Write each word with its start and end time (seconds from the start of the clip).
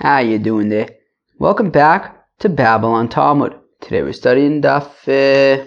How 0.00 0.20
you 0.20 0.38
doing 0.38 0.70
there? 0.70 0.88
Welcome 1.38 1.68
back 1.68 2.24
to 2.38 2.48
Babble 2.48 2.88
on 2.88 3.10
Talmud. 3.10 3.54
Today 3.82 4.00
we're 4.00 4.14
studying 4.14 4.62
Daf. 4.62 4.86
Uh, 5.06 5.66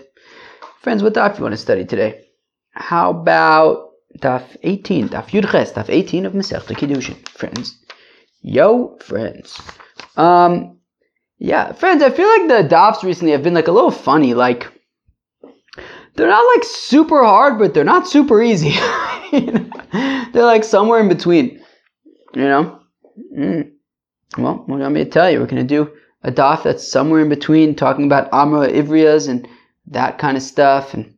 friends, 0.82 1.04
what 1.04 1.14
Daf 1.14 1.38
you 1.38 1.44
want 1.44 1.54
to 1.54 1.58
study 1.58 1.86
today? 1.86 2.26
How 2.72 3.12
about 3.12 3.92
Daf 4.18 4.58
18, 4.64 5.10
Daf 5.10 5.28
Yudches, 5.28 5.74
Daf 5.74 5.88
18 5.88 6.26
of 6.26 6.34
Masechta 6.34 6.76
Kiddushin. 6.76 7.30
Friends, 7.30 7.78
yo, 8.42 8.98
friends. 9.02 9.62
Um, 10.18 10.80
yeah, 11.38 11.72
friends. 11.74 12.02
I 12.02 12.10
feel 12.10 12.28
like 12.28 12.48
the 12.48 12.76
Dafs 12.76 13.04
recently 13.04 13.34
have 13.34 13.44
been 13.44 13.54
like 13.54 13.68
a 13.68 13.72
little 13.72 13.92
funny. 13.92 14.34
Like 14.34 14.68
they're 16.16 16.28
not 16.28 16.56
like 16.56 16.64
super 16.64 17.24
hard, 17.24 17.60
but 17.60 17.76
they're 17.76 17.84
not 17.84 18.08
super 18.08 18.42
easy. 18.42 18.70
you 19.32 19.52
know? 19.52 20.26
They're 20.34 20.44
like 20.44 20.64
somewhere 20.64 21.00
in 21.00 21.08
between. 21.08 21.64
You 22.34 22.46
know. 22.46 22.80
Mm. 23.38 23.73
Well, 24.38 24.56
what 24.56 24.68
do 24.68 24.74
you 24.74 24.80
want 24.80 24.96
to 24.96 25.06
tell 25.06 25.30
you? 25.30 25.40
We're 25.40 25.48
going 25.48 25.68
to 25.68 25.76
do 25.76 25.92
a 26.24 26.32
daf 26.32 26.64
that's 26.64 26.88
somewhere 26.88 27.22
in 27.22 27.30
between, 27.30 27.76
talking 27.76 28.06
about 28.06 28.32
Amra 28.34 28.70
Ivrias 28.70 29.28
and 29.28 29.48
that 29.88 30.18
kind 30.18 30.38
of 30.38 30.44
stuff. 30.44 30.94
And 30.94 31.16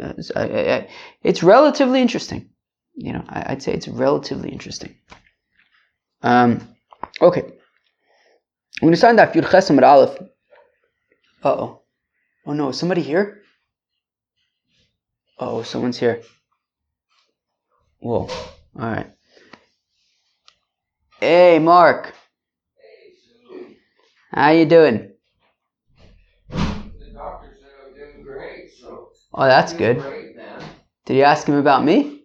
uh, 0.00 0.82
it's 1.22 1.42
relatively 1.42 2.00
interesting. 2.00 2.48
You 2.94 3.12
know, 3.12 3.24
I, 3.28 3.52
would 3.52 3.62
say 3.62 3.72
it's 3.72 3.88
relatively 3.88 4.50
interesting. 4.50 4.96
Um, 6.22 6.74
okay. 7.20 7.42
I'm 7.42 8.86
going 8.86 8.92
to 8.92 8.96
start 8.96 9.16
that 9.16 9.32
Yud 9.32 9.82
Aleph. 9.82 10.18
Uh 11.44 11.48
oh. 11.48 11.82
Oh 12.46 12.52
no, 12.52 12.70
is 12.70 12.78
somebody 12.78 13.02
here? 13.02 13.42
Oh, 15.38 15.62
someone's 15.62 15.98
here. 15.98 16.22
Whoa. 18.00 18.28
All 18.28 18.28
right. 18.74 19.12
Hey, 21.20 21.58
Mark. 21.58 22.14
How 24.30 24.50
you 24.50 24.66
doing? 24.66 25.12
The 26.50 26.56
doctor 27.14 27.56
said 27.60 27.70
I'm 27.86 27.94
doing 27.94 28.22
great, 28.24 28.70
so. 28.80 29.10
Oh, 29.34 29.44
that's 29.44 29.72
good. 29.72 30.00
Great. 30.00 30.36
Did 31.06 31.16
you 31.16 31.22
ask 31.22 31.46
him 31.46 31.54
about 31.56 31.84
me? 31.84 32.22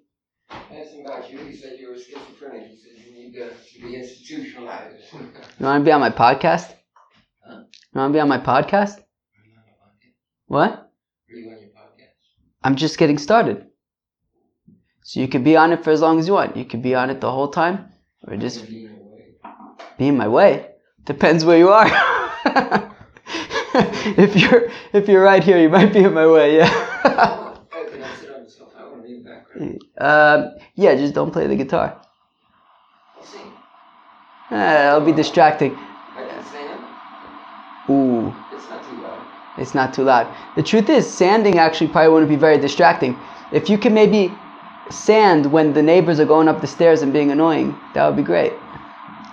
I 0.50 0.56
asked 0.76 0.94
him 0.96 1.06
about 1.06 1.32
you. 1.32 1.38
He 1.40 1.56
said 1.56 1.80
you 1.80 1.90
were 1.90 1.98
schizophrenic. 1.98 2.72
He 2.72 2.78
said 2.78 2.92
you 2.98 3.14
need 3.14 3.34
to, 3.36 3.50
to 3.50 3.88
be 3.88 3.96
institutionalized. 3.96 4.98
You 5.60 5.66
want 5.68 5.82
to 5.82 5.86
be 5.86 5.92
on 5.94 6.02
my 6.02 6.10
podcast? 6.10 6.74
Huh? 7.48 7.62
You 7.94 8.00
want 8.00 8.10
to 8.12 8.18
be 8.18 8.20
on 8.20 8.28
my 8.28 8.40
podcast? 8.40 8.98
Are 9.00 9.46
you 9.46 9.54
on 9.56 9.64
podcast? 9.64 10.14
What? 10.48 10.72
Are 10.72 11.36
you 11.36 11.46
on 11.52 11.60
your 11.62 11.70
podcast? 11.70 12.12
I'm 12.64 12.76
just 12.76 12.98
getting 12.98 13.18
started. 13.18 13.68
So 15.04 15.20
you 15.22 15.28
could 15.30 15.44
be 15.44 15.56
on 15.56 15.72
it 15.72 15.84
for 15.84 15.92
as 15.92 16.02
long 16.02 16.20
as 16.20 16.28
you 16.28 16.34
want. 16.34 16.58
You 16.58 16.66
could 16.66 16.82
be 16.82 16.96
on 16.96 17.10
it 17.12 17.22
the 17.22 17.32
whole 17.32 17.48
time, 17.50 17.94
or 18.28 18.36
just 18.36 18.68
Be 18.68 18.86
in 18.86 18.92
way. 19.00 19.36
be 19.98 20.08
in 20.08 20.18
my 20.18 20.28
way. 20.28 20.73
Depends 21.06 21.46
where 21.46 21.58
you 21.58 21.70
are. 21.70 21.88
if 24.18 24.36
you're 24.36 24.70
if 24.94 25.08
you're 25.08 25.24
right 25.24 25.44
here, 25.44 25.60
you 25.60 25.70
might 25.70 25.94
be 25.94 26.00
in 26.00 26.14
my 26.14 26.28
way. 26.28 26.58
Yeah. 26.58 26.70
Can 26.70 28.04
I 28.04 28.16
sit 28.16 28.32
on 28.34 28.44
the 28.44 28.50
sofa? 28.50 28.72
I 28.80 28.84
want 28.90 29.02
to 29.02 29.08
be 29.08 29.16
in 29.16 29.24
the 29.24 29.30
background. 29.30 29.80
um, 29.98 30.56
yeah. 30.76 30.96
Just 30.96 31.14
don't 31.14 31.32
play 31.32 31.48
the 31.48 31.56
guitar. 31.56 32.00
Eh, 34.52 34.56
that'll 34.56 35.02
be 35.02 35.12
distracting. 35.12 35.76
I 35.76 36.28
can 36.30 36.46
sing. 36.46 36.70
Ooh. 37.90 38.36
It's 38.54 38.70
not 38.70 38.84
too 38.88 39.02
loud. 39.02 39.28
It's 39.58 39.74
not 39.74 39.94
too 39.94 40.04
loud. 40.04 40.36
The 40.56 40.62
truth 40.62 40.90
is, 40.90 41.12
sanding 41.12 41.58
actually 41.58 41.88
probably 41.88 42.10
wouldn't 42.14 42.30
be 42.30 42.36
very 42.36 42.60
distracting. 42.60 43.18
If 43.52 43.68
you 43.68 43.80
can 43.80 43.96
maybe 43.96 44.32
sand 44.92 45.52
when 45.52 45.74
the 45.74 45.82
neighbors 45.82 46.20
are 46.20 46.26
going 46.26 46.48
up 46.48 46.62
the 46.62 46.68
stairs 46.68 47.02
and 47.02 47.12
being 47.12 47.32
annoying, 47.32 47.76
that 47.96 48.06
would 48.06 48.16
be 48.16 48.22
great. 48.22 48.54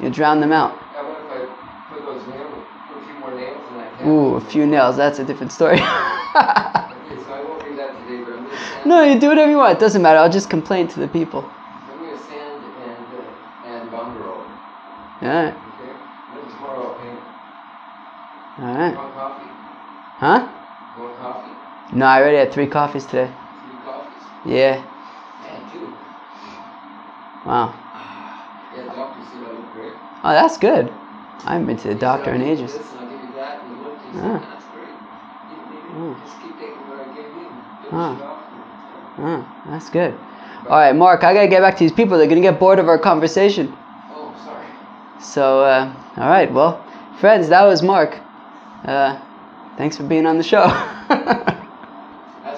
You 0.00 0.08
drown 0.08 0.40
them 0.40 0.52
out. 0.52 0.78
How 0.78 1.02
about 1.06 1.20
if 1.20 1.30
I 1.30 1.94
put 1.94 2.04
those 2.06 2.26
nails, 2.28 2.64
put 2.88 3.02
a 3.02 3.04
few 3.04 3.14
more 3.20 3.34
nails 3.34 3.68
in 3.68 3.76
that 3.76 3.89
can? 3.89 3.89
Ooh, 4.06 4.36
a 4.36 4.40
few 4.40 4.66
nails. 4.66 4.96
That's 4.96 5.18
a 5.18 5.24
different 5.24 5.52
story. 5.52 5.74
Okay, 5.74 5.82
so 5.82 7.32
I 7.32 7.42
won't 7.42 7.64
do 7.64 7.76
that 7.76 7.92
today, 8.06 8.22
but 8.22 8.34
I'm 8.34 8.44
gonna 8.44 8.56
sand. 8.56 8.86
no, 8.86 9.02
you 9.02 9.18
do 9.18 9.28
whatever 9.28 9.50
you 9.50 9.56
want. 9.58 9.76
It 9.76 9.80
doesn't 9.80 10.00
matter. 10.00 10.18
I'll 10.18 10.30
just 10.30 10.48
complain 10.48 10.88
to 10.88 11.00
the 11.00 11.08
people. 11.08 11.42
Uh, 15.22 15.52
tomorrow 16.50 16.88
I'll 16.88 16.98
paint. 16.98 17.18
Alright. 18.58 18.94
Huh? 20.18 20.48
No, 21.92 22.06
I 22.06 22.20
already 22.20 22.38
had 22.38 22.52
three 22.52 22.66
coffees 22.66 23.04
today. 23.04 23.26
Three 23.26 23.78
coffees? 23.84 24.22
Yeah. 24.46 24.84
Wow. 27.44 27.74
Yeah, 28.76 28.84
doctor 28.84 29.20
said 29.32 29.42
I 29.42 29.50
look 29.50 29.72
great. 29.72 29.92
Oh, 30.22 30.30
that's 30.30 30.56
good. 30.56 30.92
I 31.44 31.54
haven't 31.54 31.66
been 31.66 31.76
to 31.78 31.88
the 31.88 31.96
doctor 31.96 32.32
in 32.32 32.40
ages. 32.40 32.78
Oh, 39.22 39.64
that's 39.68 39.90
good. 39.90 40.14
Alright, 40.64 40.96
Mark, 40.96 41.24
I 41.24 41.34
gotta 41.34 41.48
get 41.48 41.60
back 41.60 41.76
to 41.76 41.84
these 41.84 41.92
people. 41.92 42.18
They're 42.18 42.26
gonna 42.26 42.40
get 42.40 42.58
bored 42.58 42.78
of 42.78 42.88
our 42.88 42.98
conversation. 42.98 43.74
Oh, 44.12 44.34
sorry. 44.44 44.66
So, 45.20 45.60
uh, 45.60 45.94
all 46.16 46.28
right. 46.28 46.52
Well, 46.52 46.84
friends, 47.18 47.48
that 47.48 47.64
was 47.64 47.82
Mark. 47.82 48.18
Uh, 48.84 49.20
thanks 49.76 49.96
for 49.96 50.04
being 50.04 50.26
on 50.26 50.38
the 50.38 50.44
show. 50.44 50.62
Ask 50.64 51.08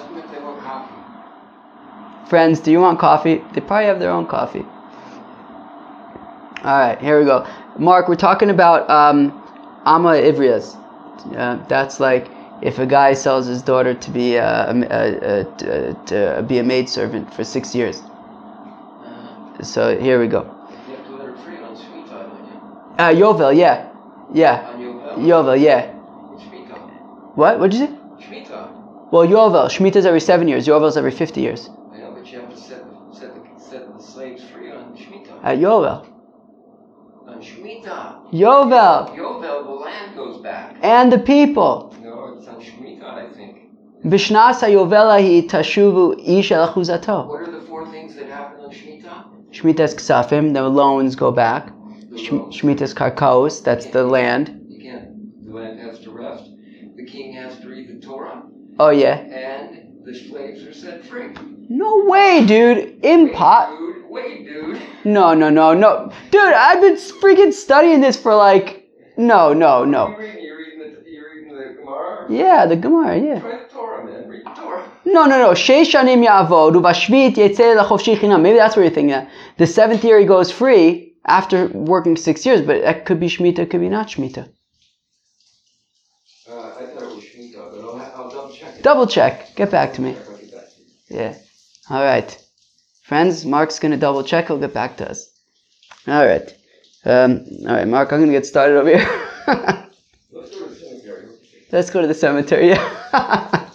them 0.07 0.17
if 0.17 0.31
they 0.31 0.39
want 0.39 0.61
coffee. 0.61 2.29
friends, 2.29 2.59
do 2.59 2.71
you 2.71 2.79
want 2.79 2.99
coffee? 2.99 3.43
They 3.53 3.61
probably 3.61 3.85
have 3.85 3.99
their 3.99 4.11
own 4.11 4.27
coffee. 4.27 4.65
All 6.63 6.79
right, 6.79 6.99
here 6.99 7.19
we 7.19 7.25
go. 7.25 7.45
Mark, 7.77 8.07
we're 8.07 8.15
talking 8.15 8.49
about 8.49 8.89
um, 8.89 9.41
ama 9.85 10.09
ivriyas. 10.09 10.77
Uh, 11.35 11.63
that's 11.67 11.99
like 11.99 12.27
if 12.61 12.79
a 12.79 12.85
guy 12.85 13.13
sells 13.13 13.45
his 13.47 13.61
daughter 13.61 13.93
to 13.93 14.11
be 14.11 14.37
uh, 14.37 14.73
a, 14.73 14.75
a, 14.75 15.39
a, 15.41 15.93
to 16.05 16.45
be 16.47 16.59
a 16.59 16.63
maidservant 16.63 17.33
for 17.33 17.43
six 17.43 17.73
years. 17.75 18.01
So 19.61 19.97
here 19.97 20.19
we 20.19 20.27
go. 20.27 20.41
you 20.89 20.95
have 20.95 21.05
to 21.05 21.15
let 21.15 21.27
her 21.27 21.35
free 21.37 21.57
on 21.57 21.75
Shemitah, 21.75 22.09
don't 22.09 22.45
you? 22.47 22.97
Uh, 22.97 23.09
Yovel, 23.33 23.55
yeah, 23.55 23.89
yeah, 24.33 24.73
Yovel? 25.17 25.59
Yeah. 25.61 25.91
Shemitah. 25.91 27.35
What? 27.35 27.59
What'd 27.59 27.73
you 27.79 27.87
say? 27.87 27.93
Shemitah. 28.25 29.11
Well, 29.11 29.27
Yovel. 29.27 29.69
Shemitah's 29.69 30.05
every 30.05 30.19
seven 30.21 30.47
years. 30.47 30.65
Yovel's 30.67 30.97
every 30.97 31.11
fifty 31.11 31.41
years. 31.41 31.69
I 31.93 31.99
know, 31.99 32.11
but 32.17 32.25
you 32.31 32.39
have 32.39 32.49
to 32.49 32.57
set 32.57 32.83
set 33.13 33.33
the, 33.35 33.61
set 33.61 33.95
the 33.95 34.01
slaves 34.01 34.43
free 34.45 34.71
on 34.71 34.95
Shemitah. 34.97 35.43
At 35.43 35.59
Yovel. 35.59 36.07
on 37.27 37.41
Shemitah. 37.41 38.31
Yovel. 38.31 39.15
Yovel, 39.15 39.63
the 39.65 39.71
land 39.71 40.15
goes 40.15 40.41
back. 40.41 40.72
And 40.83 41.11
the 41.11 41.17
people. 41.19 41.95
No, 42.01 42.35
it's 42.37 42.47
on 42.47 42.61
Shemitah, 42.61 43.03
I 43.03 43.33
think. 43.33 43.69
Bishnas 44.05 44.59
Yovel 44.61 45.09
hi 45.11 45.47
tashuvu 45.47 46.21
ish 46.39 46.51
el. 46.51 46.67
What 46.73 47.41
are 47.41 47.51
the 47.51 47.61
four 47.61 47.89
things 47.89 48.15
that 48.15 48.27
happen 48.27 48.59
on 48.65 48.71
Shemitah? 48.71 49.51
Shemitah's 49.51 49.95
ksafim, 49.95 50.53
the 50.53 50.67
loans 50.67 51.15
go 51.15 51.31
back. 51.31 51.71
The 52.11 52.17
Sh- 52.17 52.31
loan. 52.31 52.51
Shemitah's 52.51 52.93
karkaos, 52.93 53.63
that's 53.63 53.85
the 53.87 54.03
land. 54.03 54.65
You 54.67 54.81
can't. 54.81 55.45
The 55.45 55.53
land 55.53 55.79
has 55.79 55.99
to 56.01 56.11
rest. 56.11 56.49
The 56.97 57.05
king 57.05 57.33
has 57.33 57.59
to 57.61 57.69
read 57.69 57.87
the 57.89 58.05
Torah, 58.05 58.43
Oh 58.79 58.89
yeah. 58.89 59.15
and 59.19 60.03
the 60.05 60.13
slaves 60.13 60.63
are 60.63 60.73
set 60.73 61.05
free. 61.05 61.29
No 61.69 62.03
way, 62.05 62.45
dude. 62.45 63.01
Impot. 63.03 63.69
Wait, 64.09 64.45
dude. 64.45 64.67
Wait, 64.67 64.79
dude. 64.79 64.81
No, 65.05 65.33
no, 65.33 65.49
no, 65.49 65.73
no. 65.73 66.11
Dude, 66.29 66.53
I've 66.53 66.81
been 66.81 66.95
freaking 66.95 67.53
studying 67.53 68.01
this 68.01 68.17
for 68.21 68.35
like. 68.35 68.81
No, 69.15 69.53
no, 69.53 69.85
no. 69.85 70.07
reading? 70.15 70.43
You 70.43 70.57
reading 70.57 70.79
the? 70.79 71.09
You 71.09 71.25
reading 71.31 71.55
the 71.55 71.81
Gemara? 72.27 72.39
Yeah, 72.43 72.65
the 72.65 72.75
Gemara, 72.75 73.17
yeah. 73.17 73.39
Torah, 73.71 74.05
man. 74.05 74.29
Read 74.29 74.45
the 74.45 74.49
Torah. 74.51 74.91
No, 75.05 75.25
no, 75.25 75.37
no. 75.39 75.51
Sheish 75.51 75.91
shanim 75.93 76.25
ya'avod 76.25 76.73
uvashvit 76.73 77.35
lechofshi 77.35 78.17
chinam. 78.17 78.41
Maybe 78.41 78.57
that's 78.57 78.75
what 78.75 78.83
you're 78.83 78.91
thinking. 78.91 79.15
Of. 79.15 79.27
The 79.57 79.67
seventh 79.67 80.03
year 80.03 80.19
he 80.19 80.25
goes 80.25 80.51
free 80.51 81.13
after 81.25 81.67
working 81.67 82.17
six 82.17 82.45
years, 82.45 82.61
but 82.61 82.81
that 82.81 83.05
could 83.05 83.19
be 83.19 83.27
shmita, 83.27 83.59
it 83.59 83.69
could 83.69 83.81
be 83.81 83.89
not 83.89 84.07
shmita. 84.07 84.49
Uh, 86.49 86.59
I 86.59 86.85
thought 86.85 87.03
it 87.03 87.15
was 87.15 87.23
Shemitah, 87.23 87.71
but 87.71 87.79
I'll, 87.81 88.23
I'll 88.23 88.29
double 88.29 88.53
check 88.53 88.75
it. 88.75 88.83
Double 88.83 89.07
check. 89.07 89.55
Get 89.55 89.71
back 89.71 89.93
to 89.93 90.01
me. 90.01 90.11
Back 90.13 90.25
to. 90.25 91.15
Yeah. 91.15 91.37
All 91.89 92.03
right, 92.03 92.37
friends. 93.03 93.45
Mark's 93.45 93.79
gonna 93.79 93.97
double 93.97 94.23
check. 94.23 94.47
He'll 94.47 94.59
get 94.59 94.73
back 94.73 94.97
to 94.97 95.09
us. 95.09 95.29
All 96.07 96.25
right. 96.25 96.53
Um, 97.05 97.45
all 97.67 97.75
right, 97.75 97.87
Mark. 97.87 98.11
I'm 98.11 98.19
gonna 98.19 98.33
get 98.33 98.45
started 98.45 98.77
over 98.77 98.89
here. 98.89 99.27
Let's 99.47 99.89
go 100.31 100.65
to 100.65 100.69
the 100.69 100.75
cemetery. 100.75 101.27
Let's 101.73 101.89
go 101.89 102.01
to 102.01 102.07
the 102.07 102.13
cemetery. 102.13 102.69
Yeah. 102.69 102.79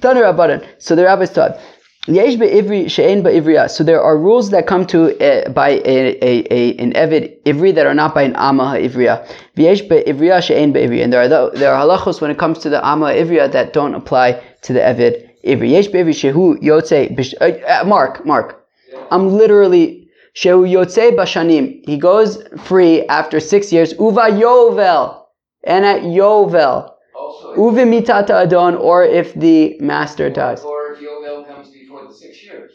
Tanu 0.00 0.64
So 0.78 0.94
the 0.94 1.02
rabbis 1.02 1.30
taught. 1.30 1.58
Be'ivri 2.06 2.88
she'en. 2.88 3.68
So 3.68 3.82
there 3.82 4.00
are 4.00 4.16
rules 4.16 4.50
that 4.50 4.68
come 4.68 4.86
to 4.86 5.00
uh, 5.18 5.48
by 5.50 5.70
a, 5.70 6.18
a, 6.22 6.46
a, 6.50 6.76
an 6.78 6.92
evid 6.92 7.42
ivri 7.42 7.74
that 7.74 7.84
are 7.84 7.94
not 7.94 8.14
by 8.14 8.22
an 8.22 8.36
amma 8.36 8.68
ha'ivriya. 8.70 9.28
V'yesh 9.56 10.42
she'en. 10.44 10.76
And 10.76 11.12
there 11.12 11.22
are, 11.22 11.28
the, 11.28 11.50
there 11.54 11.74
are 11.74 11.84
halachos 11.84 12.20
when 12.20 12.30
it 12.30 12.38
comes 12.38 12.60
to 12.60 12.68
the 12.68 12.84
amma 12.86 13.12
ha'ivriya 13.12 13.50
that 13.50 13.72
don't 13.72 13.96
apply 13.96 14.40
to 14.62 14.72
the 14.72 14.78
evid 14.78 15.30
ivri. 15.44 15.90
Be'ivri 15.90 16.14
shehu 16.14 17.40
Uh, 17.40 17.44
uh, 17.66 17.84
Mark, 17.84 18.24
Mark. 18.24 18.64
I'm 19.10 19.30
literally 19.30 20.08
Shehu 20.36 20.64
yotze. 20.64 21.84
He 21.86 21.96
goes 21.98 22.42
free 22.62 23.04
after 23.06 23.40
six 23.40 23.72
years. 23.72 23.92
Uva 23.98 24.30
yovel. 24.30 25.21
And 25.64 25.84
at 25.84 26.02
yovel. 26.02 26.94
Also, 27.16 27.54
Uve 27.56 27.84
mitata 27.86 28.34
adon, 28.44 28.74
or 28.76 29.04
if 29.04 29.34
the 29.34 29.76
master 29.80 30.30
dies. 30.30 30.62
or 30.64 30.94
if 30.94 30.98
Yovel 31.04 31.46
comes 31.52 31.68
before 31.70 32.06
the 32.08 32.14
six 32.14 32.42
years. 32.42 32.72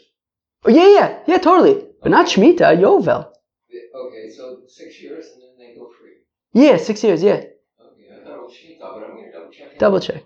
Oh, 0.64 0.70
yeah, 0.70 0.88
yeah, 0.88 1.18
yeah, 1.26 1.38
totally. 1.38 1.86
But 2.02 2.10
not 2.10 2.26
Shemitah, 2.26 2.78
yovel. 2.80 3.26
Okay, 3.94 4.28
so 4.36 4.58
six 4.68 5.00
years 5.02 5.26
and 5.34 5.42
then 5.42 5.58
they 5.58 5.78
go 5.78 5.90
free. 6.00 6.12
Yeah, 6.54 6.76
six 6.76 7.02
years, 7.02 7.22
yeah. 7.22 7.32
Okay, 7.34 7.46
I 8.10 8.24
thought 8.24 8.36
it 8.36 8.42
was 8.42 8.52
Shemitah, 8.62 8.94
but 8.94 9.02
I'm 9.02 9.14
gonna 9.16 9.32
double 9.32 9.50
check. 9.52 9.72
it. 9.72 9.78
Double 9.78 10.00
check. 10.00 10.22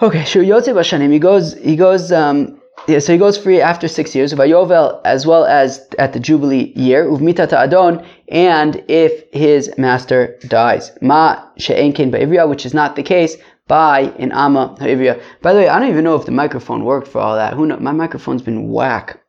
Okay, 0.00 0.24
sure. 0.24 0.42
Yotze 0.42 0.72
Bashanim. 0.74 1.12
He 1.12 1.18
goes. 1.18 1.54
He 1.54 1.76
goes. 1.76 2.10
Um, 2.10 2.61
yeah, 2.88 2.98
so 2.98 3.12
he 3.12 3.18
goes 3.18 3.38
free 3.38 3.60
after 3.60 3.88
six 3.88 4.14
years. 4.14 4.32
Vayovel, 4.32 5.00
as 5.04 5.26
well 5.26 5.44
as 5.44 5.86
at 5.98 6.12
the 6.12 6.20
jubilee 6.20 6.72
year. 6.74 7.04
Uvmita 7.04 7.48
ta' 7.48 7.62
Adon, 7.62 8.04
and 8.28 8.82
if 8.88 9.24
his 9.32 9.72
master 9.78 10.36
dies. 10.48 10.90
Ma 11.00 11.42
she'enkin 11.58 12.10
ba'ivriya, 12.10 12.48
which 12.48 12.66
is 12.66 12.74
not 12.74 12.96
the 12.96 13.02
case 13.02 13.36
by 13.68 14.00
an 14.18 14.32
ama 14.32 14.76
ha'ivriya. 14.80 15.22
By 15.42 15.52
the 15.52 15.60
way, 15.60 15.68
I 15.68 15.78
don't 15.78 15.88
even 15.88 16.04
know 16.04 16.16
if 16.16 16.26
the 16.26 16.32
microphone 16.32 16.84
worked 16.84 17.08
for 17.08 17.20
all 17.20 17.36
that. 17.36 17.54
Who 17.54 17.66
knows? 17.66 17.80
My 17.80 17.92
microphone's 17.92 18.42
been 18.42 18.68
whack. 18.68 19.20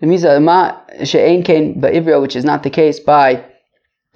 It 0.00 0.06
means 0.06 0.22
that 0.22 0.36
uh, 0.36 0.40
ma 0.40 0.78
she'enkin 1.02 1.80
ba'ivriya, 1.80 2.20
which 2.20 2.36
is 2.36 2.44
not 2.44 2.62
the 2.62 2.70
case 2.70 3.00
by 3.00 3.44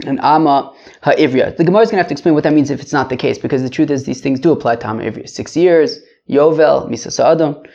an 0.07 0.19
ama 0.21 0.75
ha'ivriya. 1.03 1.57
The 1.57 1.65
Gemara 1.65 1.83
is 1.83 1.91
going 1.91 1.97
to 1.97 2.03
have 2.03 2.09
to 2.09 2.15
explain 2.15 2.35
what 2.35 2.45
that 2.45 2.53
means 2.53 2.71
if 2.71 2.81
it's 2.81 2.93
not 2.93 3.09
the 3.09 3.17
case, 3.17 3.39
because 3.39 3.63
the 3.63 3.71
truth 3.71 3.91
is 3.91 4.05
these 4.05 4.21
things 4.21 4.39
do 4.39 4.53
apply 4.53 4.77
to 4.77 4.87
ama 4.87 5.03
ivriya. 5.03 5.29
Six 5.29 5.57
years, 5.57 5.99
yovel, 6.29 6.89
misa 6.89 7.11
sa'adon. 7.11 7.67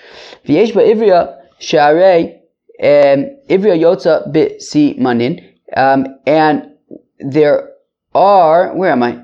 V'yesh 0.48 0.74
ba'ivriya 0.74 1.36
she'arei 1.60 2.40
um, 2.82 3.30
ivriya 3.50 3.78
yotza 3.80 4.32
b'si 4.32 4.98
manin. 4.98 5.44
Um, 5.76 6.06
and 6.26 6.70
there 7.20 7.70
are, 8.14 8.74
where 8.76 8.92
am 8.92 9.04
I? 9.04 9.20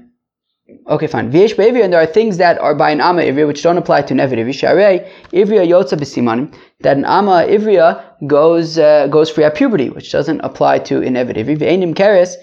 Okay, 0.88 1.08
fine. 1.08 1.31
V'yesh 1.31 1.56
ba'ivriya, 1.56 1.84
and 1.84 1.94
there 1.94 2.02
are 2.02 2.06
things 2.06 2.38
that 2.38 2.58
are 2.60 2.76
by 2.76 2.92
an 2.92 3.02
ama 3.02 3.22
ivria 3.22 3.48
which 3.48 3.64
don't 3.64 3.78
apply 3.78 4.02
to 4.04 4.14
an 4.14 4.20
evid 4.20 4.38
ivriya. 4.38 4.54
She'arei 4.54 5.12
ivriya 5.31 5.68
yotza 5.68 5.98
b'si 5.98 6.24
manin. 6.24 6.54
That 6.81 6.98
an 6.98 7.06
ama 7.06 7.46
ivria 7.48 8.04
goes 8.28 8.78
uh, 8.78 9.08
goes 9.08 9.30
free 9.30 9.44
at 9.44 9.56
puberty, 9.56 9.90
which 9.90 10.12
doesn't 10.12 10.42
apply 10.42 10.80
to 10.80 11.02
an 11.02 11.16
evid 11.16 11.36
ivriya. 11.38 11.58
V'enim 11.58 11.94
keres 11.96 12.36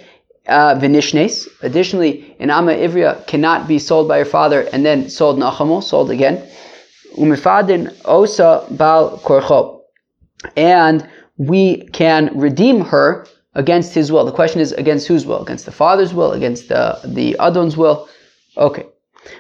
uh. 0.49 0.79
Additionally, 1.63 2.37
an 2.39 2.51
Amma 2.51 2.73
Ivria 2.73 3.27
cannot 3.27 3.67
be 3.67 3.79
sold 3.79 4.09
by 4.09 4.19
her 4.19 4.25
father 4.25 4.63
and 4.73 4.85
then 4.85 5.11
sold 5.11 5.39
Nachamo, 5.39 5.83
sold 5.83 6.11
again. 6.11 6.43
Umifadin 7.15 7.95
Osa 8.05 8.67
Bal 8.71 9.19
Korcho. 9.19 9.81
And 10.57 11.09
we 11.39 11.87
can 11.89 12.39
redeem 12.39 12.81
her 12.83 13.27
against 13.55 13.95
his 13.95 14.13
will. 14.13 14.25
The 14.25 14.33
question 14.33 14.61
is 14.61 14.73
against 14.73 15.07
whose 15.09 15.27
will? 15.27 15.43
Against 15.43 15.65
the 15.65 15.73
father's 15.73 16.13
will? 16.15 16.33
Against 16.33 16.69
the, 16.69 17.01
the 17.05 17.37
Adon's 17.41 17.77
will? 17.77 18.09
Okay. 18.57 18.87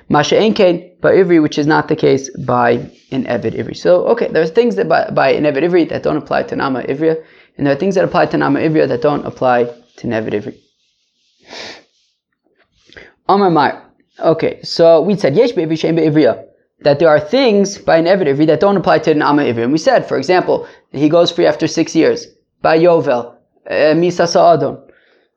Masha 0.08 0.34
Enkein 0.36 1.00
by 1.00 1.12
Ivri, 1.12 1.40
which 1.40 1.58
is 1.58 1.66
not 1.66 1.88
the 1.88 1.96
case 1.96 2.28
by 2.44 2.70
an 3.12 3.24
Evid 3.24 3.54
Ivri. 3.54 3.76
So, 3.76 4.06
okay, 4.08 4.28
there's 4.28 4.50
things 4.50 4.74
that 4.76 4.88
by, 4.88 5.10
by 5.10 5.32
an 5.32 5.44
Evid 5.44 5.62
Ivri 5.62 5.88
that 5.90 6.02
don't 6.02 6.16
apply 6.16 6.42
to 6.44 6.56
Nama 6.56 6.82
Ivria, 6.82 7.22
and 7.56 7.66
there 7.66 7.74
are 7.74 7.78
things 7.78 7.94
that 7.94 8.04
apply 8.04 8.26
to 8.26 8.36
Nama 8.36 8.58
Ivria 8.58 8.88
that 8.88 9.02
don't 9.02 9.24
apply 9.24 9.64
to 9.64 10.06
Nevid 10.06 10.32
Ivri. 10.32 10.58
Amar 13.28 13.50
Mar. 13.50 13.82
Okay, 14.18 14.60
so 14.62 15.02
we 15.02 15.16
said 15.16 15.36
yesh 15.36 15.52
be'ivri 15.52 15.76
shein 15.76 15.94
be'ivriya 15.94 16.45
that 16.80 16.98
there 16.98 17.08
are 17.08 17.20
things 17.20 17.78
by 17.78 17.96
an 17.96 18.04
ivri 18.04 18.46
that 18.46 18.60
don't 18.60 18.76
apply 18.76 18.98
to 19.00 19.10
an 19.10 19.22
amma 19.22 19.42
ivri. 19.42 19.64
And 19.64 19.72
we 19.72 19.78
said, 19.78 20.06
for 20.06 20.18
example, 20.18 20.66
he 20.92 21.08
goes 21.08 21.30
free 21.30 21.46
after 21.46 21.66
six 21.66 21.94
years 21.94 22.26
by 22.62 22.78
yovel 22.78 23.34
uh, 23.68 23.72
misa 23.94 24.28
sa'adon. 24.28 24.82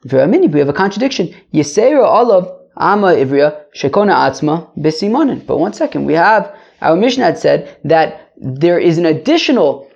V'amini, 0.05 0.51
we 0.51 0.59
have 0.59 0.69
a 0.69 0.73
contradiction. 0.73 1.33
Yisera 1.53 2.03
olav 2.03 2.59
amma 2.77 3.07
ivriya 3.07 3.63
shekona 3.75 4.13
atzma 4.13 4.69
besimonin. 4.77 5.45
But 5.45 5.59
one 5.59 5.73
second, 5.73 6.05
we 6.05 6.13
have 6.13 6.55
our 6.81 6.95
Mishnah 6.95 7.25
had 7.25 7.37
said 7.37 7.77
that 7.83 8.31
there 8.37 8.79
is 8.79 8.97
an 8.97 9.05
additional 9.05 9.89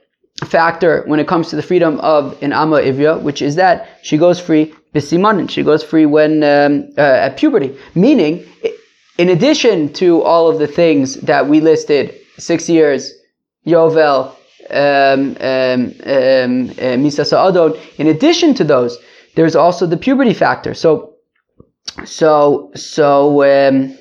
factor 0.45 1.03
when 1.05 1.19
it 1.19 1.27
comes 1.27 1.49
to 1.49 1.55
the 1.55 1.61
freedom 1.61 1.99
of 1.99 2.41
an 2.41 2.51
amma 2.51 2.77
ivriya, 2.77 3.21
which 3.21 3.41
is 3.41 3.55
that 3.55 3.99
she 4.01 4.17
goes 4.17 4.39
free 4.39 4.73
bisimanin. 4.93 5.49
She 5.49 5.63
goes 5.63 5.83
free 5.83 6.05
when 6.05 6.43
um, 6.43 6.89
uh, 6.97 7.01
at 7.01 7.37
puberty, 7.37 7.75
meaning 7.95 8.45
in 9.17 9.29
addition 9.29 9.93
to 9.93 10.21
all 10.21 10.49
of 10.49 10.59
the 10.59 10.67
things 10.67 11.15
that 11.15 11.47
we 11.47 11.61
listed, 11.61 12.15
six 12.37 12.67
years, 12.67 13.13
yovel, 13.65 14.35
um, 14.69 15.37
um, 15.39 15.93
um, 16.05 16.69
uh. 16.79 17.73
In 17.97 18.07
addition 18.07 18.53
to 18.55 18.63
those, 18.63 18.97
there's 19.35 19.55
also 19.55 19.85
the 19.85 19.97
puberty 19.97 20.33
factor. 20.33 20.73
So, 20.73 21.15
so, 22.05 22.71
so, 22.75 23.43
um, 23.43 23.97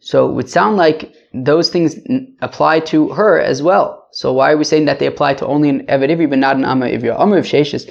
so 0.00 0.28
it 0.28 0.32
would 0.32 0.48
sound 0.48 0.76
like 0.76 1.14
those 1.34 1.70
things 1.70 1.96
apply 2.40 2.80
to 2.80 3.08
her 3.10 3.40
as 3.40 3.62
well. 3.62 4.08
So 4.12 4.32
why 4.32 4.52
are 4.52 4.56
we 4.56 4.64
saying 4.64 4.84
that 4.86 4.98
they 4.98 5.06
apply 5.06 5.34
to 5.34 5.46
only 5.46 5.70
an 5.70 5.86
Eved 5.86 6.10
Ivri 6.10 6.28
but 6.28 6.38
not 6.38 6.56
an 6.56 6.64
Amma 6.64 6.86
Ivri? 6.86 7.18
Amr 7.18 7.38
of 7.38 7.46
Sheshis 7.46 7.90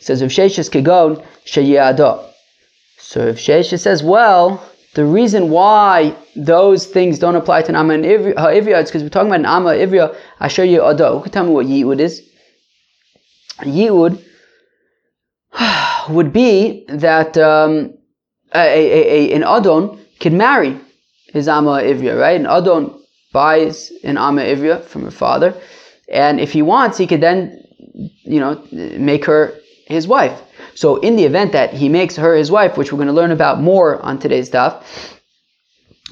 says 0.00 0.20
if 0.20 0.30
Sheshis 0.30 0.70
kegon 0.70 1.24
sheyado. 1.46 2.28
So 2.98 3.28
if 3.28 3.38
Sheshes 3.38 3.80
says, 3.80 4.02
well, 4.02 4.62
the 4.94 5.04
reason 5.04 5.48
why 5.48 6.14
those 6.36 6.86
things 6.86 7.18
don't 7.18 7.36
apply 7.36 7.62
to 7.62 7.68
an 7.70 7.76
Amma 7.76 7.94
and 7.94 8.04
Ivri, 8.04 8.36
uh, 8.36 8.48
is 8.48 8.88
because 8.88 9.02
we're 9.02 9.08
talking 9.08 9.28
about 9.28 9.40
an 9.40 9.46
Amma 9.46 9.70
Ivri. 9.70 10.14
I 10.38 10.48
show 10.48 10.62
you 10.62 10.84
Ado. 10.84 11.16
Who 11.16 11.22
can 11.22 11.32
tell 11.32 11.44
me 11.44 11.52
what 11.52 11.66
Yi'ud 11.66 11.98
is? 11.98 12.22
Yi'ud 13.60 14.22
would 16.10 16.32
be 16.32 16.84
that 16.88 17.38
um, 17.38 17.94
a, 18.54 18.58
a, 18.58 19.30
a, 19.30 19.34
an 19.34 19.44
Adon 19.44 19.98
can 20.20 20.36
marry 20.36 20.78
his 21.32 21.48
Amma 21.48 21.82
Ivria, 21.82 22.18
right? 22.20 22.38
An 22.38 22.46
Adon 22.46 23.02
buys 23.32 23.90
an 24.04 24.18
Amma 24.18 24.42
Ivria 24.42 24.84
from 24.84 25.04
her 25.04 25.10
father, 25.10 25.54
and 26.08 26.38
if 26.38 26.52
he 26.52 26.60
wants, 26.60 26.98
he 26.98 27.06
could 27.06 27.22
then, 27.22 27.64
you 28.24 28.40
know, 28.40 28.62
make 28.70 29.24
her 29.24 29.54
his 29.86 30.06
wife. 30.06 30.38
So 30.74 30.96
in 30.96 31.16
the 31.16 31.24
event 31.24 31.52
that 31.52 31.72
he 31.72 31.88
makes 31.88 32.16
her 32.16 32.34
his 32.34 32.50
wife, 32.50 32.76
which 32.76 32.92
we're 32.92 32.98
going 32.98 33.08
to 33.08 33.14
learn 33.14 33.30
about 33.30 33.60
more 33.60 34.00
on 34.02 34.18
today's 34.18 34.48
stuff, 34.48 35.18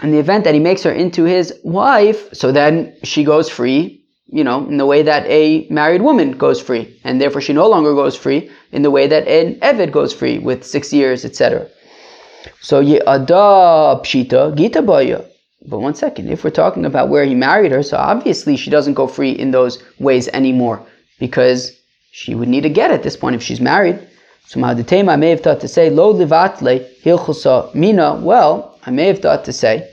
in 0.03 0.13
the 0.13 0.19
event 0.19 0.45
that 0.45 0.55
he 0.55 0.61
makes 0.61 0.83
her 0.83 0.93
into 0.93 1.25
his 1.25 1.53
wife, 1.63 2.33
so 2.33 2.53
then 2.53 2.95
she 3.05 3.25
goes 3.25 3.49
free, 3.49 4.05
you 4.27 4.45
know, 4.45 4.67
in 4.67 4.77
the 4.77 4.87
way 4.87 5.03
that 5.03 5.27
a 5.27 5.67
married 5.71 6.03
woman 6.03 6.33
goes 6.33 6.61
free, 6.61 6.99
and 7.05 7.21
therefore 7.21 7.41
she 7.41 7.53
no 7.53 7.69
longer 7.69 7.95
goes 7.95 8.17
free 8.17 8.51
in 8.73 8.83
the 8.83 8.91
way 8.91 9.07
that 9.07 9.27
an 9.29 9.57
Eved 9.61 9.93
goes 9.93 10.13
free 10.13 10.39
with 10.39 10.65
six 10.65 10.93
years, 10.93 11.25
etc. 11.25 11.69
So 12.61 12.81
Ye'ada 12.81 14.01
Pshita 14.03 14.57
Gita 14.57 14.83
Baya. 14.83 15.25
But 15.67 15.81
one 15.81 15.95
second, 15.95 16.31
if 16.31 16.43
we're 16.43 16.51
talking 16.51 16.87
about 16.87 17.11
where 17.11 17.25
he 17.25 17.35
married 17.35 17.73
her, 17.73 17.83
so 17.83 17.99
obviously 17.99 18.57
she 18.57 18.71
doesn't 18.71 18.95
go 18.95 19.07
free 19.07 19.33
in 19.33 19.51
those 19.51 19.83
ways 19.99 20.29
anymore 20.29 20.87
because 21.19 21.73
she 22.13 22.35
would 22.35 22.49
need 22.49 22.63
to 22.63 22.71
get 22.71 22.91
at 22.91 23.03
this 23.03 23.17
point 23.17 23.37
if 23.37 23.43
she's 23.43 23.61
married. 23.61 23.99
So 24.51 24.59
Mahaditema, 24.59 25.13
I 25.13 25.17
may 25.17 25.31
have 25.31 25.43
thought 25.43 25.61
to 25.61 25.69
say, 25.69 25.91
Lo 25.91 26.13
livatle 26.13 26.85
hilchusa 27.05 27.73
mina. 27.73 28.17
Well, 28.17 28.77
I 28.85 28.91
may 28.91 29.07
have 29.07 29.21
thought 29.21 29.45
to 29.45 29.53
say 29.53 29.89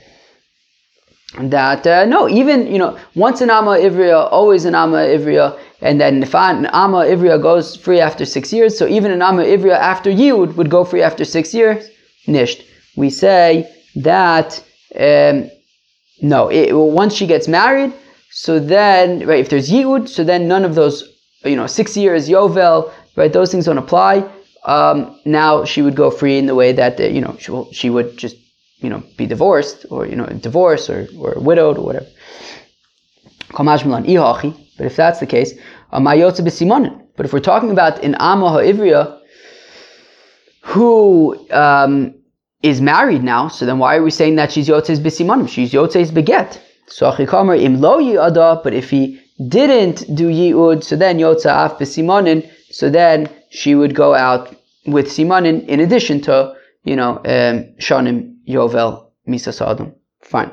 that 1.38 1.86
uh, 1.86 2.06
no, 2.06 2.28
even 2.28 2.66
you 2.66 2.78
know, 2.78 2.98
once 3.14 3.40
an 3.40 3.50
Amma 3.50 3.78
Ivria, 3.78 4.26
always 4.32 4.64
an 4.64 4.74
Amma 4.74 4.96
Ivria, 4.96 5.56
and 5.80 6.00
then 6.00 6.24
if 6.24 6.34
an 6.34 6.66
Amma 6.72 7.04
Ivria 7.04 7.40
goes 7.40 7.76
free 7.76 8.00
after 8.00 8.24
six 8.24 8.52
years, 8.52 8.76
so 8.76 8.88
even 8.88 9.12
an 9.12 9.22
Amma 9.22 9.44
Ivria 9.44 9.76
after 9.78 10.10
Yud 10.10 10.56
would 10.56 10.70
go 10.70 10.82
free 10.84 11.02
after 11.02 11.24
six 11.24 11.54
years. 11.54 11.88
Nisht. 12.26 12.64
We 12.96 13.10
say 13.10 13.72
that 13.94 14.60
um, 14.98 15.48
no, 16.20 16.48
it, 16.48 16.72
once 16.72 17.14
she 17.14 17.28
gets 17.28 17.46
married, 17.46 17.92
so 18.32 18.58
then 18.58 19.24
right, 19.24 19.38
if 19.38 19.50
there's 19.50 19.70
Yud, 19.70 20.08
so 20.08 20.24
then 20.24 20.48
none 20.48 20.64
of 20.64 20.74
those 20.74 21.04
you 21.44 21.54
know 21.54 21.68
six 21.68 21.96
years 21.96 22.28
Yovel, 22.28 22.90
right? 23.14 23.32
Those 23.32 23.52
things 23.52 23.66
don't 23.66 23.78
apply. 23.78 24.28
Um, 24.64 25.18
now 25.24 25.64
she 25.64 25.82
would 25.82 25.94
go 25.94 26.10
free 26.10 26.38
in 26.38 26.46
the 26.46 26.54
way 26.54 26.72
that 26.72 26.98
you 26.98 27.20
know 27.20 27.36
she, 27.38 27.50
will, 27.50 27.72
she 27.72 27.90
would 27.90 28.16
just 28.16 28.36
you 28.78 28.90
know 28.90 29.02
be 29.16 29.26
divorced 29.26 29.86
or 29.90 30.06
you 30.06 30.16
know 30.16 30.26
divorced 30.26 30.90
or, 30.90 31.08
or 31.18 31.34
widowed 31.40 31.78
or 31.78 31.84
whatever. 31.84 32.06
But 33.56 34.86
if 34.86 34.96
that's 34.96 35.20
the 35.20 35.26
case, 35.26 35.54
but 35.90 37.26
if 37.26 37.32
we're 37.32 37.40
talking 37.40 37.70
about 37.70 38.04
an 38.04 38.14
Amma 38.16 38.50
Ha'ivriya 38.50 39.18
who 40.60 41.50
um, 41.50 42.14
is 42.62 42.80
married 42.80 43.24
now, 43.24 43.48
so 43.48 43.64
then 43.64 43.78
why 43.78 43.96
are 43.96 44.02
we 44.02 44.10
saying 44.10 44.36
that 44.36 44.52
she's 44.52 44.68
Yotzes 44.68 44.98
Bisimanim? 44.98 45.48
She's 45.48 45.72
Yotzes 45.72 46.10
Beget. 46.10 46.60
So 46.88 47.10
Achikamer 47.10 47.60
im 47.60 47.80
but 47.80 48.74
if 48.74 48.90
he 48.90 49.20
didn't 49.46 50.14
do 50.14 50.28
yi'ud, 50.28 50.82
so 50.82 50.96
then 50.96 51.18
Yotza 51.18 51.66
af 51.66 51.78
Bisimanin, 51.78 52.48
so 52.70 52.90
then 52.90 53.28
she 53.50 53.74
would 53.74 53.94
go 53.94 54.14
out 54.14 54.54
with 54.86 55.06
Simanin 55.08 55.66
in 55.66 55.80
addition 55.80 56.20
to, 56.22 56.54
you 56.84 56.96
know, 56.96 57.16
um, 57.18 57.64
Shanim, 57.78 58.36
Yovel, 58.46 59.06
Misa 59.28 59.52
Sadam. 59.52 59.94
Fine. 60.22 60.52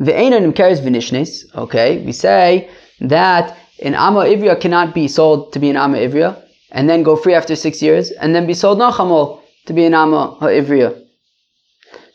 Ve'enan 0.00 0.52
imkeres 0.52 0.80
v'nishnes. 0.80 1.44
Okay, 1.54 2.04
we 2.04 2.12
say 2.12 2.68
that 3.00 3.56
an 3.82 3.94
Amma 3.94 4.20
Ivria 4.20 4.60
cannot 4.60 4.94
be 4.94 5.08
sold 5.08 5.52
to 5.52 5.58
be 5.58 5.70
an 5.70 5.76
Amma 5.76 5.98
Ivria 5.98 6.42
and 6.70 6.88
then 6.88 7.02
go 7.02 7.16
free 7.16 7.34
after 7.34 7.54
six 7.54 7.82
years 7.82 8.10
and 8.12 8.34
then 8.34 8.46
be 8.46 8.54
sold 8.54 8.78
Nachamol 8.78 9.40
to 9.66 9.72
be 9.72 9.84
an 9.84 9.94
Amma 9.94 10.36
Ivria. 10.40 10.98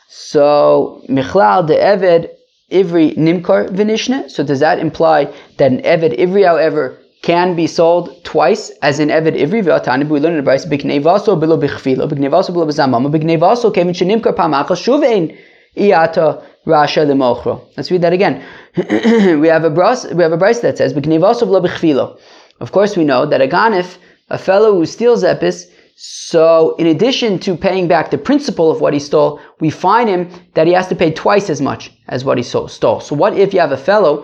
So, 0.10 1.04
Michlal 1.10 1.68
de 1.68 1.76
Eved 1.76 2.30
Ivri 2.72 3.16
Nimkar 3.16 3.70
Vinishne. 3.70 4.30
So, 4.30 4.44
does 4.44 4.60
that 4.60 4.80
imply 4.80 5.34
that 5.58 5.72
an 5.72 5.82
Eved 5.84 6.20
Ivri, 6.20 6.46
however, 6.46 7.00
can 7.22 7.56
be 7.56 7.66
sold 7.66 8.24
twice 8.26 8.72
as 8.82 9.00
an 9.00 9.08
Eved 9.08 9.40
Ivri? 9.40 10.10
We 10.10 10.20
learn 10.20 10.34
in 10.34 10.38
the 10.38 10.44
Bryce, 10.44 10.66
Biknevaso 10.66 11.40
bilo 11.42 11.58
bichfilo, 11.58 12.10
Biknevaso 12.10 12.50
bilo 12.50 12.66
bezamama, 12.68 13.10
Biknevaso 13.10 13.74
kevin 13.74 13.94
shenimkar 13.94 14.36
pamachas 14.36 14.84
shuvein 14.84 15.38
iyata 15.78 16.44
rasha 16.66 17.06
lemochro. 17.06 17.62
Let's 17.78 17.90
read 17.90 18.02
that 18.02 18.12
again. 18.12 18.44
we 19.40 19.48
have 19.48 19.64
a 19.64 19.70
bras, 19.70 20.06
we 20.14 20.22
have 20.24 20.34
a 20.34 20.38
Bryce 20.38 20.60
that 20.60 20.78
says, 20.78 20.94
Biknevaso 20.94 21.44
bilo 21.44 21.66
bichfilo. 21.66 22.20
Of 22.60 22.74
course, 22.74 22.98
we 22.98 23.06
know 23.06 23.26
that 23.26 23.42
a 23.42 23.48
ganif, 23.48 23.98
a 24.30 24.38
fellow 24.38 24.74
who 24.74 24.86
steals 24.86 25.24
epis, 25.24 25.72
so, 26.00 26.76
in 26.76 26.86
addition 26.86 27.40
to 27.40 27.58
paying 27.58 27.88
back 27.88 28.12
the 28.12 28.20
principal 28.20 28.70
of 28.70 28.82
what 28.82 28.94
he 28.94 29.00
stole, 29.00 29.40
we 29.60 29.72
find 29.72 30.08
him 30.08 30.30
that 30.54 30.68
he 30.68 30.74
has 30.74 30.88
to 30.90 30.96
pay 30.96 31.12
twice 31.12 31.50
as 31.50 31.60
much 31.60 31.92
as 32.08 32.24
what 32.24 32.38
he 32.38 32.44
stole. 32.44 32.70
So, 32.70 33.16
what 33.16 33.36
if 33.36 33.52
you 33.52 33.60
have 33.60 33.72
a 33.72 33.78
fellow 33.78 34.24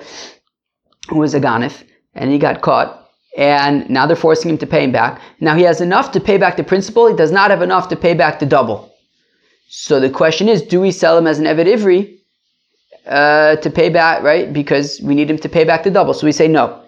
who 1.10 1.18
was 1.18 1.34
a 1.34 1.39
ganif 1.39 1.84
and 2.13 2.30
he 2.30 2.38
got 2.38 2.62
caught, 2.62 3.10
and 3.36 3.89
now 3.89 4.06
they're 4.06 4.15
forcing 4.15 4.51
him 4.51 4.60
to 4.60 4.68
pay 4.68 4.84
him 4.84 4.92
back? 4.92 5.20
Now 5.39 5.56
he 5.56 5.63
has 5.63 5.82
enough 5.82 6.12
to 6.12 6.20
pay 6.20 6.38
back 6.38 6.58
the 6.58 6.63
principal, 6.63 7.08
he 7.08 7.15
does 7.15 7.32
not 7.32 7.50
have 7.50 7.63
enough 7.63 7.89
to 7.89 7.96
pay 7.96 8.13
back 8.13 8.38
the 8.38 8.46
double. 8.46 8.94
So 9.68 10.00
the 10.00 10.12
question 10.12 10.50
is, 10.50 10.62
do 10.62 10.80
we 10.80 10.92
sell 10.92 11.18
him 11.18 11.25
as 11.25 11.39
an 11.39 11.46
Eved 11.46 11.65
Ivri 11.65 12.20
uh, 13.08 13.56
to 13.56 13.72
pay 13.72 13.89
back, 13.89 14.22
right? 14.22 14.53
Because 14.53 15.01
we 15.01 15.15
need 15.15 15.27
him 15.27 15.39
to 15.39 15.50
pay 15.50 15.63
back 15.63 15.82
the 15.82 15.89
double. 15.89 16.13
So 16.13 16.27
we 16.27 16.34
say 16.34 16.48
no. 16.48 16.84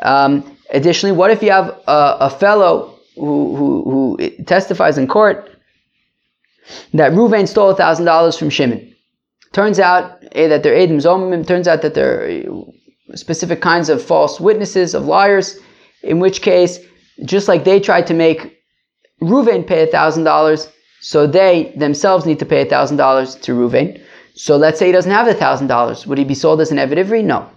Um, 0.00 0.53
Additionally, 0.70 1.16
what 1.16 1.30
if 1.30 1.42
you 1.42 1.50
have 1.50 1.68
a, 1.86 2.16
a 2.20 2.30
fellow 2.30 2.98
who, 3.16 3.56
who, 3.56 4.16
who, 4.18 4.44
testifies 4.44 4.98
in 4.98 5.06
court 5.06 5.50
that 6.94 7.12
Ruvain 7.12 7.46
stole 7.46 7.74
thousand 7.74 8.06
dollars 8.06 8.36
from 8.36 8.50
Shimon? 8.50 8.94
Turns 9.52 9.78
out 9.78 10.22
eh, 10.32 10.48
that 10.48 10.62
they're 10.62 10.76
Adam 10.76 10.98
Zomim. 10.98 11.46
Turns 11.46 11.68
out 11.68 11.82
that 11.82 11.94
they're 11.94 12.42
specific 13.14 13.60
kinds 13.60 13.88
of 13.88 14.02
false 14.02 14.40
witnesses, 14.40 14.94
of 14.94 15.04
liars. 15.04 15.58
In 16.02 16.18
which 16.18 16.42
case, 16.42 16.78
just 17.24 17.48
like 17.48 17.64
they 17.64 17.80
tried 17.80 18.06
to 18.08 18.14
make 18.14 18.58
Ruvain 19.22 19.66
pay 19.66 19.86
thousand 19.86 20.24
dollars, 20.24 20.68
so 21.00 21.26
they 21.26 21.72
themselves 21.76 22.26
need 22.26 22.38
to 22.40 22.46
pay 22.46 22.64
thousand 22.64 22.96
dollars 22.96 23.36
to 23.36 23.52
Ruvain. 23.52 24.00
So 24.34 24.56
let's 24.56 24.78
say 24.78 24.86
he 24.86 24.92
doesn't 24.92 25.12
have 25.12 25.26
the 25.26 25.34
thousand 25.34 25.68
dollars. 25.68 26.06
Would 26.06 26.18
he 26.18 26.24
be 26.24 26.34
sold 26.34 26.60
as 26.60 26.72
an 26.72 26.78
Eved 26.78 27.24
No. 27.24 27.48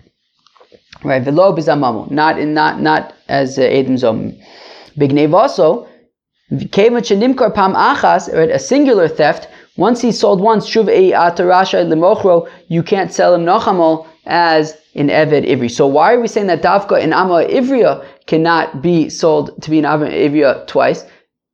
Right, 1.07 1.23
velo 1.23 1.55
bizamamu, 1.55 2.11
not 2.11 2.37
in 2.37 2.53
not 2.53 2.81
not 2.81 3.13
as 3.29 3.57
uh, 3.57 3.61
Edom 3.61 3.97
zom. 3.97 4.33
Bignev 4.97 5.33
also, 5.33 5.87
nimkar 6.51 7.53
pam 7.53 7.73
achas, 7.73 8.33
right, 8.33 8.49
a 8.49 8.59
singular 8.59 9.07
theft. 9.07 9.47
Once 9.77 10.01
he 10.01 10.11
sold 10.11 10.41
once, 10.41 10.67
shuv 10.69 10.89
ei 10.89 11.11
atarasha 11.11 11.85
lemochro, 11.85 12.49
you 12.67 12.83
can't 12.83 13.13
sell 13.13 13.33
him 13.35 13.45
nochamol 13.45 14.05
as 14.25 14.75
in 14.93 15.07
Eved 15.07 15.47
Ivri. 15.47 15.69
So 15.71 15.87
why 15.87 16.13
are 16.13 16.19
we 16.19 16.27
saying 16.27 16.47
that 16.47 16.61
Davka 16.61 17.01
in 17.01 17.13
Amma 17.13 17.45
Ivria 17.45 18.05
cannot 18.25 18.81
be 18.81 19.09
sold 19.09 19.61
to 19.61 19.69
be 19.69 19.79
an 19.79 19.85
Amma 19.85 20.07
Ivria 20.07 20.65
twice? 20.67 21.05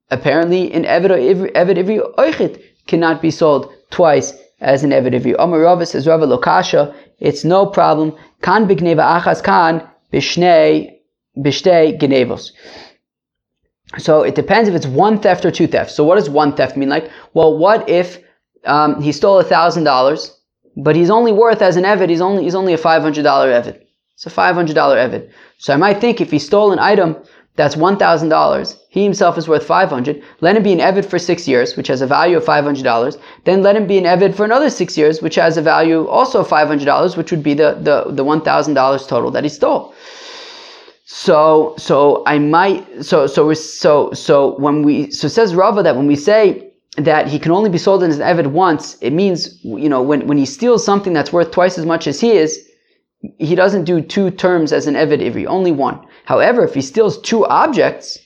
Apparently 0.10 0.74
in 0.74 0.84
Eved 0.84 1.12
Ivri, 1.12 1.52
Eved 1.52 1.78
Ivri 1.78 2.16
Oichit 2.16 2.62
cannot 2.88 3.22
be 3.22 3.30
sold 3.30 3.72
twice 3.92 4.34
as 4.62 4.84
in 4.84 4.92
Eved 4.92 5.14
Ivri. 5.14 5.36
Amar 5.38 5.60
Rava 5.60 5.86
says 5.86 6.08
Rava 6.08 6.26
Lokasha, 6.26 6.96
it's 7.20 7.44
no 7.44 7.66
problem 7.66 8.16
Kan 8.44 8.68
bigneva 8.68 9.04
achas 9.18 9.42
kan 9.42 9.82
bishnei 10.12 11.00
bishtei. 11.38 12.52
So 13.98 14.22
it 14.24 14.36
depends 14.36 14.70
if 14.70 14.76
it's 14.76 14.88
one 14.88 15.20
theft 15.20 15.46
or 15.46 15.52
two 15.52 15.68
thefts. 15.68 15.96
So 15.96 16.04
what 16.04 16.16
does 16.16 16.30
one 16.30 16.56
theft 16.56 16.78
mean 16.78 16.90
like? 16.90 17.10
Well, 17.34 17.58
what 17.58 17.88
if 17.90 18.20
um, 18.66 19.02
he 19.02 19.12
stole 19.12 19.40
a 19.40 19.44
thousand 19.44 19.84
dollars, 19.84 20.36
but 20.76 20.96
he's 20.96 21.10
only 21.10 21.32
worth 21.32 21.62
as 21.62 21.78
an 21.78 21.84
evid, 21.84 22.10
he's 22.10 22.22
only 22.22 22.44
he's 22.44 22.56
only 22.56 22.74
a 22.74 22.78
five 22.78 23.02
hundred 23.02 23.24
dollar 23.24 23.50
evid. 23.52 23.82
It's 24.16 24.26
a 24.26 24.30
five 24.30 24.56
hundred 24.56 24.76
dollar 24.76 24.98
evid. 24.98 25.32
So 25.58 25.74
I 25.74 25.78
might 25.78 26.00
think 26.02 26.22
if 26.22 26.32
he 26.32 26.40
stole 26.40 26.72
an 26.72 26.80
item 26.80 27.18
that's 27.56 27.76
$1,000. 27.76 28.78
He 28.90 29.04
himself 29.04 29.38
is 29.38 29.48
worth 29.48 29.66
500. 29.66 30.24
Let 30.42 30.56
him 30.56 30.64
be 30.64 30.74
an 30.74 30.80
Evid 30.80 31.06
for 31.06 31.20
six 31.20 31.48
years, 31.48 31.78
which 31.78 31.88
has 31.88 32.02
a 32.02 32.08
value 32.08 32.38
of 32.38 32.44
$500. 32.44 33.20
Then 33.44 33.62
let 33.62 33.76
him 33.76 33.86
be 33.86 34.00
an 34.00 34.06
Evid 34.06 34.36
for 34.36 34.44
another 34.44 34.70
six 34.70 34.98
years, 34.98 35.22
which 35.22 35.36
has 35.36 35.56
a 35.58 35.62
value 35.62 36.08
also 36.08 36.40
of 36.42 36.48
$500, 36.48 37.16
which 37.16 37.30
would 37.30 37.44
be 37.44 37.54
the, 37.54 37.78
the, 37.80 38.12
the 38.12 38.26
$1,000 38.26 39.08
total 39.08 39.32
that 39.32 39.44
he 39.44 39.50
stole. 39.50 39.94
So, 41.06 41.76
so 41.78 42.24
I 42.26 42.40
might, 42.40 43.04
so, 43.04 43.28
so, 43.28 43.54
so, 43.54 44.12
so 44.14 44.58
when 44.58 44.82
we, 44.82 45.12
so 45.12 45.28
says 45.28 45.54
Rava 45.54 45.84
that 45.84 45.96
when 45.96 46.08
we 46.08 46.16
say 46.16 46.72
that 46.98 47.28
he 47.28 47.38
can 47.38 47.52
only 47.52 47.70
be 47.70 47.78
sold 47.78 48.04
as 48.04 48.18
an 48.18 48.26
Evid 48.26 48.48
once, 48.48 48.98
it 49.02 49.12
means, 49.12 49.64
you 49.64 49.90
know, 49.90 50.02
when, 50.02 50.26
when 50.26 50.38
he 50.40 50.46
steals 50.46 50.84
something 50.84 51.14
that's 51.14 51.32
worth 51.32 51.52
twice 51.52 51.78
as 51.78 51.86
much 51.86 52.08
as 52.08 52.20
he 52.20 52.32
is, 52.32 52.68
he 53.38 53.56
doesn't 53.56 53.84
do 53.86 54.02
two 54.02 54.32
terms 54.32 54.74
as 54.74 54.88
an 54.88 54.96
Evid 54.96 55.22
Ivri, 55.22 55.46
only 55.46 55.72
one. 55.72 56.00
However, 56.26 56.64
if 56.64 56.74
he 56.74 56.82
steals 56.82 57.18
two 57.20 57.46
objects, 57.46 58.20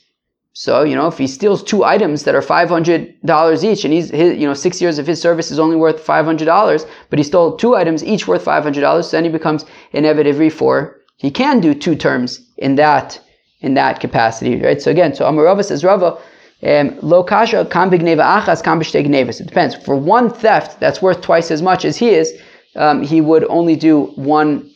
so 0.53 0.83
you 0.83 0.95
know, 0.95 1.07
if 1.07 1.17
he 1.17 1.27
steals 1.27 1.61
two 1.63 1.83
items 1.83 2.23
that 2.23 2.35
are 2.35 2.41
five 2.41 2.69
hundred 2.69 3.13
dollars 3.25 3.63
each, 3.63 3.85
and 3.85 3.93
he's 3.93 4.09
his, 4.09 4.37
you 4.37 4.47
know 4.47 4.53
six 4.53 4.81
years 4.81 4.97
of 4.97 5.07
his 5.07 5.21
service 5.21 5.51
is 5.51 5.59
only 5.59 5.75
worth 5.75 5.99
five 5.99 6.25
hundred 6.25 6.45
dollars, 6.45 6.85
but 7.09 7.19
he 7.19 7.23
stole 7.23 7.55
two 7.55 7.75
items 7.75 8.03
each 8.03 8.27
worth 8.27 8.43
five 8.43 8.63
hundred 8.63 8.81
dollars, 8.81 9.07
so 9.09 9.17
then 9.17 9.23
he 9.23 9.29
becomes 9.29 9.65
Ivri 9.93 10.51
for 10.51 10.97
he 11.17 11.31
can 11.31 11.59
do 11.59 11.73
two 11.73 11.95
terms 11.95 12.41
in 12.57 12.75
that 12.75 13.19
in 13.61 13.73
that 13.73 13.99
capacity, 13.99 14.61
right? 14.61 14.81
So 14.81 14.91
again, 14.91 15.15
so 15.15 15.25
Amarava 15.25 15.63
says 15.65 15.83
Rava. 15.83 16.17
Um, 16.63 16.97
lo 17.01 17.23
kasha 17.23 17.65
kam 17.65 17.91
achas 17.91 18.63
kam 18.63 18.81
It 18.81 19.47
depends. 19.47 19.75
For 19.75 19.95
one 19.95 20.29
theft 20.29 20.79
that's 20.79 21.01
worth 21.01 21.21
twice 21.21 21.51
as 21.51 21.61
much 21.61 21.85
as 21.85 21.97
he 21.97 22.09
is, 22.09 22.33
um, 22.75 23.03
he 23.03 23.21
would 23.21 23.45
only 23.45 23.75
do 23.75 24.05
one 24.15 24.69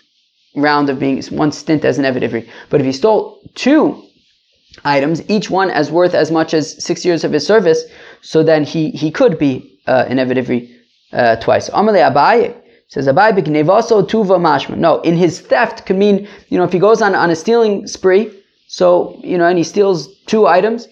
round 0.55 0.89
of 0.89 0.99
being 0.99 1.21
one 1.25 1.51
stint 1.51 1.85
as 1.85 1.97
an 1.97 2.05
Evid 2.05 2.23
Ivri. 2.23 2.49
But 2.69 2.81
if 2.81 2.85
he 2.85 2.91
stole 2.91 3.39
two 3.55 4.03
items, 4.83 5.29
each 5.29 5.49
one 5.49 5.69
as 5.69 5.91
worth 5.91 6.13
as 6.13 6.31
much 6.31 6.53
as 6.53 6.83
six 6.83 7.05
years 7.05 7.23
of 7.23 7.31
his 7.31 7.45
service, 7.45 7.83
so 8.21 8.43
then 8.43 8.63
he, 8.63 8.91
he 8.91 9.11
could 9.11 9.37
be 9.37 9.79
uh, 9.87 10.05
an 10.07 10.17
Evid 10.17 10.37
Ivri 10.37 10.69
uh, 11.13 11.35
twice. 11.37 11.69
Amalei 11.69 12.09
Abaye 12.11 12.55
says 12.87 13.07
Abaye 13.07 13.31
b'gnevaso 13.31 14.07
tuva 14.07 14.37
mashma. 14.37 14.77
No, 14.77 14.99
in 15.01 15.15
his 15.15 15.39
theft 15.39 15.85
can 15.85 15.97
mean 15.97 16.27
you 16.49 16.57
know 16.57 16.63
if 16.65 16.73
he 16.73 16.79
goes 16.79 17.01
on 17.01 17.15
on 17.15 17.29
a 17.29 17.35
stealing 17.35 17.87
spree, 17.87 18.31
so 18.67 19.19
you 19.23 19.37
know 19.37 19.45
and 19.45 19.57
he 19.57 19.63
steals 19.63 20.13
two 20.25 20.47
items. 20.47 20.87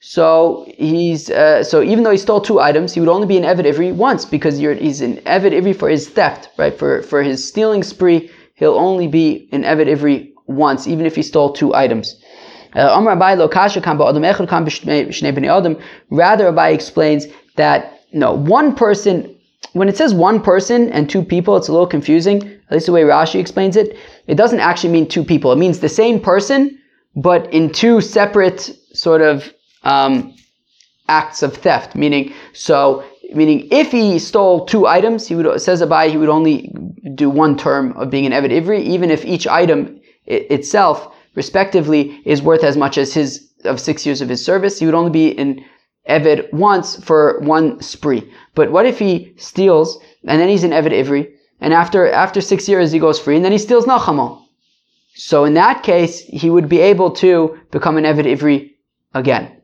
So 0.00 0.66
he's 0.76 1.30
uh, 1.30 1.64
so 1.64 1.82
even 1.82 2.04
though 2.04 2.10
he 2.10 2.18
stole 2.18 2.40
two 2.40 2.60
items, 2.60 2.92
he 2.92 3.00
would 3.00 3.08
only 3.08 3.26
be 3.26 3.36
an 3.36 3.44
Evid 3.44 3.64
Ivri 3.64 3.94
once 3.94 4.24
because 4.24 4.58
he's 4.58 5.00
an 5.00 5.16
Evid 5.18 5.52
Ivri 5.52 5.74
for 5.74 5.88
his 5.88 6.08
theft, 6.08 6.50
right? 6.58 6.76
For 6.76 7.02
for 7.02 7.22
his 7.22 7.46
stealing 7.46 7.82
spree, 7.82 8.30
he'll 8.56 8.74
only 8.74 9.06
be 9.06 9.48
an 9.52 9.62
Eved 9.62 9.86
Ivri 9.86 10.32
once, 10.46 10.86
even 10.86 11.06
if 11.06 11.14
he 11.14 11.22
stole 11.22 11.52
two 11.52 11.74
items. 11.74 12.20
Uh, 12.74 12.90
Rather, 16.10 16.52
Abai 16.52 16.74
explains 16.74 17.26
that 17.56 18.00
no, 18.12 18.32
one 18.32 18.74
person, 18.74 19.34
when 19.72 19.88
it 19.88 19.96
says 19.96 20.12
one 20.12 20.42
person 20.42 20.90
and 20.90 21.08
two 21.08 21.22
people, 21.22 21.56
it's 21.56 21.68
a 21.68 21.72
little 21.72 21.86
confusing. 21.86 22.42
At 22.68 22.72
least 22.72 22.86
the 22.86 22.92
way 22.92 23.02
Rashi 23.02 23.40
explains 23.40 23.76
it, 23.76 23.96
it 24.26 24.34
doesn't 24.34 24.60
actually 24.60 24.92
mean 24.92 25.08
two 25.08 25.24
people. 25.24 25.52
It 25.52 25.58
means 25.58 25.80
the 25.80 25.88
same 25.88 26.20
person, 26.20 26.78
but 27.14 27.52
in 27.52 27.70
two 27.70 28.00
separate 28.00 28.76
sort 28.92 29.22
of 29.22 29.52
um, 29.84 30.34
acts 31.08 31.42
of 31.42 31.56
theft. 31.56 31.94
Meaning, 31.94 32.32
so 32.52 33.04
meaning 33.34 33.68
if 33.70 33.92
he 33.92 34.18
stole 34.18 34.66
two 34.66 34.86
items, 34.86 35.26
he 35.26 35.34
would 35.34 35.60
says 35.60 35.82
Abai 35.82 36.10
he 36.10 36.16
would 36.16 36.28
only 36.28 36.72
do 37.14 37.30
one 37.30 37.56
term 37.56 37.92
of 37.92 38.10
being 38.10 38.26
an 38.26 38.32
Eved 38.32 38.50
Ivri, 38.50 38.80
even 38.80 39.10
if 39.10 39.24
each 39.24 39.46
item 39.46 40.00
itself, 40.26 41.14
respectively, 41.34 42.20
is 42.24 42.42
worth 42.42 42.64
as 42.64 42.76
much 42.76 42.98
as 42.98 43.14
his 43.14 43.50
of 43.64 43.80
six 43.80 44.06
years 44.06 44.20
of 44.20 44.28
his 44.28 44.44
service. 44.44 44.78
He 44.78 44.86
would 44.86 44.94
only 44.94 45.10
be 45.10 45.36
an 45.38 45.64
Eved 46.08 46.52
once 46.52 46.96
for 47.04 47.40
one 47.40 47.80
spree. 47.80 48.30
But 48.54 48.70
what 48.70 48.86
if 48.86 48.98
he 48.98 49.34
steals 49.36 49.98
and 50.26 50.40
then 50.40 50.48
he's 50.48 50.64
an 50.64 50.70
Eved 50.70 50.92
Ivri, 50.92 51.32
and 51.60 51.72
after 51.72 52.10
after 52.10 52.40
six 52.40 52.68
years 52.68 52.92
he 52.92 52.98
goes 52.98 53.18
free, 53.18 53.36
and 53.36 53.44
then 53.44 53.52
he 53.52 53.58
steals 53.58 53.86
Nachamol? 53.86 54.42
So 55.14 55.44
in 55.44 55.54
that 55.54 55.82
case, 55.82 56.20
he 56.20 56.50
would 56.50 56.68
be 56.68 56.78
able 56.78 57.10
to 57.12 57.58
become 57.70 57.96
an 57.96 58.04
Eved 58.04 58.26
Ivri 58.26 58.72
again. 59.14 59.55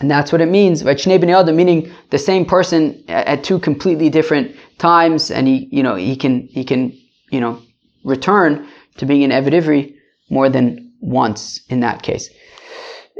And 0.00 0.10
that's 0.10 0.32
what 0.32 0.40
it 0.40 0.48
means, 0.48 0.82
meaning 0.82 1.92
the 2.10 2.18
same 2.18 2.44
person 2.44 3.04
at 3.08 3.44
two 3.44 3.58
completely 3.60 4.10
different 4.10 4.56
times, 4.78 5.30
and 5.30 5.46
he, 5.46 5.68
you 5.70 5.82
know, 5.82 5.94
he 5.94 6.16
can, 6.16 6.48
he 6.48 6.64
can, 6.64 6.92
you 7.30 7.40
know, 7.40 7.62
return 8.04 8.66
to 8.96 9.06
being 9.06 9.22
an 9.22 9.30
Eved 9.30 9.52
Ivri 9.52 9.94
more 10.30 10.48
than 10.48 10.92
once 11.00 11.60
in 11.68 11.80
that 11.80 12.02
case. 12.02 12.28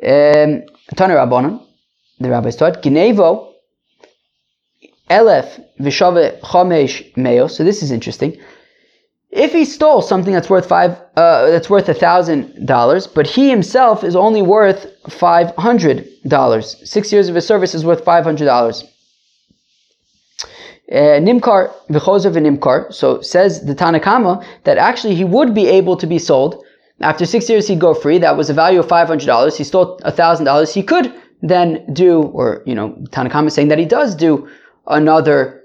Um, 0.02 0.62
the 0.96 2.30
rabbis 2.30 2.56
taught, 2.56 2.82
Ginevo, 2.82 3.52
Elef 5.10 5.62
Vishave 5.80 6.40
Chomesh 6.40 7.16
Meo. 7.16 7.46
So 7.46 7.62
this 7.62 7.82
is 7.82 7.90
interesting. 7.90 8.36
If 9.34 9.50
he 9.50 9.64
stole 9.64 10.00
something 10.00 10.32
that's 10.32 10.48
worth 10.48 10.68
five, 10.68 10.92
uh, 11.16 11.50
that's 11.50 11.68
worth 11.68 11.88
a 11.88 11.94
thousand 11.94 12.66
dollars, 12.66 13.08
but 13.08 13.26
he 13.26 13.50
himself 13.50 14.04
is 14.04 14.14
only 14.14 14.42
worth 14.42 14.86
five 15.08 15.52
hundred 15.56 16.08
dollars, 16.28 16.76
six 16.88 17.12
years 17.12 17.28
of 17.28 17.34
his 17.34 17.44
service 17.44 17.74
is 17.74 17.84
worth 17.84 18.04
five 18.04 18.22
hundred 18.22 18.44
dollars. 18.44 18.84
Uh, 20.88 21.18
Nimkar 21.26 21.72
v'chozer 21.90 22.30
v'nimkar. 22.30 22.94
So 22.94 23.22
says 23.22 23.66
the 23.66 23.74
Tanakama 23.74 24.44
that 24.62 24.78
actually 24.78 25.16
he 25.16 25.24
would 25.24 25.52
be 25.52 25.66
able 25.66 25.96
to 25.96 26.06
be 26.06 26.20
sold 26.20 26.62
after 27.00 27.26
six 27.26 27.50
years. 27.50 27.66
He'd 27.66 27.80
go 27.80 27.92
free. 27.92 28.18
That 28.18 28.36
was 28.36 28.50
a 28.50 28.54
value 28.54 28.78
of 28.78 28.86
five 28.86 29.08
hundred 29.08 29.26
dollars. 29.26 29.58
He 29.58 29.64
stole 29.64 29.98
a 30.04 30.12
thousand 30.12 30.44
dollars. 30.44 30.72
He 30.72 30.84
could 30.84 31.12
then 31.42 31.92
do, 31.92 32.22
or 32.22 32.62
you 32.66 32.74
know, 32.76 32.90
Tanakama 33.10 33.48
is 33.48 33.54
saying 33.54 33.68
that 33.68 33.80
he 33.80 33.84
does 33.84 34.14
do 34.14 34.48
another 34.86 35.63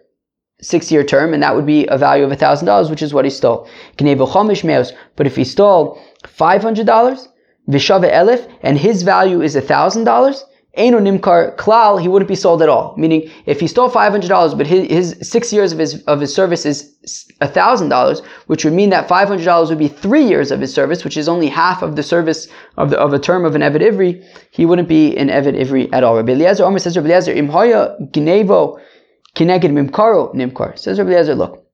six-year 0.61 1.03
term, 1.03 1.33
and 1.33 1.41
that 1.41 1.55
would 1.55 1.65
be 1.65 1.87
a 1.87 1.97
value 1.97 2.23
of 2.25 2.37
thousand 2.37 2.65
dollars, 2.65 2.89
which 2.89 3.01
is 3.01 3.13
what 3.13 3.25
he 3.25 3.31
stole. 3.31 3.67
But 3.97 5.27
if 5.27 5.35
he 5.35 5.43
stole 5.43 6.01
five 6.27 6.61
hundred 6.61 6.85
dollars, 6.85 7.27
v'shava 7.69 8.11
elif, 8.11 8.51
and 8.61 8.77
his 8.77 9.03
value 9.03 9.41
is 9.41 9.55
thousand 9.55 10.03
dollars, 10.03 10.45
Eino 10.77 10.99
Nimkar 11.01 11.57
Klal, 11.57 11.99
he 11.99 12.07
wouldn't 12.07 12.29
be 12.29 12.35
sold 12.35 12.61
at 12.61 12.69
all. 12.69 12.93
Meaning, 12.95 13.29
if 13.45 13.59
he 13.59 13.67
stole 13.67 13.89
five 13.89 14.11
hundred 14.11 14.27
dollars, 14.27 14.53
but 14.53 14.67
his, 14.67 14.87
his, 14.87 15.29
six 15.29 15.51
years 15.51 15.71
of 15.71 15.79
his 15.79 16.03
of 16.03 16.21
his 16.21 16.33
service 16.33 16.65
is 16.65 16.93
thousand 17.41 17.89
dollars, 17.89 18.21
which 18.47 18.63
would 18.63 18.73
mean 18.73 18.91
that 18.91 19.07
five 19.07 19.27
hundred 19.27 19.45
dollars 19.45 19.69
would 19.69 19.79
be 19.79 19.87
three 19.87 20.23
years 20.23 20.51
of 20.51 20.61
his 20.61 20.73
service, 20.73 21.03
which 21.03 21.17
is 21.17 21.27
only 21.27 21.47
half 21.47 21.81
of 21.81 21.95
the 21.95 22.03
service 22.03 22.47
of 22.77 22.91
the, 22.91 22.99
of 22.99 23.13
a 23.13 23.19
term 23.19 23.45
of 23.45 23.55
an 23.55 23.61
Eved 23.61 23.81
Ivri. 23.81 24.23
He 24.51 24.65
wouldn't 24.65 24.87
be 24.87 25.17
an 25.17 25.29
Eved 25.29 25.59
Ivri 25.59 25.89
at 25.91 26.03
all. 26.03 26.15
Rabbi 26.15 26.33
Eliezer 26.33 26.63
Omer 26.63 26.79
says, 26.79 26.95
Rabbi 26.95 27.09
Eliezer, 27.09 27.33
Imhoya 27.33 28.11
Ginevo 28.11 28.79
Kineged 29.35 29.71
Mimkaro 29.71 30.33
Nimkar. 30.33 30.77
Says 30.77 30.99
Rabbi 30.99 31.11
Eliezer, 31.11 31.35
look, 31.35 31.65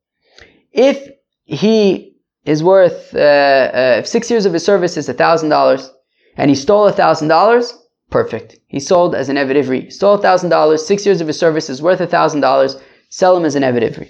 if 0.71 1.09
he 1.45 2.15
is 2.45 2.63
worth 2.63 3.15
uh, 3.15 3.19
uh, 3.19 4.03
six 4.03 4.29
years 4.29 4.45
of 4.45 4.53
his 4.53 4.63
service 4.63 4.97
is 4.97 5.07
thousand 5.07 5.49
dollars, 5.49 5.91
and 6.37 6.49
he 6.49 6.55
stole 6.55 6.91
thousand 6.91 7.29
dollars 7.29 7.73
Perfect. 8.11 8.59
He 8.67 8.79
sold 8.79 9.15
as 9.15 9.29
an 9.29 9.35
Eved 9.35 9.55
Ivri. 9.55 9.91
Stole 9.91 10.17
thousand 10.17 10.49
dollars. 10.49 10.85
Six 10.85 11.05
years 11.05 11.21
of 11.21 11.27
his 11.27 11.39
service 11.39 11.69
is 11.69 11.81
worth 11.81 11.99
a 12.01 12.07
thousand 12.07 12.41
dollars. 12.41 12.77
Sell 13.09 13.35
him 13.35 13.45
as 13.45 13.55
an 13.55 13.63
Eved 13.63 13.81
Ivri 13.81 14.09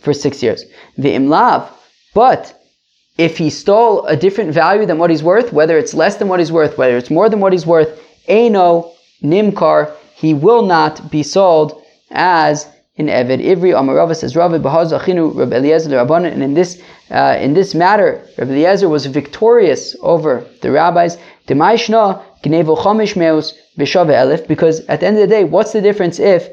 for 0.00 0.12
six 0.12 0.42
years. 0.42 0.64
The 0.98 1.14
imlav, 1.14 1.68
but 2.14 2.60
if 3.18 3.38
he 3.38 3.50
stole 3.50 4.04
a 4.06 4.16
different 4.16 4.52
value 4.52 4.86
than 4.86 4.98
what 4.98 5.10
he's 5.10 5.22
worth, 5.22 5.52
whether 5.52 5.78
it's 5.78 5.94
less 5.94 6.16
than 6.16 6.28
what 6.28 6.40
he's 6.40 6.52
worth, 6.52 6.76
whether 6.76 6.96
it's 6.96 7.10
more 7.10 7.28
than 7.28 7.40
what 7.40 7.52
he's 7.52 7.66
worth, 7.66 8.00
Eno 8.26 8.92
Nimkar, 9.22 9.92
he 10.14 10.34
will 10.34 10.62
not 10.62 11.10
be 11.10 11.22
sold 11.22 11.82
as 12.10 12.66
in 12.96 13.06
Eved 13.06 13.42
Ivri. 13.42 13.72
Amarava 13.72 14.14
says, 14.14 14.36
Rav 14.36 14.52
Bahazachinu, 14.52 15.34
Rabbi 15.34 15.56
Eliezer 15.56 15.90
Rabbanan, 15.90 16.32
and 16.32 16.42
in 16.42 16.54
this 16.54 16.80
uh, 17.10 17.36
in 17.40 17.54
this 17.54 17.74
matter, 17.74 18.24
Rabbi 18.38 18.52
Eliezer 18.52 18.88
was 18.88 19.06
victorious 19.06 19.96
over 20.02 20.46
the 20.62 20.70
rabbis. 20.70 21.16
Demaishna 21.48 22.22
Gnevo 22.42 22.76
Chomish 22.76 23.16
Meus 23.16 23.54
Bishave 23.78 24.12
Elif, 24.12 24.46
because 24.46 24.80
at 24.86 25.00
the 25.00 25.06
end 25.06 25.16
of 25.16 25.22
the 25.22 25.34
day, 25.34 25.44
what's 25.44 25.72
the 25.72 25.80
difference 25.80 26.18
if 26.18 26.48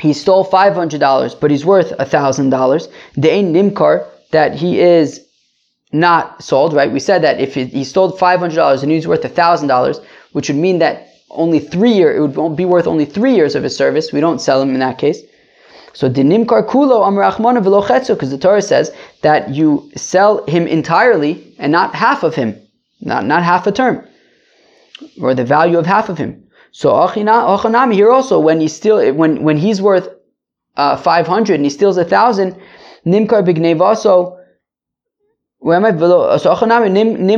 he 0.00 0.12
stole 0.12 0.44
$500 0.44 1.40
but 1.40 1.50
he's 1.50 1.64
worth 1.64 1.90
$1,000? 1.98 2.92
The 3.16 3.32
Ein 3.32 3.52
Nimkar, 3.52 4.06
that 4.32 4.54
he 4.54 4.80
is 4.80 5.26
not 5.92 6.42
sold, 6.42 6.72
right? 6.72 6.90
We 6.90 7.00
said 7.00 7.22
that 7.22 7.38
if 7.38 7.54
he 7.54 7.84
stole 7.84 8.16
$500 8.16 8.82
and 8.82 8.90
he's 8.90 9.06
worth 9.06 9.22
$1,000, 9.22 10.04
which 10.32 10.48
would 10.48 10.56
mean 10.56 10.78
that 10.78 11.11
only 11.32 11.58
three 11.58 11.92
year, 11.92 12.14
it 12.14 12.36
would 12.36 12.56
be 12.56 12.64
worth 12.64 12.86
only 12.86 13.04
three 13.04 13.34
years 13.34 13.54
of 13.54 13.62
his 13.62 13.76
service. 13.76 14.12
We 14.12 14.20
don't 14.20 14.40
sell 14.40 14.62
him 14.62 14.74
in 14.74 14.80
that 14.80 14.98
case. 14.98 15.20
So 15.94 16.08
dinimkar 16.08 16.68
kulo 16.68 17.02
amrachmana 17.02 17.62
v'lo 17.62 17.82
because 18.08 18.30
the 18.30 18.38
Torah 18.38 18.62
says 18.62 18.92
that 19.22 19.50
you 19.50 19.90
sell 19.94 20.44
him 20.46 20.66
entirely 20.66 21.54
and 21.58 21.70
not 21.70 21.94
half 21.94 22.22
of 22.22 22.34
him, 22.34 22.56
not, 23.00 23.26
not 23.26 23.42
half 23.42 23.66
a 23.66 23.72
term 23.72 24.06
or 25.20 25.34
the 25.34 25.44
value 25.44 25.78
of 25.78 25.86
half 25.86 26.08
of 26.08 26.18
him. 26.18 26.44
So 26.72 26.90
Achanami 26.90 27.94
here 27.94 28.10
also, 28.10 28.40
when 28.40 28.60
he 28.60 28.68
steal, 28.68 29.12
when 29.14 29.42
when 29.42 29.58
he's 29.58 29.82
worth 29.82 30.08
uh, 30.76 30.96
five 30.96 31.26
hundred 31.26 31.56
and 31.56 31.64
he 31.64 31.70
steals 31.70 31.98
a 31.98 32.04
thousand, 32.04 32.56
Nimkar 33.06 33.44
bignevaso. 33.46 34.38
Where 35.51 35.51
am 35.51 35.51
I? 35.51 35.51
So 35.51 35.51
Achanami 35.51 35.51
Nimkar 35.64 37.36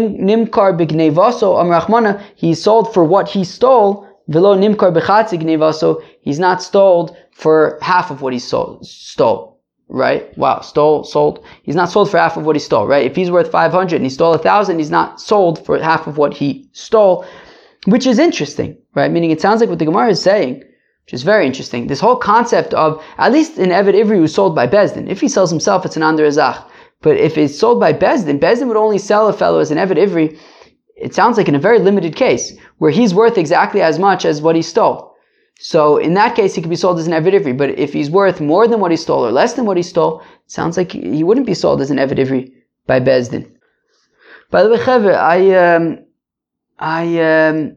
bignevaso 0.78 1.56
amrachmana. 1.62 2.22
He 2.34 2.54
sold 2.54 2.94
for 2.94 3.04
what 3.04 3.28
he 3.28 3.44
stole. 3.44 4.06
Velo 4.28 4.56
Nimkar 4.56 4.92
gnevaso. 4.92 6.02
He's 6.20 6.38
not 6.38 6.62
sold 6.62 7.16
for 7.32 7.78
half 7.82 8.10
of 8.10 8.22
what 8.22 8.32
he 8.32 8.38
sold, 8.38 8.86
stole 8.86 9.54
right? 9.88 10.36
Wow, 10.36 10.60
stole, 10.60 11.04
sold. 11.04 11.44
He's 11.62 11.76
not 11.76 11.90
sold 11.90 12.10
for 12.10 12.18
half 12.18 12.36
of 12.36 12.46
what 12.46 12.56
he 12.56 12.60
stole, 12.60 12.86
right? 12.86 13.06
If 13.06 13.16
he's 13.16 13.30
worth 13.30 13.50
500 13.50 13.96
and 13.96 14.04
he 14.04 14.10
stole 14.10 14.34
a 14.34 14.38
thousand, 14.38 14.78
he's 14.78 14.90
not 14.90 15.20
sold 15.20 15.64
for 15.64 15.78
half 15.78 16.06
of 16.06 16.18
what 16.18 16.34
he 16.34 16.68
stole. 16.72 17.24
Which 17.86 18.06
is 18.06 18.18
interesting, 18.18 18.78
right? 18.94 19.10
Meaning 19.10 19.30
it 19.30 19.40
sounds 19.40 19.60
like 19.60 19.68
what 19.68 19.78
the 19.78 19.84
Gemara 19.84 20.10
is 20.10 20.22
saying, 20.22 20.64
which 21.04 21.12
is 21.12 21.22
very 21.22 21.46
interesting. 21.46 21.86
This 21.86 22.00
whole 22.00 22.16
concept 22.16 22.72
of, 22.74 23.02
at 23.18 23.32
least 23.32 23.58
in 23.58 23.70
Eved 23.70 23.94
Ivri 23.94 24.16
who's 24.16 24.34
sold 24.34 24.54
by 24.54 24.66
Bezdin. 24.66 25.08
If 25.08 25.20
he 25.20 25.28
sells 25.28 25.50
himself, 25.50 25.84
it's 25.84 25.96
an 25.96 26.02
Ander 26.02 26.26
Azach. 26.26 26.64
But 27.04 27.18
if 27.18 27.36
it's 27.36 27.58
sold 27.58 27.78
by 27.78 27.92
Bezdin, 27.92 28.40
Bezdin 28.40 28.66
would 28.68 28.78
only 28.78 28.96
sell 28.96 29.28
a 29.28 29.32
fellow 29.34 29.58
as 29.58 29.70
an 29.70 29.76
Eved 29.76 29.98
Ivri, 29.98 30.38
it 30.96 31.14
sounds 31.14 31.36
like 31.36 31.48
in 31.48 31.54
a 31.54 31.66
very 31.68 31.78
limited 31.78 32.16
case, 32.16 32.56
where 32.78 32.90
he's 32.90 33.14
worth 33.14 33.36
exactly 33.36 33.82
as 33.82 33.98
much 33.98 34.24
as 34.24 34.40
what 34.40 34.56
he 34.56 34.62
stole. 34.62 35.14
So 35.58 35.98
in 35.98 36.14
that 36.14 36.34
case, 36.34 36.54
he 36.54 36.62
could 36.62 36.70
be 36.70 36.84
sold 36.84 36.98
as 36.98 37.06
an 37.06 37.12
Eved 37.12 37.34
Ivri. 37.38 37.58
But 37.58 37.78
if 37.78 37.92
he's 37.92 38.10
worth 38.10 38.40
more 38.40 38.66
than 38.66 38.80
what 38.80 38.90
he 38.90 38.96
stole 38.96 39.26
or 39.26 39.32
less 39.32 39.52
than 39.52 39.66
what 39.66 39.76
he 39.76 39.82
stole, 39.82 40.20
it 40.20 40.50
sounds 40.50 40.78
like 40.78 40.92
he 40.92 41.22
wouldn't 41.22 41.46
be 41.46 41.52
sold 41.52 41.82
as 41.82 41.90
an 41.90 41.98
Eved 41.98 42.18
Ivri 42.18 42.52
by 42.86 43.00
Bezdin. 43.00 43.52
By 44.50 44.62
the 44.62 44.70
way, 44.70 44.78
Chevre, 44.78 45.14
I, 45.14 45.38
um, 45.74 45.98
I, 46.78 47.02
um, 47.20 47.76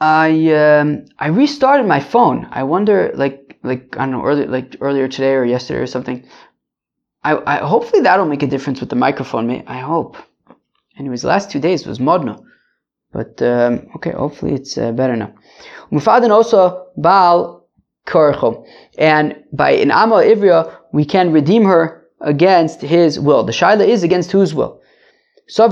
I 0.00 0.28
um, 0.52 1.04
I 1.18 1.28
restarted 1.28 1.86
my 1.86 2.00
phone. 2.00 2.48
I 2.50 2.62
wonder, 2.62 3.12
like 3.14 3.58
like 3.62 3.96
I 3.98 4.06
don't 4.06 4.12
know, 4.12 4.24
earlier 4.24 4.46
like 4.46 4.76
earlier 4.80 5.08
today 5.08 5.34
or 5.34 5.44
yesterday 5.44 5.80
or 5.80 5.86
something. 5.86 6.26
I, 7.24 7.36
I 7.46 7.56
hopefully 7.66 8.02
that'll 8.02 8.26
make 8.26 8.42
a 8.42 8.46
difference 8.46 8.80
with 8.80 8.90
the 8.90 8.96
microphone. 8.96 9.50
I 9.66 9.78
hope. 9.78 10.16
Anyways, 10.98 11.24
last 11.24 11.50
two 11.50 11.58
days 11.58 11.86
was 11.86 11.98
modno, 11.98 12.44
but 13.12 13.40
um, 13.42 13.88
okay, 13.96 14.12
hopefully 14.12 14.54
it's 14.54 14.78
uh, 14.78 14.92
better 14.92 15.16
now. 15.16 15.32
Mufadan 15.90 16.30
also 16.30 16.86
Baal 16.96 17.66
Korcho, 18.06 18.66
and 18.98 19.42
by 19.52 19.70
in 19.70 19.90
Amal 19.90 20.18
Ivria 20.18 20.76
we 20.92 21.04
can 21.04 21.32
redeem 21.32 21.64
her 21.64 22.06
against 22.20 22.82
his 22.82 23.18
will. 23.18 23.42
The 23.42 23.52
shaila 23.52 23.86
is 23.86 24.02
against 24.02 24.30
whose 24.30 24.54
will? 24.54 24.80
So 25.46 25.66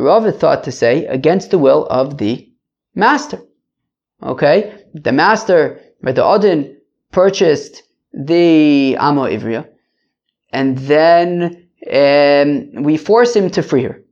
Rava 0.00 0.32
thought 0.32 0.64
to 0.64 0.72
say 0.72 1.06
against 1.06 1.50
the 1.50 1.58
will 1.58 1.86
of 1.86 2.18
the 2.18 2.50
master. 2.94 3.40
Okay, 4.22 4.84
the 4.92 5.12
master, 5.12 5.80
the 6.02 6.24
Odin 6.24 6.76
purchased 7.12 7.84
the 8.12 8.96
Amo 8.98 9.24
Ivria, 9.24 9.68
and 10.52 10.78
then 10.78 11.68
um, 11.92 12.82
we 12.82 12.96
force 12.96 13.34
him 13.34 13.50
to 13.50 13.62
free 13.62 13.84
her. 13.84 14.02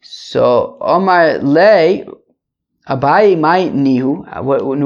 So 0.00 0.78
Omar 0.80 1.38
Lay 1.38 2.06
Abai 2.88 3.38
my 3.38 3.64
Nihu. 3.68 4.24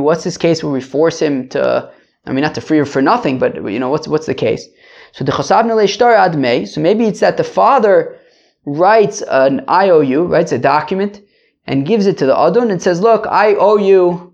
What's 0.03 0.25
this 0.25 0.37
case 0.37 0.63
where 0.63 0.73
we 0.73 0.81
force 0.81 1.21
him 1.21 1.49
to? 1.51 1.91
I 2.25 2.33
mean, 2.33 2.43
not 2.43 2.55
to 2.55 2.61
free 2.61 2.79
her 2.79 2.87
for 2.87 3.03
nothing, 3.03 3.39
but 3.39 3.55
you 3.71 3.79
know 3.79 3.91
what's 3.91 4.09
what's 4.09 4.27
the 4.27 4.35
case? 4.35 4.67
So 5.13 5.25
the 5.25 5.33
Chasavna 5.33 5.89
Shtar 5.89 6.15
Admei. 6.15 6.67
So 6.67 6.81
maybe 6.81 7.05
it's 7.05 7.21
that 7.21 7.37
the 7.37 7.45
father 7.45 8.19
writes 8.65 9.23
an 9.23 9.65
IOU, 9.69 10.25
writes 10.25 10.53
a 10.53 10.59
document, 10.59 11.21
and 11.67 11.87
gives 11.87 12.07
it 12.07 12.19
to 12.19 12.27
the 12.27 12.37
Adon 12.37 12.71
and 12.71 12.83
says, 12.83 13.01
look, 13.01 13.27
I 13.27 13.55
owe 13.55 13.77
you, 13.77 14.32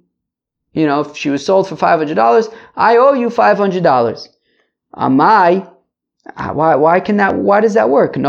you 0.79 0.87
know, 0.87 1.01
if 1.01 1.17
she 1.17 1.29
was 1.29 1.45
sold 1.45 1.69
for 1.69 1.75
$500, 1.75 2.55
I 2.77 2.99
owe 2.99 3.13
you 3.13 3.31
$500. 3.31 4.29
Amai, 4.95 5.73
uh, 6.37 6.53
why, 6.53 6.77
why 6.77 7.01
can 7.01 7.17
that, 7.17 7.35
why 7.35 7.61
does 7.61 7.75
that 7.75 7.91
work? 7.91 8.15
He's 8.15 8.23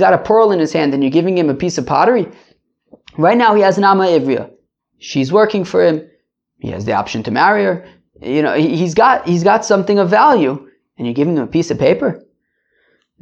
got 0.00 0.12
a 0.12 0.18
pearl 0.18 0.52
in 0.52 0.58
his 0.58 0.74
hand 0.74 0.92
and 0.92 1.02
you're 1.02 1.10
giving 1.10 1.38
him 1.38 1.48
a 1.48 1.54
piece 1.54 1.78
of 1.78 1.86
pottery. 1.86 2.28
Right 3.16 3.38
now 3.38 3.54
he 3.54 3.62
has 3.62 3.78
an 3.78 3.84
Amma 3.84 4.04
Ivria. 4.04 4.50
She's 4.98 5.32
working 5.32 5.64
for 5.64 5.82
him. 5.82 6.06
He 6.58 6.68
has 6.72 6.84
the 6.84 6.92
option 6.92 7.22
to 7.22 7.30
marry 7.30 7.64
her. 7.64 7.88
You 8.20 8.42
know, 8.42 8.52
he's 8.52 8.94
got, 8.94 9.26
he's 9.26 9.44
got 9.44 9.64
something 9.64 9.98
of 9.98 10.10
value 10.10 10.68
and 10.98 11.06
you're 11.06 11.14
giving 11.14 11.38
him 11.38 11.44
a 11.44 11.46
piece 11.46 11.70
of 11.70 11.78
paper 11.78 12.22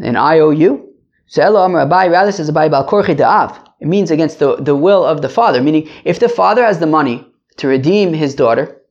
an 0.01 0.16
IOU. 0.16 0.88
Amar 1.37 1.87
Abai 1.87 2.11
rather 2.11 2.33
says 2.33 2.51
Abai 2.51 2.68
Bal 2.68 2.88
Korchi 2.88 3.14
Da'av. 3.16 3.67
It 3.81 3.87
means 3.87 4.11
against 4.11 4.38
the, 4.38 4.57
the 4.57 4.77
will 4.77 5.05
of 5.05 5.23
the 5.23 5.29
father. 5.29 5.62
Meaning, 5.62 5.88
if 6.05 6.19
the 6.19 6.29
father 6.29 6.64
has 6.64 6.79
the 6.79 6.87
money 6.87 7.27
to 7.59 7.69
redeem 7.69 8.12
his 8.12 8.35
daughter, 8.35 8.83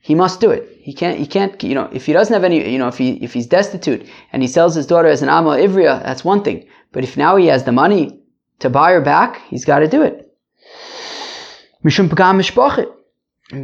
he 0.00 0.14
must 0.14 0.40
do 0.40 0.50
it. 0.50 0.68
He 0.80 0.94
can't, 0.94 1.18
he 1.18 1.26
can't, 1.26 1.62
you 1.62 1.74
know, 1.74 1.88
if 1.92 2.06
he 2.06 2.12
doesn't 2.12 2.32
have 2.32 2.44
any, 2.44 2.70
you 2.70 2.78
know, 2.78 2.88
if 2.88 2.98
he, 2.98 3.12
if 3.22 3.34
he's 3.34 3.46
destitute 3.46 4.08
and 4.32 4.42
he 4.42 4.48
sells 4.48 4.74
his 4.74 4.86
daughter 4.86 5.08
as 5.08 5.22
an 5.22 5.28
Amma 5.28 5.50
Ivria, 5.50 6.02
that's 6.02 6.24
one 6.24 6.42
thing. 6.42 6.66
But 6.92 7.04
if 7.04 7.16
now 7.16 7.36
he 7.36 7.46
has 7.46 7.64
the 7.64 7.72
money 7.72 8.20
to 8.60 8.70
buy 8.70 8.92
her 8.92 9.00
back, 9.00 9.42
he's 9.48 9.64
got 9.64 9.80
to 9.80 9.88
do 9.88 10.02
it. 10.02 10.32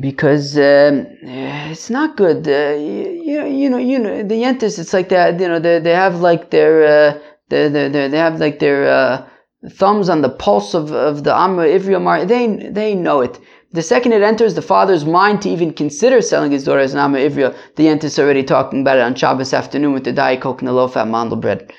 Because 0.01 0.57
um, 0.57 1.07
it's 1.23 1.91
not 1.91 2.17
good. 2.17 2.47
Uh, 2.49 2.75
you, 2.79 3.47
you 3.47 3.69
know, 3.69 3.77
you 3.77 3.99
know, 3.99 4.23
the 4.23 4.35
yentis. 4.35 4.79
It's 4.79 4.95
like 4.95 5.11
that. 5.11 5.39
You 5.39 5.49
know, 5.49 5.59
they 5.59 5.79
they 5.79 5.93
have 5.93 6.21
like 6.21 6.51
their 6.51 6.85
uh, 6.87 7.19
they, 7.51 7.69
they, 7.69 7.89
they 7.89 8.17
have 8.17 8.41
like 8.41 8.61
their 8.61 8.89
uh, 8.89 9.29
thumbs 9.71 10.09
on 10.09 10.23
the 10.23 10.29
pulse 10.29 10.75
of, 10.75 10.93
of 10.93 11.25
the 11.25 11.35
Amr 11.35 11.67
Ivri 11.67 12.29
They 12.29 12.71
they 12.71 12.95
know 12.95 13.21
it. 13.21 13.39
The 13.73 13.83
second 13.83 14.13
it 14.13 14.23
enters 14.23 14.55
the 14.55 14.63
father's 14.63 15.05
mind 15.05 15.43
to 15.43 15.49
even 15.51 15.73
consider 15.73 16.23
selling 16.23 16.53
his 16.53 16.63
daughter 16.63 16.79
as 16.79 16.95
an 16.95 17.01
Amma 17.01 17.19
Ivria, 17.19 17.57
the 17.75 17.89
is 17.89 18.19
already 18.21 18.45
talking 18.45 18.83
about 18.83 18.99
it 18.99 19.03
on 19.03 19.17
Shabbos 19.17 19.53
afternoon 19.53 19.93
with 19.93 20.05
the 20.05 20.13
Diet 20.13 20.43
Coke 20.43 20.61
and 20.61 20.69
the 20.69 20.73
low-fat 20.73 21.09
mandel 21.09 21.39
bread. 21.39 21.73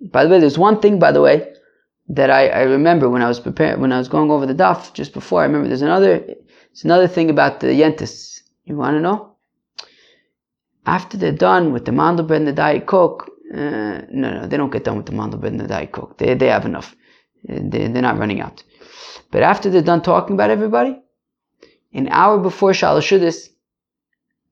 By 0.00 0.24
the 0.24 0.30
way, 0.30 0.40
there's 0.40 0.56
one 0.56 0.80
thing, 0.80 0.98
by 0.98 1.12
the 1.12 1.20
way, 1.20 1.52
that 2.08 2.30
I, 2.30 2.48
I 2.48 2.62
remember 2.62 3.10
when 3.10 3.20
I 3.20 3.28
was 3.28 3.38
preparing, 3.38 3.82
when 3.82 3.92
I 3.92 3.98
was 3.98 4.08
going 4.08 4.30
over 4.30 4.46
the 4.46 4.54
daf 4.54 4.94
just 4.94 5.12
before. 5.12 5.42
I 5.42 5.44
remember 5.44 5.68
there's 5.68 5.82
another, 5.82 6.18
there's 6.18 6.84
another 6.84 7.08
thing 7.08 7.28
about 7.28 7.60
the 7.60 7.66
yentis. 7.66 8.40
You 8.64 8.76
want 8.76 8.96
to 8.96 9.00
know? 9.00 9.36
After 10.86 11.18
they're 11.18 11.30
done 11.30 11.74
with 11.74 11.84
the 11.84 11.92
mandel 11.92 12.24
bread 12.24 12.40
and 12.40 12.48
the 12.48 12.54
Diet 12.54 12.86
Coke, 12.86 13.30
uh, 13.52 14.02
no, 14.10 14.30
no, 14.32 14.46
they 14.46 14.56
don't 14.56 14.70
get 14.70 14.84
done 14.84 14.96
with 14.96 15.06
the 15.06 15.12
mandel 15.12 15.40
bread 15.40 15.52
and 15.52 15.60
the 15.60 15.66
Diet 15.66 15.92
Coke. 15.92 16.18
They, 16.18 16.34
they 16.34 16.48
have 16.48 16.66
enough. 16.66 16.94
They, 17.44 17.88
they're 17.88 18.02
not 18.02 18.18
running 18.18 18.40
out. 18.40 18.62
But 19.30 19.42
after 19.42 19.70
they're 19.70 19.82
done 19.82 20.02
talking 20.02 20.34
about 20.34 20.50
everybody, 20.50 21.00
an 21.92 22.08
hour 22.08 22.38
before 22.38 22.72
Shalashudis, 22.72 23.48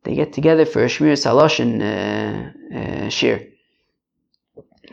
they 0.04 0.14
get 0.14 0.32
together 0.32 0.64
for 0.64 0.82
a 0.82 0.86
Shmir 0.86 1.12
Saloshin 1.12 1.80
uh, 1.82 2.76
uh, 2.76 3.08
shir. 3.08 3.46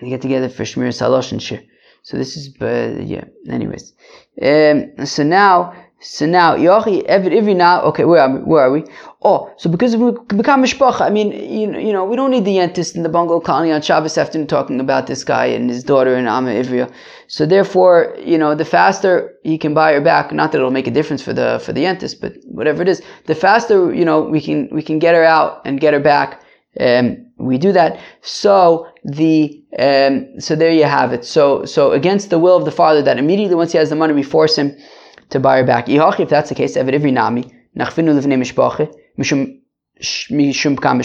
They 0.01 0.09
get 0.09 0.21
together 0.21 0.49
for 0.49 0.63
Shmir 0.63 0.89
Saloshin 0.89 1.41
shir. 1.41 1.61
So 2.03 2.17
this 2.17 2.37
is, 2.37 2.49
but 2.49 3.07
yeah, 3.07 3.25
anyways. 3.49 3.93
Um, 4.41 5.05
so 5.05 5.23
now, 5.23 5.73
so 5.99 6.25
now, 6.25 6.55
Yochi, 6.55 7.08
Eved 7.08 7.31
Ivri 7.31 7.55
now, 7.55 7.81
okay, 7.84 8.05
where 8.05 8.21
are 8.21 8.29
we? 8.29 8.39
Where 8.39 8.63
are 8.63 8.71
we? 8.71 8.84
Oh, 9.23 9.51
so 9.58 9.69
because 9.69 9.95
we 9.95 10.12
become 10.27 10.62
mishpacha, 10.62 11.01
I 11.01 11.10
mean, 11.10 11.31
you 11.31 11.67
know, 11.67 11.79
you 11.79 11.93
know, 11.93 12.05
we 12.05 12.15
don't 12.15 12.31
need 12.31 12.45
the 12.45 12.51
yentist 12.51 12.95
in 12.95 13.03
the 13.03 13.10
bungalow 13.10 13.39
colony 13.39 13.71
on 13.71 13.81
Shabbos 13.81 14.17
afternoon 14.17 14.47
talking 14.47 14.79
about 14.79 15.08
this 15.08 15.23
guy 15.23 15.45
and 15.45 15.69
his 15.69 15.84
daughter 15.84 16.13
and 16.13 16.27
Amma 16.27 16.51
Ivria. 16.51 16.91
So 17.27 17.45
therefore, 17.45 18.15
you 18.19 18.38
know, 18.38 18.53
the 18.53 18.65
faster 18.65 19.34
he 19.43 19.58
can 19.58 19.73
buy 19.73 19.93
her 19.93 20.01
back, 20.01 20.31
not 20.31 20.51
that 20.51 20.60
it'll 20.60 20.69
make 20.69 20.86
a 20.88 20.91
difference 20.91 21.23
for 21.23 21.34
the 21.34 21.62
for 21.65 21.73
the 21.73 21.81
yentist, 21.81 22.21
but 22.21 22.34
whatever 22.43 22.81
it 22.81 22.89
is, 22.89 23.01
the 23.25 23.36
faster 23.36 23.93
you 23.93 24.05
know 24.05 24.21
we 24.21 24.41
can 24.41 24.69
we 24.71 24.84
can 24.84 24.99
get 24.99 25.15
her 25.15 25.23
out 25.23 25.62
and 25.65 25.79
get 25.79 25.93
her 25.93 25.99
back. 25.99 26.43
Um, 26.79 27.25
we 27.38 27.58
do 27.58 27.71
that. 27.71 27.99
So 28.21 28.88
the 29.05 29.63
um, 29.79 30.39
so 30.39 30.55
there 30.55 30.71
you 30.71 30.84
have 30.84 31.13
it. 31.13 31.25
So 31.25 31.65
so 31.65 31.93
against 31.93 32.29
the 32.29 32.38
will 32.38 32.58
of 32.58 32.65
the 32.65 32.71
father, 32.71 33.01
that 33.01 33.17
immediately 33.17 33.55
once 33.55 33.71
he 33.71 33.77
has 33.77 33.89
the 33.89 33.95
money, 33.95 34.13
we 34.13 34.23
force 34.23 34.58
him 34.58 34.75
to 35.29 35.39
buy 35.39 35.57
her 35.57 35.63
back. 35.63 35.89
If 35.89 36.29
that's 36.29 36.49
the 36.49 36.55
case, 36.55 36.77
every 36.77 37.11
nami 37.11 37.51
mishum 39.17 39.61
mishum 40.31 40.81
kam 40.81 41.01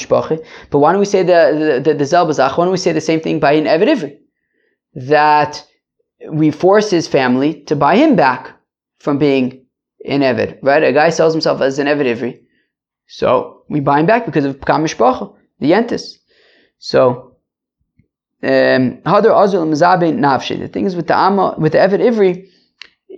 But 0.71 0.79
why 0.79 0.93
don't 0.93 1.01
we 1.01 1.07
say 1.07 1.23
the 1.23 1.81
the 1.85 1.95
the, 1.95 2.05
zelbazach? 2.05 2.57
Why 2.57 2.65
don't 2.65 2.73
we 2.73 2.79
say 2.79 2.93
the 2.93 3.01
same 3.01 3.21
thing 3.21 3.41
by 3.41 3.53
an 3.53 3.65
eved 3.65 3.89
ivri? 3.89 4.19
That 4.95 5.65
we 6.31 6.51
force 6.51 6.91
his 6.91 7.09
family 7.09 7.63
to 7.65 7.77
buy 7.77 7.97
him 7.97 8.17
back 8.17 8.57
from 8.99 9.19
being 9.19 9.65
an 10.05 10.21
eved, 10.21 10.59
right? 10.63 10.83
A 10.83 10.93
guy 10.93 11.11
sells 11.11 11.33
himself 11.33 11.61
as 11.61 11.79
an 11.79 11.87
eved 11.87 12.07
ivri, 12.07 12.41
so 13.07 13.65
we 13.69 13.81
buy 13.81 14.01
him 14.01 14.07
back 14.07 14.27
because 14.27 14.45
of 14.45 14.61
kam 14.61 14.85
the 14.85 15.71
yentis. 15.73 16.19
So. 16.79 17.27
Um, 18.43 19.03
the 19.05 20.71
thing 20.73 20.87
is 20.87 20.97
with 20.97 21.07
the 21.09 21.15
Amma, 21.15 21.57
with 21.59 21.73
the 21.73 21.79
Eved 21.79 22.01
Ivri, 22.01 22.49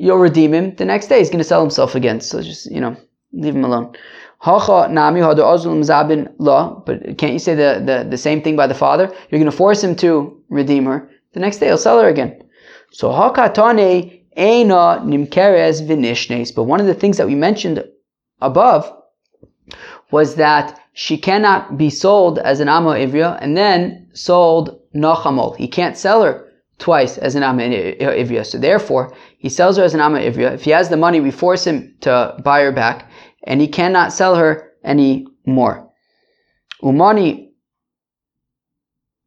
you'll 0.03 0.19
redeem 0.19 0.53
him. 0.53 0.75
The 0.75 0.85
next 0.85 1.07
day 1.07 1.21
he's 1.21 1.31
going 1.31 1.39
to 1.39 1.45
sell 1.45 1.61
himself 1.61 1.95
again. 1.95 2.21
So 2.21 2.43
just, 2.43 2.69
you 2.69 2.81
know, 2.81 2.97
leave 3.33 3.55
him 3.55 3.65
alone. 3.65 3.95
But 4.45 4.67
can't 7.19 7.33
you 7.33 7.39
say 7.39 7.55
the, 7.55 7.81
the, 7.87 8.07
the 8.11 8.19
same 8.19 8.43
thing 8.43 8.57
by 8.57 8.67
the 8.67 8.75
father? 8.75 9.15
You're 9.31 9.39
going 9.39 9.51
to 9.51 9.57
force 9.57 9.85
him 9.85 9.95
to 9.97 10.43
redeem 10.49 10.87
her. 10.87 11.09
The 11.35 11.41
next 11.41 11.59
day 11.59 11.67
he'll 11.67 11.79
sell 11.79 12.01
her 12.01 12.09
again. 12.09 12.43
So. 12.91 13.13
But 13.13 13.57
one 16.65 16.81
of 16.81 16.87
the 16.87 16.97
things 16.99 17.17
that 17.19 17.27
we 17.29 17.35
mentioned 17.37 17.85
above 18.41 18.93
was 20.11 20.35
that 20.35 20.81
she 20.95 21.17
cannot 21.17 21.79
be 21.79 21.91
sold 21.91 22.41
as 22.41 22.59
an 22.59 22.69
Amma 22.69 22.97
Ivria 22.97 23.39
and 23.41 23.57
then 23.57 24.09
sold 24.15 24.81
Nachamol. 24.97 25.57
He 25.57 25.69
can't 25.69 25.97
sell 25.97 26.25
her 26.25 26.49
twice 26.83 27.17
as 27.19 27.37
an 27.37 27.45
Amma 27.45 27.63
Ivria. 27.63 28.45
So 28.45 28.59
therefore, 28.59 29.15
he 29.43 29.49
sells 29.49 29.77
her 29.77 29.83
as 29.83 29.93
an 29.93 30.01
Amma 30.01 30.21
Ivria. 30.21 30.53
If 30.53 30.63
he 30.63 30.71
has 30.71 30.89
the 30.89 30.97
money, 30.97 31.21
we 31.21 31.33
force 31.33 31.67
him 31.67 31.97
to 32.03 32.37
buy 32.45 32.63
her 32.63 32.71
back 32.71 33.11
and 33.43 33.61
he 33.61 33.67
cannot 33.67 34.13
sell 34.13 34.37
her 34.37 34.71
any 34.85 35.27
more. 35.45 35.91
Umani 36.81 37.49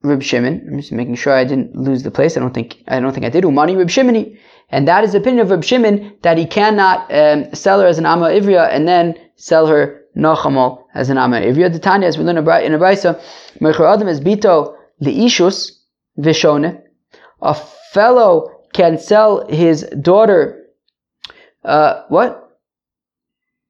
Rib 0.03 0.23
Shimon. 0.23 0.65
I'm 0.71 0.77
just 0.77 0.93
making 0.93 1.15
sure 1.15 1.33
I 1.33 1.43
didn't 1.43 1.75
lose 1.75 2.03
the 2.03 2.11
place. 2.11 2.37
I 2.37 2.39
don't 2.39 2.53
think 2.53 2.81
I 2.87 3.01
don't 3.01 3.11
think 3.11 3.25
I 3.25 3.29
did. 3.29 3.43
Umani 3.43 3.75
Rib 3.75 3.89
Shimoni, 3.89 4.39
and 4.69 4.87
that 4.87 5.03
is 5.03 5.11
the 5.11 5.17
opinion 5.17 5.41
of 5.41 5.51
Rib 5.51 5.65
Shimon 5.65 6.15
that 6.21 6.37
he 6.37 6.45
cannot 6.45 7.13
um, 7.13 7.53
sell 7.53 7.81
her 7.81 7.87
as 7.87 7.97
an 7.97 8.05
Amma 8.05 8.27
Ivria 8.29 8.69
and 8.71 8.87
then 8.87 9.15
sell 9.35 9.67
her 9.67 10.01
Nachamal 10.15 10.85
as 10.93 11.09
an 11.09 11.17
Amma 11.17 11.41
Ivria. 11.41 11.69
The 11.73 11.79
Tanya, 11.79 12.07
as 12.07 12.17
we 12.17 12.23
learn 12.23 12.37
in 12.37 12.73
a 12.73 12.79
Brisa, 12.79 13.21
Mercher 13.59 13.85
Adam 13.85 14.07
is 14.07 14.21
Bito 14.21 14.77
Liishus 15.01 15.71
Vishone. 16.17 16.81
A 17.41 17.53
fellow 17.91 18.54
can 18.75 18.99
sell 18.99 19.47
his 19.47 19.83
daughter. 20.01 20.67
Uh, 21.63 22.03
what? 22.09 22.59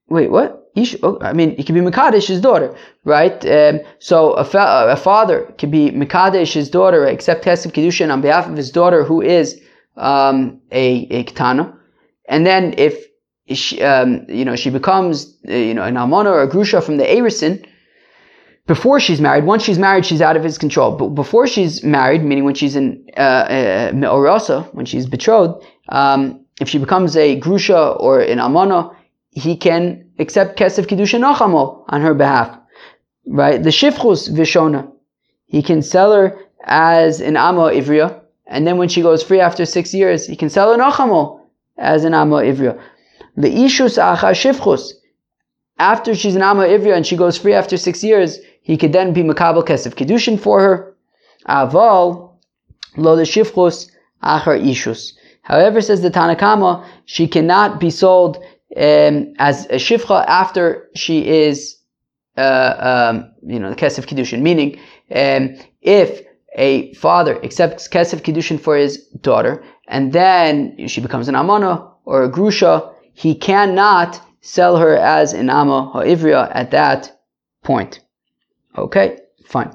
Wait, 0.10 0.32
what? 0.32 0.64
Oh, 1.04 1.18
I 1.22 1.32
mean, 1.32 1.56
he 1.56 1.64
can 1.64 1.76
be 1.76 1.82
Mekadesh, 1.82 2.28
his 2.28 2.42
daughter, 2.42 2.76
right? 3.06 3.46
Um, 3.46 3.80
so 4.00 4.34
a, 4.34 4.44
fa- 4.44 4.88
a, 4.90 4.98
father 4.98 5.54
can 5.58 5.70
be 5.72 5.92
Mekadesh, 5.92 6.52
his 6.54 6.70
daughter, 6.70 7.06
accept 7.06 7.46
Kesef 7.46 7.72
Kedushin 7.72 8.12
on 8.12 8.20
behalf 8.20 8.50
of 8.50 8.58
his 8.58 8.72
daughter 8.72 9.06
who 9.06 9.22
is 9.22 9.62
um, 9.96 10.60
a, 10.72 11.08
a 11.18 11.24
Ketana. 11.24 11.74
And 12.28 12.46
then 12.46 12.74
if 12.78 13.06
she, 13.48 13.82
um, 13.84 14.26
you 14.28 14.44
know, 14.44 14.56
she 14.58 14.70
becomes, 14.70 15.38
uh, 15.48 15.54
you 15.54 15.74
know, 15.76 15.84
an 15.84 15.96
Almana 15.96 16.26
or 16.26 16.42
a 16.42 16.50
Grusha 16.50 16.84
from 16.84 16.98
the 16.98 17.06
Arison, 17.06 17.66
before 18.68 19.00
she's 19.00 19.22
married, 19.22 19.46
once 19.46 19.64
she's 19.64 19.78
married, 19.78 20.06
she's 20.06 20.22
out 20.22 20.36
of 20.36 20.44
his 20.44 20.58
control. 20.58 20.92
But 20.92 21.10
before 21.10 21.46
she's 21.46 21.84
married, 21.84 22.24
meaning 22.24 22.46
when 22.46 22.56
she's 22.56 22.76
in 22.76 23.06
uh, 23.16 23.92
uh, 23.92 24.64
when 24.72 24.86
she's 24.86 25.06
betrothed, 25.06 25.64
um, 25.90 26.46
if 26.60 26.70
she 26.70 26.80
becomes 26.80 27.16
a 27.16 27.40
Grusha 27.40 28.00
or 28.00 28.22
an 28.22 28.40
Almana, 28.40 28.96
he 29.30 29.56
can 29.56 30.10
accept 30.18 30.58
Kesef 30.58 30.86
Kiddushin 30.88 31.22
Nachamo 31.22 31.84
on 31.90 32.02
her 32.02 32.14
behalf. 32.14 32.58
Right? 33.28 33.62
The 33.62 33.70
Shifchus 33.70 34.30
Vishona. 34.30 34.92
He 35.48 35.62
can 35.62 35.82
sell 35.82 36.14
her 36.14 36.40
as 36.64 37.22
an 37.22 37.38
Amo 37.38 37.70
Ivria, 37.70 38.22
and 38.48 38.66
then 38.66 38.78
when 38.78 38.90
she 38.90 39.02
goes 39.02 39.22
free 39.22 39.40
after 39.40 39.66
six 39.66 39.94
years, 39.94 40.26
he 40.26 40.36
can 40.36 40.50
sell 40.50 40.72
her 40.72 40.78
Nachamo 40.78 41.40
as 41.78 42.04
an 42.04 42.16
Amo 42.16 42.38
Ivria. 42.38 42.82
The 43.38 43.50
Ishus 43.50 43.98
Acha 44.02 44.32
Shifchus. 44.32 44.94
After 45.78 46.16
she's 46.16 46.36
an 46.36 46.42
Amo 46.42 46.64
Ivria 46.64 46.96
and 46.96 47.06
she 47.06 47.18
goes 47.18 47.38
free 47.38 47.54
after 47.54 47.78
six 47.78 48.04
years, 48.04 48.40
he 48.62 48.78
could 48.78 48.94
then 48.94 49.14
be 49.14 49.24
Makabal 49.24 49.66
Kesef 49.66 49.94
Kiddushin 49.94 50.40
for 50.40 50.62
her. 50.62 50.96
Aval, 51.48 52.32
Lo 52.98 53.18
Shifchus 53.18 53.92
Achar 54.24 54.60
Ishus. 54.62 55.14
However, 55.42 55.80
says 55.82 56.02
the 56.02 56.10
Tanakama, 56.10 56.84
she 57.06 57.28
cannot 57.28 57.80
be 57.80 57.92
sold 57.92 58.38
um, 58.76 59.34
as 59.38 59.66
a 59.68 59.76
shifcha 59.76 60.26
after 60.28 60.90
she 60.96 61.28
is, 61.28 61.78
uh, 62.38 63.12
um, 63.14 63.32
you 63.46 63.60
know, 63.60 63.70
the 63.70 63.76
kesef 63.76 64.06
kiddushin. 64.06 64.42
Meaning, 64.42 64.80
um, 65.14 65.56
if 65.82 66.22
a 66.56 66.94
father 66.96 67.42
accepts 67.44 67.88
kesef 67.88 68.22
kiddushin 68.22 68.60
for 68.60 68.76
his 68.76 68.98
daughter, 69.22 69.64
and 69.88 70.14
then 70.14 70.88
she 70.88 71.00
becomes 71.00 71.28
an 71.28 71.36
amana 71.36 71.88
or 72.06 72.24
a 72.24 72.32
grusha, 72.32 72.92
he 73.14 73.36
cannot 73.36 74.20
sell 74.46 74.78
her 74.78 74.96
as 74.96 75.34
an 75.34 75.50
ama 75.50 75.90
ha'ivria 75.92 76.52
at 76.54 76.70
that 76.70 77.20
point. 77.64 78.00
Okay, 78.78 79.18
fine. 79.44 79.74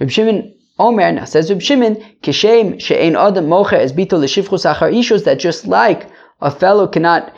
Reb 0.00 0.10
Shimon 0.10 0.52
Omer 0.80 1.12
now 1.12 1.24
says 1.26 1.48
Reb 1.48 1.62
Shimon, 1.62 1.94
kishem 2.20 2.80
she'ein 2.80 3.14
adam 3.14 3.46
mocher 3.46 3.78
es 3.78 3.92
bito 3.92 4.18
l'shivchus 4.18 4.64
achar 4.68 4.92
ishus, 4.92 5.24
that 5.24 5.38
just 5.38 5.64
like 5.66 6.10
a 6.40 6.50
fellow 6.50 6.88
cannot 6.88 7.32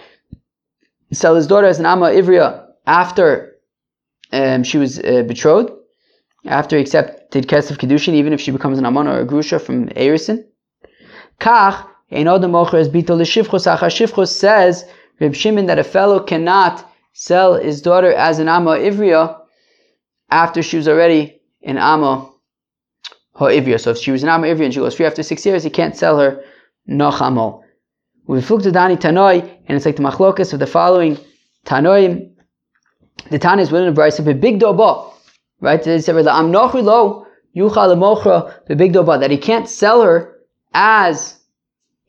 sell 1.13 1.35
his 1.35 1.47
daughter 1.47 1.67
as 1.67 1.79
an 1.79 1.85
Amma 1.85 2.07
Ivria 2.07 2.67
after 2.87 3.57
um, 4.33 4.63
she 4.63 4.79
was 4.79 4.99
uh, 4.99 5.25
betrothed, 5.29 5.73
after 6.47 6.77
he 6.77 6.83
accepted 6.83 7.47
Kesef 7.49 7.77
Kedushin, 7.77 8.15
even 8.15 8.33
if 8.33 8.41
she 8.41 8.51
becomes 8.51 8.79
an 8.79 8.87
Amana 8.87 9.13
or 9.13 9.21
a 9.21 9.27
Grusha 9.27 9.61
from 9.61 9.89
Erison. 9.91 10.47
Kach, 11.39 11.87
Ein 12.11 12.27
Odom 12.27 12.55
Ocher 12.55 12.79
es 12.79 12.89
Bito 12.89 13.15
L'Shivchus, 13.15 13.67
Achar 13.67 13.91
Shivchus 13.91 14.29
says, 14.29 14.87
Reb 15.21 15.35
Shimon, 15.35 15.67
that 15.67 15.79
a 15.79 15.85
fellow 15.85 16.21
cannot 16.21 16.91
sell 17.13 17.55
his 17.55 17.83
daughter 17.83 18.13
as 18.13 18.39
an 18.39 18.49
Amma 18.49 18.73
Ivria 18.73 19.39
after 20.31 20.63
she 20.63 20.77
was 20.77 20.89
already 20.89 21.41
an 21.63 21.79
Amma 21.79 22.31
Ha'ivria. 23.35 23.79
So 23.81 23.91
if 23.91 23.99
she 23.99 24.11
was 24.11 24.23
an 24.23 24.29
Amma 24.29 24.47
Ivria 24.47 24.65
and 24.65 24.75
she 24.75 24.81
goes 24.81 24.95
free 24.95 25.07
after 25.07 25.23
six 25.23 25.45
years, 25.45 25.63
he 25.63 25.71
can't 25.71 25.97
sell 25.97 26.19
her 26.19 26.43
Nochamo. 26.89 27.63
Dani 28.29 28.97
Tanoi, 28.97 29.43
and 29.67 29.77
it's 29.77 29.87
like 29.87 29.97
the 29.97 30.03
machlokas 30.03 30.53
of 30.53 30.59
the 30.59 30.67
following 30.67 31.19
Tanoim, 31.67 32.31
the 33.31 33.39
Tana 33.39 33.63
is 33.63 33.71
willing 33.71 33.89
to 33.89 33.95
price 33.95 34.19
a 34.19 34.23
big 34.23 34.61
doba, 34.61 35.13
right? 35.61 35.83
They 35.83 36.01
said 36.01 36.27
I'm 36.27 36.53
lo 36.53 37.27
yuchal 37.57 38.67
the 38.67 38.77
big 38.77 38.93
doba 38.93 39.21
that 39.21 39.31
he 39.31 39.39
can't 39.39 39.69
sell 39.69 40.03
her 40.03 40.39
as 40.75 41.39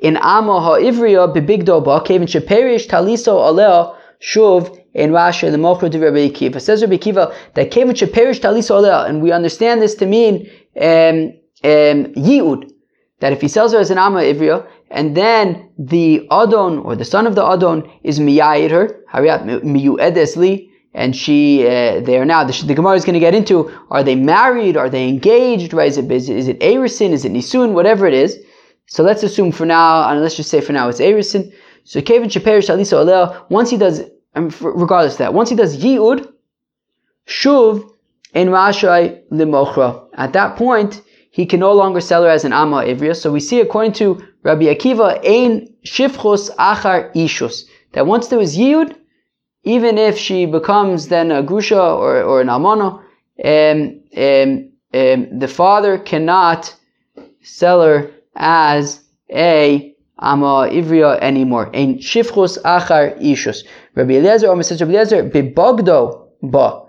in 0.03 0.17
Amo 0.17 0.59
ha'ivriya 0.59 1.33
bebig 1.33 1.63
doba 1.63 2.05
kevin 2.05 2.27
sheperish 2.27 2.87
taliso 2.87 3.39
aleo 3.49 3.95
shuv 4.21 4.77
in 4.93 5.11
Rashi 5.11 5.49
the 5.49 5.57
Mochra 5.57 5.89
de 5.89 5.97
Rabbi 5.97 6.29
Akiva. 6.29 6.61
Says 6.61 6.81
Rabbi 6.81 6.97
Akiva 6.97 7.33
that 7.55 7.71
kevin 7.71 7.95
sheperish 7.95 8.41
taliso 8.41 8.81
aleo, 8.81 9.07
and 9.07 9.23
we 9.23 9.31
understand 9.31 9.81
this 9.81 9.95
to 9.95 10.05
mean 10.05 10.49
um, 10.79 11.31
um, 11.63 12.13
yiud 12.13 12.69
that 13.21 13.31
if 13.31 13.39
he 13.39 13.47
sells 13.47 13.71
her 13.71 13.79
as 13.79 13.89
an 13.89 13.97
Amma 13.97 14.19
Ivriya, 14.19 14.67
and 14.91 15.15
then 15.15 15.69
the 15.79 16.27
Adon, 16.29 16.79
or 16.79 16.97
the 16.97 17.05
son 17.05 17.25
of 17.25 17.35
the 17.35 17.43
Adon, 17.43 17.89
is 18.03 18.19
miyayid 18.19 18.71
her, 18.71 18.99
hariyat 19.13 19.63
miyuedes 19.63 20.35
li, 20.35 20.69
and 20.93 21.15
she, 21.15 21.65
uh, 21.65 22.01
they 22.01 22.17
are 22.17 22.25
now, 22.25 22.43
the, 22.43 22.65
the 22.65 22.75
Gemara 22.75 22.95
is 22.95 23.05
going 23.05 23.13
to 23.13 23.21
get 23.21 23.33
into, 23.33 23.71
are 23.89 24.03
they 24.03 24.15
married, 24.15 24.75
are 24.75 24.89
they 24.89 25.07
engaged, 25.07 25.73
right? 25.73 25.87
Is 25.87 25.97
it, 25.97 26.11
is, 26.11 26.29
is 26.29 26.47
it 26.49 26.59
Erisin, 26.59 27.11
is 27.11 27.23
it 27.23 27.31
Nisun, 27.31 27.71
whatever 27.71 28.05
it 28.05 28.13
is. 28.13 28.37
So 28.93 29.01
let's 29.01 29.23
assume 29.23 29.51
for 29.51 29.65
now, 29.65 30.07
and 30.07 30.21
let's 30.21 30.35
just 30.35 30.51
say 30.51 30.61
for 30.61 30.71
now 30.71 30.87
it's 30.87 30.99
Erisin. 30.99 31.51
So 31.83 31.99
Kevin 31.99 32.29
Shaperish 32.29 32.69
Alisa 32.69 32.97
Oleh, 33.01 33.43
once 33.49 33.71
he 33.71 33.77
does, 33.77 34.03
regardless 34.35 35.13
of 35.13 35.17
that, 35.17 35.33
once 35.33 35.49
he 35.49 35.55
does 35.55 35.83
Yi'ud, 35.83 36.31
Shuv, 37.25 37.89
in 38.35 38.49
Rashai 38.49 39.27
Limochra. 39.31 40.07
At 40.13 40.33
that 40.33 40.57
point, 40.57 41.01
he 41.31 41.47
can 41.47 41.59
no 41.59 41.73
longer 41.73 42.01
sell 42.01 42.21
her 42.21 42.29
as 42.29 42.45
an 42.45 42.53
Amma 42.53 42.83
Ivriya. 42.83 43.15
So 43.15 43.31
we 43.31 43.39
see 43.39 43.61
according 43.61 43.93
to 43.93 44.23
Rabbi 44.43 44.65
Akiva, 44.65 45.07
Ein 45.25 45.73
Shifchus 45.83 46.55
Achar 46.57 47.11
Ishus, 47.15 47.63
that 47.93 48.05
once 48.05 48.27
there 48.27 48.37
was 48.37 48.55
Yud, 48.55 48.95
even 49.63 49.97
if 49.97 50.19
she 50.19 50.45
becomes 50.45 51.07
then 51.07 51.31
a 51.31 51.41
Grusha 51.41 51.97
or, 51.97 52.21
or 52.21 52.41
an 52.41 52.47
Almana, 52.47 53.01
um, 53.43 54.03
um, 54.15 54.69
um, 54.93 55.39
the 55.39 55.47
father 55.47 55.97
cannot 55.97 56.75
sell 57.41 57.81
her 57.81 58.11
as 58.35 59.03
a 59.31 59.93
Amma 60.19 60.69
Ivriya 60.69 61.19
anymore. 61.19 61.69
Ein 61.73 61.97
Shifchus 61.99 62.61
Achar 62.63 63.19
Ishus. 63.21 63.63
Rabbi 63.95 64.13
Eliezer, 64.13 64.47
or 64.47 64.55
Mr. 64.55 64.79
Rabbi 64.79 64.93
Eliezer, 64.93 65.29
Bibogdo 65.29 66.27
Ba. 66.41 66.83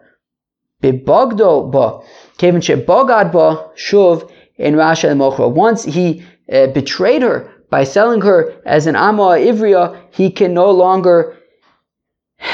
Bibogdo 0.82 1.70
Ba. 1.70 2.00
Kevin 2.38 2.60
Bogad 2.84 3.32
Ba 3.32 3.70
Shuv 3.76 4.30
in 4.56 4.74
Rasha 4.74 5.10
and 5.10 5.20
Mochra. 5.20 5.50
Once 5.50 5.84
he 5.84 6.24
uh, 6.52 6.66
betrayed 6.68 7.22
her 7.22 7.50
by 7.70 7.84
selling 7.84 8.20
her 8.20 8.54
as 8.64 8.86
an 8.86 8.96
Amma 8.96 9.36
Ivriya, 9.38 10.00
he 10.10 10.30
can 10.30 10.54
no 10.54 10.70
longer 10.70 11.36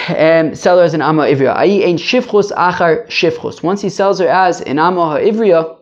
um, 0.08 0.54
sell 0.54 0.78
her 0.78 0.84
as 0.84 0.94
an 0.94 1.02
Amma 1.02 1.22
Ivriya. 1.22 1.56
Ayi 1.56 1.86
ein 1.86 1.96
shifchus 1.96 2.52
achar 2.52 3.06
shifchus. 3.08 3.62
Once 3.62 3.82
he 3.82 3.88
sells 3.88 4.18
her 4.20 4.28
as 4.28 4.60
an 4.62 4.78
Amma 4.78 5.18
Ivriya, 5.20 5.76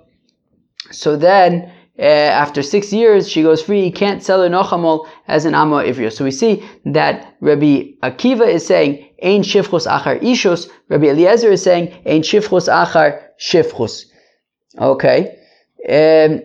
so 0.90 1.16
then 1.16 1.72
uh, 1.98 2.02
after 2.02 2.62
six 2.62 2.92
years 2.92 3.28
she 3.28 3.42
goes 3.42 3.62
free. 3.62 3.90
Can't 3.90 4.22
sell 4.22 4.42
her 4.42 4.48
nochamol 4.48 5.08
as 5.26 5.44
an 5.44 5.54
Amma 5.54 5.82
Ivriya. 5.82 6.12
So 6.12 6.24
we 6.24 6.30
see 6.30 6.64
that 6.86 7.34
Rabbi 7.40 7.92
Akiva 8.02 8.46
is 8.48 8.66
saying 8.66 9.04
ein 9.22 9.42
shifchus 9.42 9.86
achar 9.86 10.20
ishus. 10.20 10.70
Rabbi 10.88 11.06
Eliezer 11.06 11.50
is 11.50 11.62
saying 11.62 11.92
ein 12.06 12.22
shifchus 12.22 12.68
achar 12.68 13.20
shifchus. 13.38 14.04
Okay. 14.78 15.36
Um, 15.88 16.42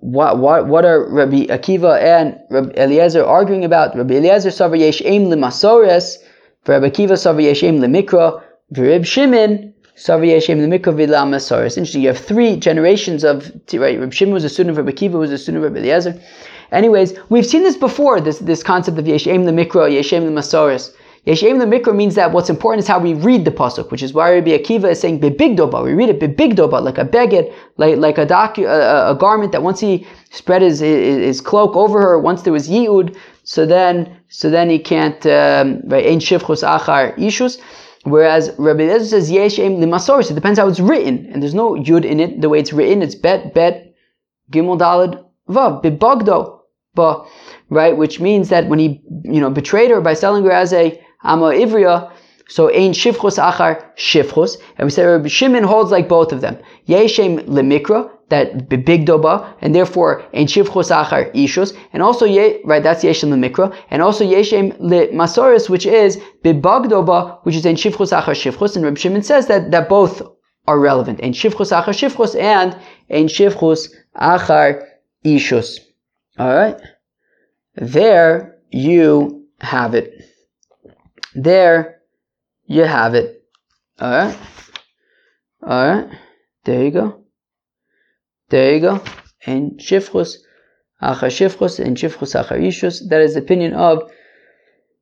what, 0.00 0.38
what, 0.38 0.66
what 0.66 0.84
are 0.84 1.08
Rabbi 1.10 1.46
Akiva 1.46 2.00
and 2.00 2.38
Rabbi 2.50 2.72
Eliezer 2.76 3.24
arguing 3.24 3.64
about? 3.64 3.96
Rabbi 3.96 4.14
Eliezer 4.14 4.50
savar 4.50 4.78
yesh 4.78 5.02
aim 5.04 5.26
lemasores, 5.26 6.16
Rabbi 6.66 6.90
Akiva 6.90 7.12
savar 7.12 7.42
yesh 7.42 7.62
aim 7.62 7.78
lemikra, 7.78 8.42
Rib 8.76 9.04
Shimon 9.04 9.74
v'lamasoris. 10.06 11.76
Interesting. 11.76 12.02
You 12.02 12.08
have 12.08 12.18
three 12.18 12.56
generations 12.56 13.24
of 13.24 13.52
right. 13.74 13.98
Rabbi 13.98 14.10
Shimon 14.10 14.34
was 14.34 14.44
a 14.44 14.48
student 14.48 14.78
of 14.78 14.84
Rabbi 14.84 14.96
Akiva, 14.96 15.18
was 15.18 15.32
a 15.32 15.38
student 15.38 15.64
of 15.64 15.72
Rabbi 15.72 15.84
Eliezer. 15.84 16.20
Anyways, 16.72 17.14
we've 17.28 17.46
seen 17.46 17.62
this 17.62 17.76
before. 17.76 18.20
This 18.20 18.38
this 18.38 18.62
concept 18.62 18.98
of 18.98 19.04
Yeshem 19.04 19.44
the 19.44 19.52
lemikra, 19.52 19.90
Yeshem 19.90 20.24
the 20.24 20.30
lemasoris. 20.30 20.92
Yeshem 21.26 21.58
the 21.58 21.66
mikra 21.66 21.94
means 21.94 22.14
that 22.14 22.32
what's 22.32 22.48
important 22.48 22.82
is 22.82 22.88
how 22.88 22.98
we 22.98 23.12
read 23.12 23.44
the 23.44 23.50
pasuk, 23.50 23.90
which 23.90 24.02
is 24.02 24.14
why 24.14 24.32
Rabbi 24.32 24.56
Akiva 24.56 24.90
is 24.90 25.00
saying 25.00 25.20
bebigdoba. 25.20 25.84
We 25.84 25.92
read 25.92 26.08
it 26.08 26.18
bebigdoba, 26.18 26.82
like 26.82 26.96
a 26.96 27.04
beged, 27.04 27.52
like 27.76 27.98
like 27.98 28.16
a, 28.16 28.24
docu, 28.24 28.64
a, 28.64 29.10
a, 29.10 29.14
garment 29.14 29.52
that 29.52 29.62
once 29.62 29.80
he 29.80 30.06
spread 30.30 30.62
his, 30.62 30.80
his, 30.80 31.18
his 31.18 31.40
cloak 31.42 31.76
over 31.76 32.00
her, 32.00 32.18
once 32.18 32.40
there 32.40 32.54
was 32.54 32.70
yiud, 32.70 33.14
so 33.44 33.66
then 33.66 34.16
so 34.28 34.48
then 34.48 34.70
he 34.70 34.78
can't 34.78 35.26
um, 35.26 35.82
right 35.84 36.06
ein 36.06 36.20
shivchus 36.20 36.62
achar 36.66 37.14
ishus. 37.18 37.60
Whereas 38.04 38.50
Rabbi 38.58 38.84
Eliezer 38.84 39.04
says 39.04 39.30
yeshem 39.30 39.78
limasoris. 39.78 40.30
It 40.30 40.34
depends 40.34 40.58
how 40.58 40.68
it's 40.68 40.80
written, 40.80 41.26
and 41.26 41.42
there's 41.42 41.54
no 41.54 41.74
yud 41.74 42.04
in 42.04 42.18
it. 42.18 42.40
The 42.40 42.48
way 42.48 42.58
it's 42.58 42.72
written, 42.72 43.02
it's 43.02 43.14
bet 43.14 43.52
bet 43.52 43.94
gimel 44.50 44.78
dalad 44.78 45.22
vav 45.48 45.82
bebogdo, 45.82 46.60
ba 46.94 47.24
right, 47.68 47.96
which 47.96 48.18
means 48.18 48.48
that 48.48 48.68
when 48.68 48.78
he 48.78 49.02
you 49.24 49.40
know 49.40 49.50
betrayed 49.50 49.90
her 49.90 50.00
by 50.00 50.14
selling 50.14 50.44
her 50.44 50.52
as 50.52 50.72
a 50.72 50.98
Amma 51.22 51.52
Ivriya, 51.52 52.10
so 52.48 52.68
Ein 52.68 52.92
Shifchus 52.92 53.38
Achar 53.38 53.84
Shifchus. 53.96 54.56
And 54.78 54.86
we 54.86 54.90
say 54.90 55.04
Rabbi 55.04 55.28
Shimon 55.28 55.64
holds 55.64 55.90
like 55.90 56.08
both 56.08 56.32
of 56.32 56.40
them. 56.40 56.58
Yeshem 56.88 57.46
Lemikra, 57.46 58.10
that 58.30 58.68
big 58.68 59.06
doba, 59.06 59.54
and 59.60 59.74
therefore 59.74 60.24
Ein 60.32 60.46
Shifchus 60.46 60.90
Achar 60.90 61.32
Ishus. 61.34 61.76
And 61.92 62.02
also, 62.02 62.24
ye, 62.24 62.60
right, 62.64 62.82
that's 62.82 63.04
Yeshem 63.04 63.28
Lemikra. 63.28 63.76
And 63.90 64.02
also 64.02 64.24
Yeshem 64.24 64.76
Le 64.78 65.08
Masoris, 65.08 65.68
which 65.68 65.84
is 65.84 66.16
Bibag 66.44 66.86
doba, 66.86 67.44
which 67.44 67.56
is 67.56 67.66
Ein 67.66 67.76
Shifchus 67.76 68.12
Achar 68.18 68.34
Shifchus. 68.34 68.76
And 68.76 68.84
Rabbi 68.84 68.98
Shimon 68.98 69.22
says 69.22 69.46
that, 69.48 69.70
that 69.72 69.88
both 69.88 70.22
are 70.66 70.78
relevant. 70.78 71.22
Ein 71.22 71.32
Shifchus 71.32 71.72
Achar 71.72 71.92
Shifchus 71.92 72.40
and 72.40 72.76
Ein 73.10 73.26
Shifchus 73.26 73.88
Achar 74.16 74.86
Ishus. 75.24 75.78
Alright? 76.38 76.80
There 77.74 78.58
you 78.70 79.46
have 79.60 79.94
it. 79.94 80.24
There 81.34 82.00
you 82.66 82.82
have 82.82 83.14
it. 83.14 83.44
Alright? 84.00 84.38
Alright? 85.62 86.08
There 86.64 86.84
you 86.84 86.90
go. 86.90 87.19
There 88.50 88.74
you 88.74 88.80
go. 88.80 89.02
And 89.46 89.78
Shifchus, 89.78 90.36
Achar 91.02 91.30
Shifchus, 91.30 91.78
and 91.84 91.96
Shifchus 91.96 92.34
Achar 92.34 92.60
Yishus. 92.60 93.08
That 93.08 93.20
is 93.22 93.34
the 93.34 93.40
opinion 93.40 93.72
of 93.74 94.10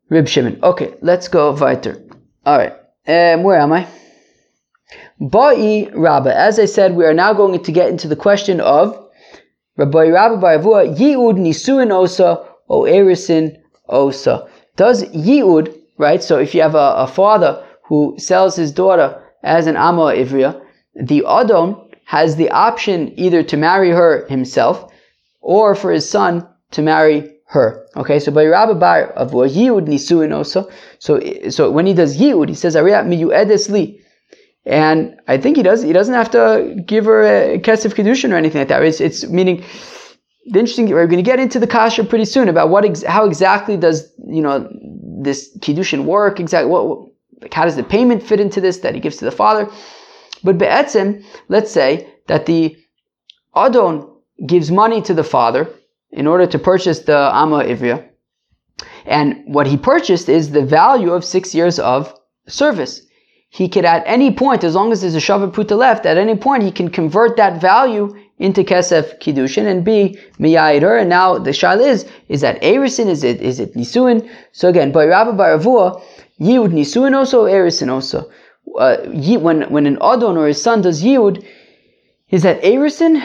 Rib 0.09 0.29
Shimon. 0.29 0.61
Okay, 0.63 0.95
let's 1.03 1.29
go 1.29 1.53
weiter. 1.53 2.03
Alright. 2.47 2.75
Um, 3.07 3.43
where 3.43 3.59
am 3.59 3.73
I? 3.73 3.89
Ba'i 5.21 5.91
Rabba. 5.95 6.35
As 6.35 6.59
I 6.59 6.67
said, 6.67 6.95
we 6.95 7.05
are 7.05 7.15
now 7.15 7.33
going 7.33 7.63
to 7.63 7.73
get 7.73 7.91
into 7.91 8.07
the 8.07 8.17
question 8.17 8.61
of 8.61 9.09
Rabbi 9.77 10.09
Rabba 10.09 10.37
Baravua, 10.37 10.97
Yi'ud 10.97 11.39
Nisuin 11.39 11.91
Osa, 11.91 12.47
O 12.69 12.83
Erisin 12.83 13.57
Osa. 13.89 14.49
Does 14.77 15.05
Yi'ud 15.05 15.75
right? 15.99 16.23
So 16.23 16.39
if 16.39 16.55
you 16.55 16.63
have 16.63 16.75
a, 16.75 16.95
a 16.97 17.07
father 17.07 17.65
who 17.85 18.15
sells 18.19 18.57
his 18.57 18.73
daughter 18.73 19.23
as 19.43 19.67
an 19.67 19.77
Amma 19.77 20.15
Ivriya, 20.15 20.61
the 20.95 21.25
Adon 21.27 21.88
has 22.09 22.37
the 22.37 22.51
option 22.51 23.13
either 23.21 23.43
to 23.43 23.57
marry 23.59 23.91
her 23.91 24.27
himself 24.29 24.91
or 25.43 25.75
for 25.75 25.93
his 25.93 26.09
son 26.09 26.49
to 26.71 26.81
marry 26.81 27.31
her. 27.45 27.87
Okay, 27.97 28.19
so 28.19 28.33
by 28.33 28.47
Rabbi 28.47 28.73
Bar 28.73 29.11
of 29.11 29.33
Yihud 29.33 29.87
Nisuin 29.87 30.35
also. 30.35 30.71
So 31.01 31.21
so 31.51 31.71
when 31.71 31.85
he 31.85 31.93
does 31.93 32.17
Yihud, 32.17 32.49
he 32.49 32.55
says 32.55 32.77
Ariyat 32.77 33.05
miyuedes 33.13 33.69
li. 33.69 34.01
And 34.65 35.21
I 35.29 35.37
think 35.37 35.59
he 35.59 35.63
does. 35.63 35.83
He 35.83 35.93
doesn't 35.93 36.15
have 36.15 36.31
to 36.31 36.83
give 36.87 37.05
her 37.05 37.21
a 37.25 37.59
kesef 37.59 37.93
kedushin 37.93 38.33
or 38.33 38.37
anything 38.37 38.63
like 38.63 38.69
that. 38.69 38.83
It's, 38.83 39.03
it's 39.03 39.27
meaning 39.27 39.63
the 40.47 40.61
interesting. 40.61 40.89
We're 40.89 41.07
going 41.07 41.25
to 41.25 41.31
get 41.31 41.39
into 41.39 41.59
the 41.59 41.67
kasha 41.67 42.05
pretty 42.05 42.25
soon 42.25 42.49
about 42.49 42.71
what 42.71 42.87
ex, 42.87 43.03
how 43.03 43.27
exactly 43.27 43.77
does 43.77 44.11
you 44.27 44.41
know 44.41 44.67
this 45.27 45.55
kiddushin 45.59 46.07
work? 46.07 46.41
Exactly 46.41 46.71
what, 46.71 46.85
like 47.43 47.53
how 47.53 47.65
does 47.65 47.77
the 47.77 47.85
payment 47.85 48.23
fit 48.23 48.41
into 48.41 48.63
this 48.63 48.79
that 48.79 48.95
he 48.95 49.01
gives 49.01 49.19
to 49.19 49.27
the 49.27 49.31
father? 49.43 49.71
But 50.45 50.59
be'etzim, 50.59 51.25
let's 51.49 51.71
say 51.71 52.09
that 52.27 52.47
the 52.47 52.77
adon 53.55 54.09
gives 54.47 54.71
money 54.71 55.03
to 55.03 55.15
the 55.15 55.25
father 55.25 55.69
in 56.11 56.27
order 56.27 56.47
to 56.47 56.59
purchase 56.59 57.01
the 57.01 57.31
amma 57.35 57.65
ivria, 57.65 58.09
and 59.05 59.43
what 59.47 59.67
he 59.67 59.77
purchased 59.77 60.29
is 60.29 60.51
the 60.51 60.65
value 60.65 61.13
of 61.13 61.25
six 61.25 61.55
years 61.55 61.79
of 61.79 62.15
service. 62.47 63.03
He 63.51 63.69
could 63.69 63.85
at 63.85 64.03
any 64.07 64.31
point, 64.31 64.63
as 64.63 64.75
long 64.75 64.93
as 64.93 65.01
there's 65.01 65.15
a 65.15 65.19
shavat 65.19 65.55
puta 65.55 65.75
left, 65.75 66.05
at 66.05 66.19
any 66.19 66.37
point 66.37 66.63
he 66.63 66.71
can 66.71 66.91
convert 66.91 67.37
that 67.39 67.61
value 67.61 68.15
into 68.39 68.63
Kesef 68.63 69.19
Kiddushin 69.21 69.67
and 69.67 69.85
be 69.85 70.19
Miyayider. 70.39 71.01
And 71.01 71.09
now 71.09 71.39
the 71.39 71.53
shal 71.53 71.81
is, 71.81 72.07
is 72.29 72.43
that 72.43 72.61
Erisin, 72.63 73.07
is 73.07 73.25
it, 73.25 73.41
is 73.41 73.59
it 73.59 73.75
Nisuin? 73.75 74.29
So 74.53 74.69
again, 74.69 74.93
by 74.93 75.07
Rabbi 75.07 75.31
Baravua, 75.31 76.03
Yud 76.39 76.73
Nisuin 76.73 77.17
also, 77.17 77.47
Erisin 77.47 77.91
also. 77.91 78.31
Uh, 78.79 78.97
when, 79.07 79.63
when 79.71 79.87
an 79.87 79.99
Adon 80.01 80.37
or 80.37 80.47
his 80.47 80.63
son 80.63 80.83
does 80.83 81.03
Yud, 81.03 81.45
is 82.31 82.43
that 82.43 82.63
Erisin 82.63 83.17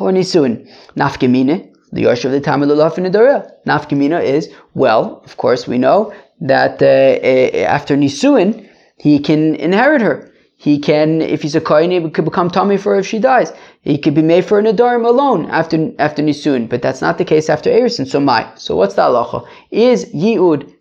or 0.00 0.12
Nisuin? 0.12 0.68
Nafkemine, 0.96 1.72
the 1.92 2.02
Yosh 2.02 2.24
of 2.24 2.32
the 2.32 2.40
Tamil 2.40 2.68
Nafkemina 2.68 4.22
is, 4.22 4.52
well, 4.74 5.22
of 5.24 5.36
course 5.36 5.66
we 5.66 5.78
know 5.78 6.12
that 6.40 6.82
uh, 6.82 6.86
uh, 6.86 7.64
after 7.64 7.96
nisuin 7.96 8.68
he 8.98 9.18
can 9.18 9.54
inherit 9.56 10.00
her. 10.00 10.32
He 10.58 10.78
can, 10.78 11.20
if 11.20 11.42
he's 11.42 11.54
a 11.54 11.60
kohen, 11.60 11.90
he 11.90 12.10
could 12.10 12.24
become 12.24 12.50
tummy 12.50 12.78
for 12.78 12.94
her 12.94 13.00
if 13.00 13.06
she 13.06 13.18
dies. 13.18 13.52
He 13.82 13.98
could 13.98 14.14
be 14.14 14.22
made 14.22 14.44
for 14.46 14.58
an 14.58 14.64
adarim 14.64 15.06
alone 15.06 15.46
after 15.50 15.92
after 15.98 16.22
nisuin, 16.22 16.68
but 16.68 16.80
that's 16.80 17.02
not 17.02 17.18
the 17.18 17.24
case 17.24 17.50
after 17.50 17.70
erisin. 17.70 18.06
So 18.06 18.20
my, 18.20 18.50
so 18.56 18.74
what's 18.74 18.94
the 18.94 19.02
halacha? 19.02 19.46
Is 19.70 20.06
yiud 20.06 20.72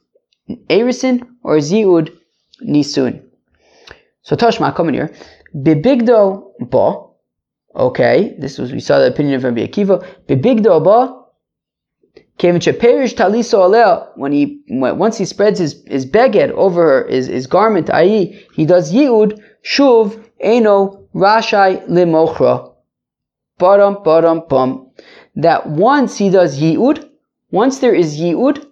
erisin 0.69 1.27
or 1.43 1.57
is 1.57 1.71
yiud 1.73 2.15
nisuin? 2.63 3.21
So 4.25 4.35
Toshma, 4.35 4.75
come 4.75 4.89
in 4.89 4.95
here. 4.95 5.11
Bibigdo 5.55 6.51
ba. 6.59 6.95
Okay, 7.75 8.35
this 8.39 8.57
was 8.57 8.71
we 8.71 8.79
saw 8.79 8.97
the 8.97 9.07
opinion 9.07 9.35
of 9.35 9.43
Rabbi 9.43 9.67
Akiva. 9.67 10.03
Bibigdo 10.27 10.83
ba. 10.83 11.21
When 14.15 14.31
he 14.31 14.61
once 14.67 15.17
he 15.17 15.25
spreads 15.25 15.59
his 15.59 15.83
his 15.85 16.05
beged 16.05 16.51
over 16.51 17.07
his, 17.07 17.27
his 17.27 17.47
garment, 17.47 17.89
i.e., 17.91 18.45
he 18.53 18.65
does 18.65 18.91
yiud 18.91 19.39
shuv 19.63 20.21
eno 20.39 21.07
rashai 21.13 21.87
limochra. 21.87 22.73
Badum 23.59 24.03
badum 24.03 24.49
bum. 24.49 24.89
That 25.35 25.69
once 25.69 26.17
he 26.17 26.29
does 26.29 26.59
yiud, 26.59 27.07
once 27.51 27.77
there 27.77 27.93
is 27.93 28.19
yiud, 28.19 28.65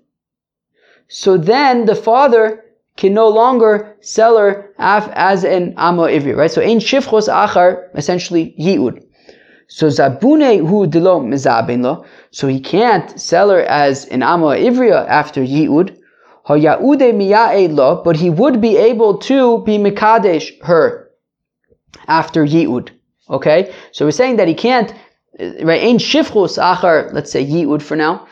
so 1.08 1.38
then 1.38 1.86
the 1.86 1.96
father 1.96 2.63
can 2.96 3.14
no 3.14 3.28
longer 3.28 3.96
sell 4.02 4.38
her 4.38 4.74
as 4.78 5.44
an 5.44 5.74
amma 5.78 6.04
ivri, 6.04 6.36
right? 6.36 6.52
So 6.52 6.62
ein 6.62 6.80
shifchos 6.80 7.28
achar, 7.28 7.90
essentially 7.96 8.56
yi'ud. 8.60 9.04
So 9.68 9.88
zabune 9.88 10.68
hu 10.68 10.86
dilo 10.88 11.20
mizabin 11.22 11.82
lo, 11.82 12.06
so 12.32 12.48
he 12.48 12.60
can't 12.60 13.20
sell 13.20 13.50
her 13.50 13.62
as 13.62 14.06
an 14.06 14.22
amma 14.22 14.56
ivriya 14.58 15.08
after 15.08 15.42
yi'ud. 15.42 15.98
Ha 16.44 16.56
ya'ude 16.56 17.14
miya'e 17.14 17.74
lo, 17.74 18.04
but 18.04 18.18
he 18.18 18.30
would 18.30 18.62
be 18.62 18.78
able 18.78 19.18
to 19.18 19.64
be 19.64 19.78
mikadesh 19.78 20.62
her 20.64 21.10
after 22.08 22.46
yi'ud. 22.46 22.90
Okay? 23.30 23.74
So 23.92 24.06
we're 24.06 24.12
saying 24.12 24.36
that 24.36 24.48
he 24.48 24.54
can't, 24.54 24.94
right? 25.40 25.82
Ein 25.82 25.98
shifchos 25.98 26.60
achar, 26.62 27.12
let's 27.14 27.32
say 27.32 27.44
yi'ud 27.44 27.82
for 27.82 27.96
now, 27.96 28.28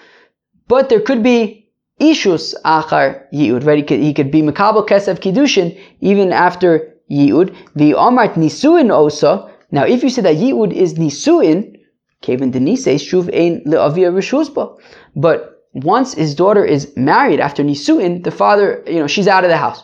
but 0.67 0.89
there 0.89 0.99
could 0.99 1.23
be 1.23 1.60
Ishus 2.01 2.55
achar 2.65 3.31
yi'ud, 3.31 3.65
right? 3.65 3.77
He 3.77 3.83
could, 3.83 3.99
he 3.99 4.13
could 4.13 4.31
be 4.31 4.41
Makabal 4.41 4.87
Kesef 4.87 5.19
Kiddushin 5.19 5.79
even 5.99 6.33
after 6.33 6.93
yi'ud. 7.09 7.55
The 7.75 7.91
Omart 7.91 8.33
Nisuin 8.33 8.89
osa. 8.91 9.49
Now, 9.71 9.85
if 9.85 10.01
you 10.03 10.09
say 10.09 10.23
that 10.23 10.37
yi'ud 10.37 10.73
is 10.73 10.95
Nisuin, 10.95 11.77
Kevin 12.21 12.51
Denise 12.51 12.87
Shuv 12.87 13.33
Ein 13.33 13.63
Le'avia 13.65 14.11
Rishusba. 14.11 14.77
But 15.15 15.63
once 15.73 16.15
his 16.15 16.33
daughter 16.35 16.65
is 16.65 16.91
married 16.97 17.39
after 17.39 17.63
Nisuin, 17.63 18.23
the 18.23 18.31
father, 18.31 18.83
you 18.87 18.99
know, 18.99 19.07
she's 19.07 19.27
out 19.27 19.43
of 19.43 19.49
the 19.49 19.57
house, 19.57 19.83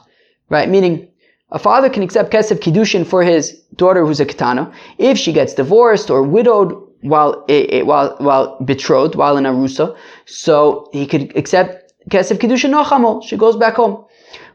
right? 0.50 0.68
Meaning, 0.68 1.08
a 1.52 1.60
father 1.60 1.90
can 1.90 2.04
accept 2.04 2.32
Kesef 2.34 2.60
Kiddushin 2.60 3.06
for 3.06 3.24
his 3.24 3.62
daughter 3.76 4.06
who's 4.06 4.20
a 4.20 4.26
Katana. 4.26 4.74
If 4.98 5.18
she 5.18 5.32
gets 5.32 5.54
divorced 5.54 6.10
or 6.10 6.24
widowed 6.24 6.76
while, 7.02 7.46
eh, 7.48 7.66
eh, 7.70 7.82
while, 7.84 8.16
while 8.18 8.60
betrothed, 8.66 9.16
while 9.16 9.38
in 9.38 9.46
Arusa, 9.46 9.96
so 10.26 10.90
he 10.92 11.06
could 11.06 11.36
accept 11.38 11.87
Kesef 12.10 12.38
Kiddushin 12.38 12.72
Nochamo. 12.72 13.24
She 13.24 13.38
goes 13.38 13.56
back 13.56 13.76
home. 13.76 14.06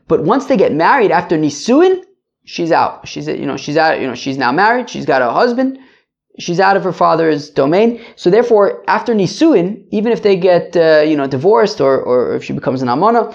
But 0.08 0.24
once 0.24 0.46
they 0.46 0.56
get 0.56 0.72
married 0.72 1.10
after 1.10 1.36
Nisuin, 1.38 2.04
she's 2.44 2.72
out. 2.72 3.06
She's, 3.06 3.26
you 3.26 3.46
know, 3.46 3.56
she's 3.56 3.76
out, 3.76 4.00
you 4.00 4.06
know, 4.06 4.14
she's 4.14 4.38
now 4.38 4.52
married. 4.52 4.90
She's 4.90 5.06
got 5.06 5.22
a 5.22 5.30
husband. 5.30 5.78
She's 6.38 6.60
out 6.60 6.76
of 6.76 6.84
her 6.84 6.92
father's 6.92 7.50
domain. 7.50 8.00
So 8.16 8.30
therefore, 8.30 8.82
after 8.88 9.14
Nisuin, 9.14 9.84
even 9.90 10.12
if 10.12 10.22
they 10.22 10.36
get, 10.36 10.76
uh, 10.76 11.02
you 11.06 11.16
know, 11.16 11.26
divorced 11.26 11.80
or, 11.80 12.00
or 12.00 12.34
if 12.34 12.44
she 12.44 12.52
becomes 12.52 12.82
an 12.82 12.88
Amona, 12.88 13.34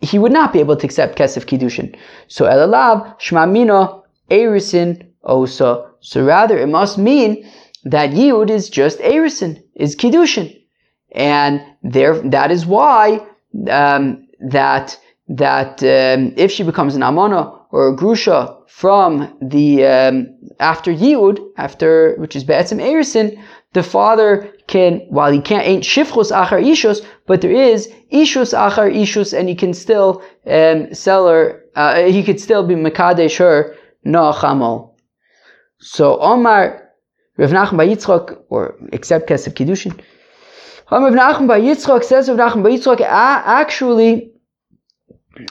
he 0.00 0.18
would 0.18 0.32
not 0.32 0.52
be 0.52 0.60
able 0.60 0.76
to 0.76 0.86
accept 0.86 1.18
Kesef 1.18 1.44
Kiddushin. 1.44 1.96
So 2.28 2.46
Elalav, 2.46 3.20
Shmamino, 3.20 4.02
Erisin, 4.30 5.06
Osa. 5.24 5.90
So 6.00 6.24
rather, 6.24 6.58
it 6.58 6.68
must 6.68 6.96
mean 6.96 7.50
that 7.84 8.10
Yud 8.10 8.50
is 8.50 8.70
just 8.70 8.98
Erisin, 9.00 9.62
is 9.74 9.94
Kiddushin. 9.96 10.54
And 11.12 11.62
there, 11.82 12.20
that 12.30 12.50
is 12.50 12.64
why 12.64 13.26
um, 13.70 14.26
that 14.40 14.98
that 15.28 15.82
um, 15.82 16.32
if 16.36 16.50
she 16.50 16.62
becomes 16.62 16.94
an 16.94 17.02
amana 17.02 17.52
or 17.70 17.88
a 17.88 17.96
grusha 17.96 18.56
from 18.66 19.36
the 19.42 19.84
um, 19.84 20.26
after 20.58 20.92
yud, 20.92 21.38
after 21.56 22.14
which 22.16 22.34
is 22.34 22.44
be'etzim 22.44 22.80
erisin, 22.80 23.38
the 23.74 23.82
father 23.82 24.54
can, 24.66 25.00
while 25.10 25.30
he 25.30 25.40
can't 25.40 25.66
ain't 25.66 25.84
shifchus 25.84 26.32
achar 26.32 26.62
ishus, 26.62 27.04
but 27.26 27.42
there 27.42 27.52
is 27.52 27.88
ishus 28.12 28.54
achar 28.54 28.90
ishus, 28.90 29.38
and 29.38 29.48
he 29.48 29.54
can 29.54 29.74
still 29.74 30.22
um, 30.46 30.92
sell 30.94 31.28
her. 31.28 31.62
Uh, 31.76 32.04
he 32.04 32.22
could 32.22 32.40
still 32.40 32.66
be 32.66 32.74
mekadesh 32.74 33.36
her 33.36 33.76
no 34.04 34.32
chamol. 34.32 34.94
So 35.80 36.18
Omar 36.20 36.88
Rav 37.36 37.50
Nachman 37.50 37.88
Yitzchak, 37.88 38.36
or 38.48 38.74
except 38.92 39.28
Kesef 39.28 39.54
Kiddushin, 39.54 39.98
Says 40.90 42.30
actually, 43.04 44.32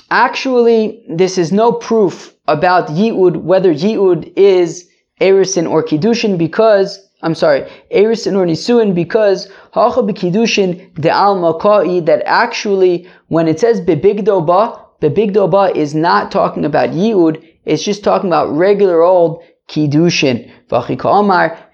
actually, 0.10 1.04
this 1.08 1.38
is 1.38 1.52
no 1.52 1.72
proof 1.74 2.34
about 2.48 2.88
Yi'ud, 2.88 3.44
whether 3.44 3.72
Yi'ud 3.72 4.34
is 4.36 4.90
Erisin 5.22 5.70
or 5.70 5.84
Kiddushin, 5.84 6.40
because, 6.40 7.08
I'm 7.22 7.36
sorry, 7.36 7.70
Erisin 7.94 8.36
or 8.36 8.48
Nisuin, 8.48 8.96
because 8.96 9.48
Hacha 9.74 10.02
Kiddushin 10.02 10.92
de 10.96 11.12
al 11.12 11.60
Ka'i, 11.60 12.00
that 12.06 12.24
actually, 12.26 13.08
when 13.28 13.48
it 13.48 13.60
says 13.60 13.80
Bebigdo 13.80 15.52
Ba 15.52 15.78
is 15.78 15.94
not 15.94 16.32
talking 16.32 16.66
about 16.66 16.90
Yi'ud, 16.90 17.44
it's 17.66 17.84
just 17.84 18.04
talking 18.04 18.30
about 18.30 18.52
regular 18.58 19.04
old 19.04 19.44
Kiddushin. 19.68 20.52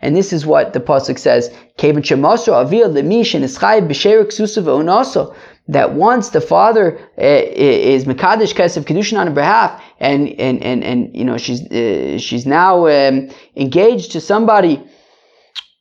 And 0.01 0.15
this 0.15 0.33
is 0.33 0.45
what 0.45 0.73
the 0.73 0.79
pasuk 0.79 1.17
says: 1.17 1.49
that 5.67 5.93
once 5.93 6.29
the 6.29 6.41
father 6.41 6.99
uh, 7.17 7.21
is 7.21 8.05
mekadesh 8.05 8.53
kesef 8.53 8.83
kiddushin 8.83 9.17
on 9.17 9.27
her 9.27 9.33
behalf, 9.33 9.81
and 9.99 10.27
and 10.39 10.61
and 10.61 10.83
and 10.83 11.15
you 11.15 11.23
know 11.23 11.37
she's 11.37 11.61
uh, 11.71 12.17
she's 12.17 12.45
now 12.45 12.87
um, 12.87 13.29
engaged 13.55 14.11
to 14.11 14.21
somebody 14.21 14.83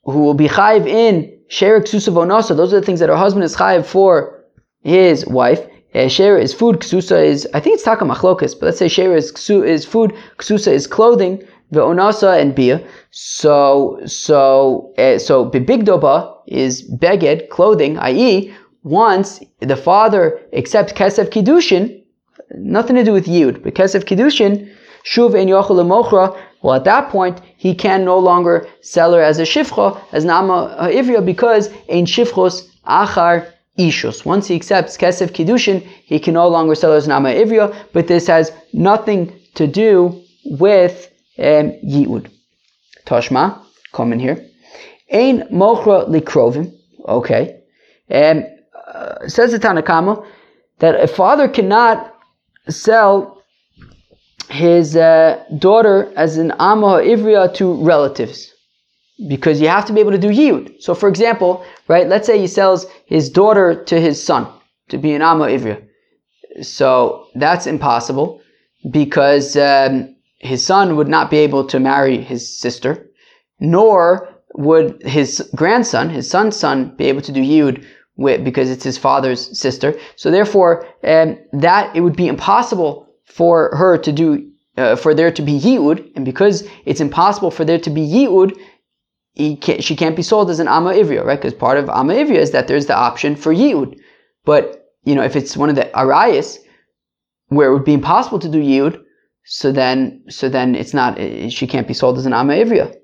who 0.05 0.21
will 0.21 0.35
be 0.35 0.49
chayiv 0.49 0.87
in 0.87 1.39
sherik 1.51 1.85
susav 1.85 2.15
onosa. 2.15 2.57
Those 2.57 2.73
are 2.73 2.81
the 2.81 2.87
things 2.87 3.01
that 3.01 3.09
her 3.09 3.17
husband 3.17 3.45
is 3.45 3.57
chayiv 3.57 3.85
for 3.85 4.45
his 4.83 5.27
wife. 5.27 5.67
Uh, 5.95 6.09
share 6.09 6.39
is 6.39 6.55
food, 6.55 6.77
ksusa 6.81 7.23
is, 7.23 7.47
I 7.53 7.61
think 7.61 7.75
it's 7.75 7.83
taka 7.83 8.07
machlokas, 8.07 8.59
but 8.59 8.63
let's 8.63 8.79
say 8.79 8.89
share 8.89 9.15
is, 9.15 9.31
is 9.51 9.85
food, 9.85 10.15
ksusa 10.39 10.73
is 10.73 10.87
clothing 10.87 11.47
the 11.73 11.81
onasa 11.81 12.41
and 12.41 12.55
bia. 12.55 12.81
So 13.11 14.01
so 14.07 14.95
uh, 14.99 15.19
so 15.19 15.51
bibigdoba 15.51 16.37
is 16.47 16.89
beged 16.89 17.49
clothing, 17.49 17.99
i.e., 17.99 18.55
once 18.85 19.41
the 19.61 19.77
father 19.77 20.41
accepts 20.53 20.93
kesef 20.93 21.31
kiddushin, 21.31 22.03
nothing 22.55 22.97
to 22.97 23.05
do 23.05 23.13
with 23.13 23.27
yud, 23.27 23.63
but 23.63 23.75
kesef 23.75 24.05
kiddushin, 24.05 24.71
shuv 25.05 25.35
en 25.35 25.49
yochel 25.49 25.85
mochra. 25.87 26.39
Well, 26.63 26.75
at 26.75 26.85
that 26.85 27.11
point, 27.11 27.41
he 27.57 27.75
can 27.75 28.05
no 28.05 28.19
longer 28.19 28.69
sell 28.83 29.13
her 29.15 29.23
as 29.23 29.39
a 29.41 29.43
shifcha, 29.43 30.01
as 30.13 30.25
nama 30.25 30.77
ivria, 30.93 31.25
because 31.25 31.71
ein 31.89 32.07
shifchos 32.07 32.69
achar 32.87 33.51
ishus. 33.79 34.25
Once 34.25 34.47
he 34.47 34.55
accepts 34.55 34.97
kesef 34.97 35.31
kiddushin, 35.31 35.81
he 36.05 36.21
can 36.21 36.35
no 36.35 36.49
longer 36.49 36.75
sell 36.75 36.91
her 36.91 36.99
as 36.99 37.09
nama 37.09 37.31
ivria, 37.31 37.75
but 37.93 38.09
this 38.09 38.27
has 38.27 38.53
nothing 38.73 39.33
to 39.55 39.67
do 39.67 40.23
with 40.45 41.12
um, 41.43 41.73
Yi'ud. 41.85 42.31
Toshma, 43.07 43.61
come 43.93 44.13
in 44.13 44.21
here. 44.21 44.47
Ein 45.13 45.49
mochra 45.51 46.09
likrovim. 46.09 46.73
Okay. 47.07 47.61
Um, 48.11 48.45
uh, 48.87 49.29
says 49.29 49.53
the 49.53 49.59
Tanakama 49.59 50.27
that 50.79 51.01
a 51.01 51.07
father 51.07 51.49
cannot 51.49 52.15
sell 52.69 53.43
his 54.49 54.97
uh, 54.97 55.43
daughter 55.59 56.13
as 56.17 56.37
an 56.37 56.53
amma 56.59 57.01
ivria 57.03 57.53
to 57.55 57.75
relatives 57.85 58.53
because 59.29 59.61
you 59.61 59.69
have 59.69 59.87
to 59.87 59.93
be 59.93 60.01
able 60.01 60.11
to 60.11 60.19
do 60.19 60.29
yiyud. 60.29 60.81
So, 60.81 60.95
for 60.95 61.09
example, 61.09 61.65
right? 61.89 62.09
Let's 62.09 62.27
say 62.27 62.39
he 62.39 62.47
sells 62.47 62.87
his 63.07 63.31
daughter 63.31 63.83
to 63.85 64.01
his 64.01 64.23
son 64.23 64.47
to 64.89 64.99
be 64.99 65.13
an 65.13 65.23
amma 65.23 65.47
ivria. 65.47 65.83
So 66.63 67.29
that's 67.35 67.67
impossible 67.67 68.41
because 68.91 69.57
um, 69.57 70.12
his 70.43 70.65
son 70.65 70.97
would 70.97 71.09
not 71.09 71.31
be 71.31 71.39
able 71.39 71.65
to 71.69 71.81
marry 71.81 72.21
his 72.21 72.59
sister, 72.59 73.09
nor 73.61 74.29
would 74.55 75.01
his 75.03 75.49
grandson, 75.55 76.11
his 76.11 76.29
son's 76.29 76.57
son, 76.57 76.95
be 76.97 77.07
able 77.07 77.23
to 77.23 77.33
do 77.33 77.41
yud 77.41 77.85
with, 78.17 78.45
because 78.45 78.69
it's 78.69 78.85
his 78.85 78.99
father's 78.99 79.59
sister. 79.59 79.95
So 80.17 80.31
therefore, 80.31 80.87
um, 81.05 81.39
that 81.53 81.95
it 81.97 82.01
would 82.01 82.17
be 82.17 82.29
impossible 82.29 83.09
for 83.25 83.75
her 83.77 83.97
to 83.99 84.13
do, 84.13 84.51
uh, 84.77 84.97
for 84.97 85.15
there 85.15 85.31
to 85.31 85.43
be 85.43 85.59
yud, 85.59 86.11
and 86.17 86.25
because 86.25 86.69
it's 86.85 87.01
impossible 87.01 87.51
for 87.51 87.65
there 87.65 87.79
to 87.79 87.91
be 87.91 88.03
yud, 88.03 88.59
can't, 89.61 89.83
she 89.83 89.97
can't 89.97 90.17
be 90.17 90.23
sold 90.23 90.51
as 90.51 90.61
an 90.61 90.69
amma 90.69 90.93
ivria, 90.93 91.25
right? 91.25 91.41
Because 91.41 91.55
part 91.55 91.79
of 91.79 91.89
amma 91.89 92.15
ivria 92.15 92.39
is 92.39 92.51
that 92.51 92.69
there's 92.69 92.87
the 92.87 92.97
option 92.97 93.37
for 93.37 93.55
yud. 93.55 93.97
But 94.45 94.91
you 95.05 95.15
know, 95.15 95.23
if 95.23 95.37
it's 95.37 95.57
one 95.57 95.71
of 95.71 95.77
the 95.77 95.91
arayas, 95.95 96.59
where 97.47 97.71
it 97.71 97.73
would 97.73 97.85
be 97.85 97.95
impossible 97.95 98.41
to 98.41 98.49
do 98.49 98.61
yud, 98.61 99.02
so 99.45 99.73
then 99.73 100.25
so 100.29 100.49
then 100.49 100.75
it's 100.75 100.95
not 100.95 101.19
she 101.51 101.67
can't 101.67 101.89
be 101.89 101.95
sold 101.95 102.19
as 102.19 102.27
an 102.27 102.33
ama 102.33 102.55
ivria. 102.55 102.95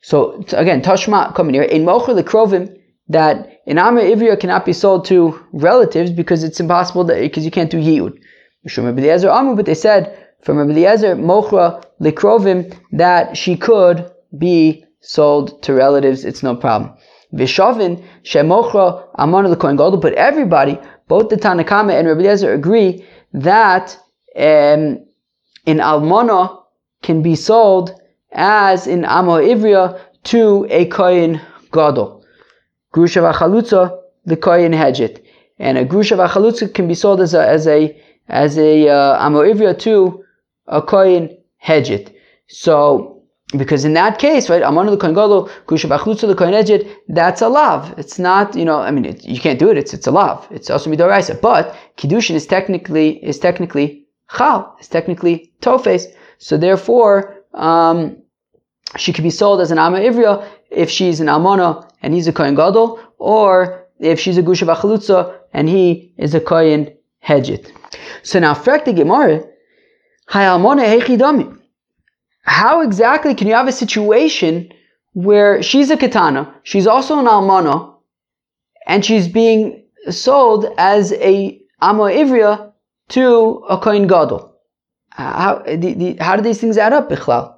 So 0.00 0.44
again, 0.52 0.82
tashma 0.82 1.34
coming 1.34 1.54
here 1.54 1.64
in 1.64 1.84
mocher 1.84 2.20
lekrovim 2.20 2.76
that 3.08 3.60
an 3.66 3.78
ama 3.78 4.00
ivria 4.00 4.38
cannot 4.38 4.64
be 4.64 4.72
sold 4.72 5.04
to 5.06 5.38
relatives 5.52 6.10
because 6.10 6.44
it's 6.44 6.60
impossible 6.60 7.04
that 7.04 7.20
because 7.20 7.44
you 7.44 7.50
can't 7.50 7.70
do 7.70 7.78
yud. 7.78 8.18
But 8.64 9.64
they 9.66 9.74
said 9.74 10.28
from 10.42 10.58
Rabbi 10.58 10.72
Eliezer 10.72 11.16
mochra 11.16 11.82
lekrovim 12.00 12.76
that 12.92 13.36
she 13.36 13.56
could 13.56 14.10
be 14.36 14.84
sold 15.00 15.62
to 15.62 15.74
relatives. 15.74 16.24
It's 16.24 16.42
no 16.42 16.54
problem. 16.54 16.94
Vishavin 17.34 18.04
shemochra 18.22 19.08
amana 19.16 19.54
lekohen 19.54 19.76
gadol. 19.76 19.98
But 19.98 20.14
everybody, 20.14 20.78
both 21.08 21.28
the 21.28 21.36
Tanakama 21.36 21.98
and 21.98 22.08
Rabbi 22.08 22.20
Eliezer 22.20 22.52
agree 22.52 23.04
that 23.32 23.96
um, 24.36 25.04
in 25.70 25.78
almana 25.78 26.40
can 27.02 27.20
be 27.22 27.34
sold 27.36 27.86
as 28.32 28.86
in 28.86 29.04
amo 29.04 29.36
ivria 29.52 29.84
to 30.24 30.66
a 30.70 30.86
kohen 30.86 31.40
gadol. 31.72 32.24
Grusha 32.94 33.20
v'chalutza 33.26 33.82
the 34.24 34.36
kohen 34.36 34.72
hedget, 34.72 35.22
and 35.58 35.76
a 35.76 35.84
grusha 35.84 36.16
v'chalutza 36.16 36.72
can 36.72 36.88
be 36.88 36.94
sold 36.94 37.20
as 37.20 37.34
a 37.34 37.42
as 37.56 37.66
a 37.66 37.80
as 38.28 38.58
a 38.58 38.88
uh, 38.88 39.26
amo 39.26 39.42
ivria 39.42 39.78
to 39.78 40.24
a 40.66 40.80
kohen 40.80 41.36
hedget. 41.68 42.14
So 42.46 43.18
because 43.56 43.84
in 43.84 43.94
that 43.94 44.18
case, 44.18 44.50
right, 44.50 44.62
Amanu 44.62 44.90
the 44.90 44.98
Kohen 44.98 45.14
Gadol, 45.14 45.48
Kusha 45.66 45.88
Bachlutza 45.88 46.26
the 46.28 46.34
Kohen 46.34 46.52
Ejid, 46.52 46.86
that's 47.08 47.40
a 47.40 47.48
lav. 47.48 47.94
It's 47.96 48.18
not, 48.18 48.54
you 48.54 48.64
know, 48.66 48.80
I 48.80 48.90
mean, 48.90 49.06
it, 49.06 49.24
you 49.24 49.40
can't 49.40 49.58
do 49.58 49.70
it. 49.70 49.78
It's 49.78 49.94
it's 49.94 50.06
a 50.06 50.10
lav. 50.10 50.46
It's 50.50 50.68
also 50.68 50.90
midoraisa. 50.90 51.40
But 51.40 51.74
kiddushin 51.96 52.34
is 52.34 52.46
technically 52.46 53.24
is 53.24 53.38
technically 53.38 54.06
chal. 54.36 54.76
It's 54.78 54.88
technically 54.88 55.52
tofes. 55.60 56.06
So 56.38 56.56
therefore, 56.56 57.36
um, 57.54 58.22
she 58.96 59.12
could 59.12 59.24
be 59.24 59.30
sold 59.30 59.60
as 59.60 59.70
an 59.70 59.78
ama 59.78 59.98
ivria 59.98 60.48
if 60.70 60.90
she's 60.90 61.20
an 61.20 61.26
almana 61.26 61.90
and 62.02 62.14
he's 62.14 62.28
a 62.28 62.32
Kohen 62.32 62.54
Gadol, 62.54 63.00
or 63.18 63.86
if 63.98 64.20
she's 64.20 64.38
a 64.38 64.42
Gusha 64.42 64.66
Bachlutza 64.66 65.36
and 65.52 65.68
he 65.68 66.12
is 66.16 66.34
a 66.34 66.40
Kohen 66.40 66.92
Hedjit. 67.26 67.72
So 68.22 68.38
now, 68.38 68.54
frak 68.54 68.84
the 68.84 68.92
Gemara, 68.92 69.44
how 72.42 72.80
exactly 72.82 73.34
can 73.34 73.46
you 73.46 73.54
have 73.54 73.68
a 73.68 73.72
situation 73.72 74.72
where 75.14 75.62
she's 75.62 75.90
a 75.90 75.96
katana, 75.96 76.54
she's 76.62 76.86
also 76.86 77.18
an 77.18 77.26
almana, 77.26 77.94
and 78.86 79.04
she's 79.04 79.26
being 79.26 79.84
sold 80.10 80.66
as 80.78 81.12
a 81.14 81.60
amma 81.80 82.04
ivria 82.04 82.67
to 83.08 83.64
a 83.68 83.78
kohen 83.78 84.06
gadol? 84.06 84.54
How, 85.10 85.62
the, 85.66 85.94
the, 85.94 86.16
how 86.20 86.36
do 86.36 86.42
these 86.42 86.60
things 86.60 86.78
add 86.78 86.92
up, 86.92 87.10
bichlal? 87.10 87.54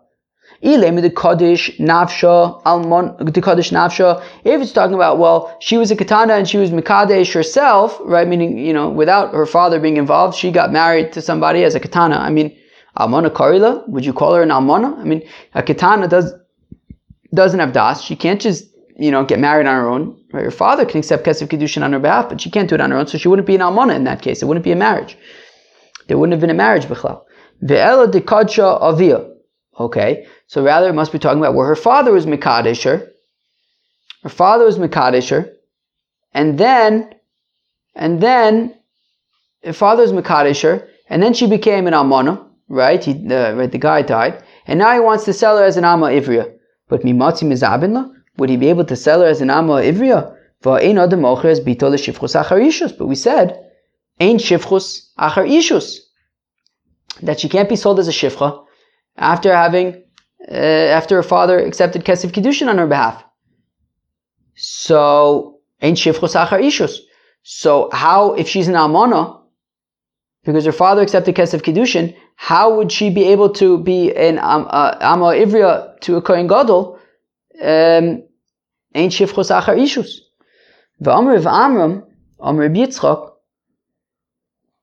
the 0.63 1.13
Kaddish 1.17 1.79
Nafsha 1.79 2.61
Almon 2.65 3.17
the 3.19 3.41
Kaddish 3.41 3.71
Nafsha. 3.71 4.23
If 4.45 4.61
it's 4.61 4.73
talking 4.73 4.95
about 4.95 5.19
well, 5.19 5.57
she 5.61 5.77
was 5.77 5.91
a 5.91 5.97
katana 5.97 6.35
and 6.35 6.49
she 6.49 6.59
was 6.59 6.71
Mikadesh 6.71 7.33
herself, 7.33 7.99
right? 8.03 8.29
Meaning, 8.29 8.59
you 8.59 8.73
know, 8.73 8.91
without 8.91 9.33
her 9.33 9.47
father 9.47 9.81
being 9.81 9.97
involved, 9.97 10.37
she 10.37 10.51
got 10.51 10.73
married 10.73 11.13
to 11.13 11.23
somebody 11.23 11.65
as 11.65 11.75
a 11.75 11.81
katana. 11.81 12.17
I 12.17 12.31
mean, 12.31 12.57
Almona 12.97 13.31
Karila? 13.31 13.89
Would 13.89 14.05
you 14.05 14.13
call 14.13 14.35
her 14.35 14.43
an 14.43 14.51
Almona? 14.51 14.95
I 14.97 15.05
mean, 15.05 15.23
a 15.55 15.63
Ketana 15.63 16.09
does, 16.09 16.33
doesn't 17.33 17.61
have 17.61 17.73
Das. 17.73 18.03
She 18.03 18.17
can't 18.17 18.41
just, 18.41 18.67
you 18.97 19.11
know, 19.11 19.25
get 19.25 19.39
married 19.39 19.67
on 19.67 19.75
her 19.75 19.89
own. 19.89 20.17
Right? 20.33 20.45
Her 20.45 20.51
father 20.51 20.85
can 20.85 20.99
accept 20.99 21.25
Kesef 21.25 21.49
Kiddushin 21.49 21.83
on 21.83 21.93
her 21.93 21.99
behalf, 21.99 22.29
but 22.29 22.41
she 22.41 22.51
can't 22.51 22.69
do 22.69 22.75
it 22.75 22.81
on 22.81 22.91
her 22.91 22.99
own, 22.99 23.07
so 23.07 23.19
she 23.19 23.29
wouldn't 23.29 23.47
be 23.47 23.55
an 23.55 23.63
Almona 23.63 23.95
in 23.95 24.05
that 24.05 24.23
case. 24.23 24.43
It 24.43 24.47
wouldn't 24.47 24.65
be 24.65 24.73
a 24.73 24.77
marriage. 24.77 25.17
There 26.11 26.19
wouldn't 26.19 26.33
have 26.33 26.41
been 26.41 26.51
a 26.51 26.55
marriage, 26.55 26.87
Bichlal. 26.87 27.23
Ve'ela 27.63 28.11
de 28.11 28.21
Kadsha 28.21 28.83
Avia. 28.83 29.31
Okay, 29.79 30.27
so 30.49 30.61
rather 30.61 30.89
it 30.89 30.93
must 30.93 31.13
be 31.13 31.21
talking 31.21 31.39
about 31.39 31.55
where 31.55 31.69
her 31.69 31.77
father 31.77 32.11
was 32.11 32.27
Mikadisher. 32.27 33.09
Her 34.25 34.29
father 34.29 34.65
was 34.65 34.77
Mikadisher. 34.77 35.53
And 36.35 36.59
then, 36.59 37.15
and 37.95 38.21
then, 38.21 38.75
her 39.63 39.73
father 39.73 40.03
was 40.03 40.13
Mikadisher, 40.13 40.89
and 41.09 41.23
then 41.23 41.33
she 41.33 41.47
became 41.47 41.87
an 41.87 41.95
Almana 41.95 42.45
right? 42.69 43.05
He, 43.05 43.13
the, 43.13 43.55
right, 43.57 43.71
the 43.71 43.79
guy 43.79 44.03
died, 44.03 44.43
and 44.67 44.81
now 44.81 44.93
he 44.95 45.01
wants 45.01 45.25
to 45.27 45.33
sell 45.33 45.59
her 45.59 45.65
as 45.65 45.77
an 45.77 45.85
Amma 45.85 46.07
Ivria. 46.07 46.53
But 46.89 47.03
Mimatzi 47.03 47.45
Mizabinla, 47.45 48.11
would 48.39 48.51
he 48.51 48.57
be 48.57 48.69
able 48.69 48.87
to 48.87 48.97
sell 48.97 49.21
her 49.21 49.27
as 49.27 49.41
an 49.41 49.51
Amma 49.51 49.75
Ivria? 49.75 50.35
But 50.63 50.83
we 53.07 53.15
said, 53.15 53.70
ain't 54.21 54.41
shifchus 54.41 55.09
achar 55.19 55.49
ishus. 55.49 55.99
That 57.23 57.41
she 57.41 57.49
can't 57.49 57.69
be 57.69 57.77
sold 57.77 57.99
as 57.99 58.09
a 58.09 58.13
shifcha 58.13 58.65
after 59.17 59.55
having, 59.55 60.03
uh, 60.51 60.55
after 60.55 61.17
her 61.17 61.23
father 61.23 61.59
accepted 61.59 62.05
kesef 62.05 62.31
kiddushin 62.31 62.69
on 62.69 62.79
her 62.79 62.87
behalf. 62.87 63.23
So, 64.55 65.61
ain't 65.83 65.99
shifchus 65.99 66.35
achar 66.35 66.61
ishus. 66.63 66.99
So 67.43 67.89
how, 67.93 68.35
if 68.35 68.49
she's 68.49 68.69
an 68.69 68.75
almana, 68.75 69.41
because 70.45 70.65
her 70.65 70.73
father 70.73 71.03
accepted 71.03 71.35
kesef 71.35 71.63
kiddushin, 71.63 72.15
how 72.37 72.75
would 72.77 72.91
she 72.91 73.11
be 73.11 73.25
able 73.25 73.51
to 73.55 73.79
be 73.79 74.15
an 74.15 74.39
um, 74.39 74.67
uh, 74.71 74.97
Amma 75.01 75.27
Ivria 75.35 76.01
to 76.01 76.17
a 76.17 76.23
Kohen 76.23 76.47
Gadol? 76.47 76.99
Um, 77.63 78.23
Ain't 78.95 79.13
Shifchos 79.13 79.51
Achar 79.51 79.77
Ishus. 79.77 80.21
V'Amr 81.03 81.45
Amram, 81.47 82.03
Amr 82.41 82.69
Yitzchak, 82.69 83.30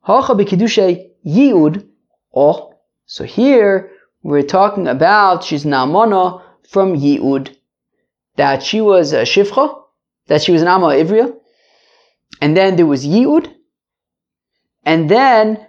Hacha 0.08 0.36
B'Kiddushay 0.36 1.10
Yiud, 1.26 1.86
Oh, 2.34 2.76
so 3.06 3.26
here 3.26 3.92
we're 4.24 4.42
talking 4.42 4.88
about 4.88 5.44
she's 5.44 5.66
Namona 5.66 6.42
from 6.70 6.96
Yiud, 6.96 7.54
that 8.38 8.64
she 8.64 8.80
was 8.80 9.12
a 9.12 9.24
Shifcha, 9.24 9.82
that 10.28 10.42
she 10.42 10.54
was 10.54 10.62
an 10.62 10.70
Amma 10.70 10.88
Ivria, 11.04 11.36
and 12.40 12.56
then 12.56 12.78
there 12.78 12.86
was 12.86 13.06
Yiud, 13.06 13.54
and 14.86 15.10
then 15.10 15.68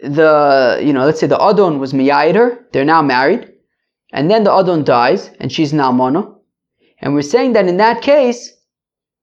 the, 0.00 0.82
you 0.84 0.92
know, 0.92 1.06
let's 1.06 1.20
say 1.20 1.26
the 1.26 1.42
Adon 1.42 1.78
was 1.78 1.94
Miyair, 1.94 2.64
they're 2.72 2.84
now 2.84 3.00
married, 3.00 3.50
and 4.12 4.30
then 4.30 4.44
the 4.44 4.52
Adon 4.52 4.84
dies, 4.84 5.30
and 5.40 5.50
she's 5.50 5.72
Mono. 5.72 6.42
And 7.00 7.14
we're 7.14 7.22
saying 7.22 7.54
that 7.54 7.66
in 7.66 7.78
that 7.78 8.02
case, 8.02 8.52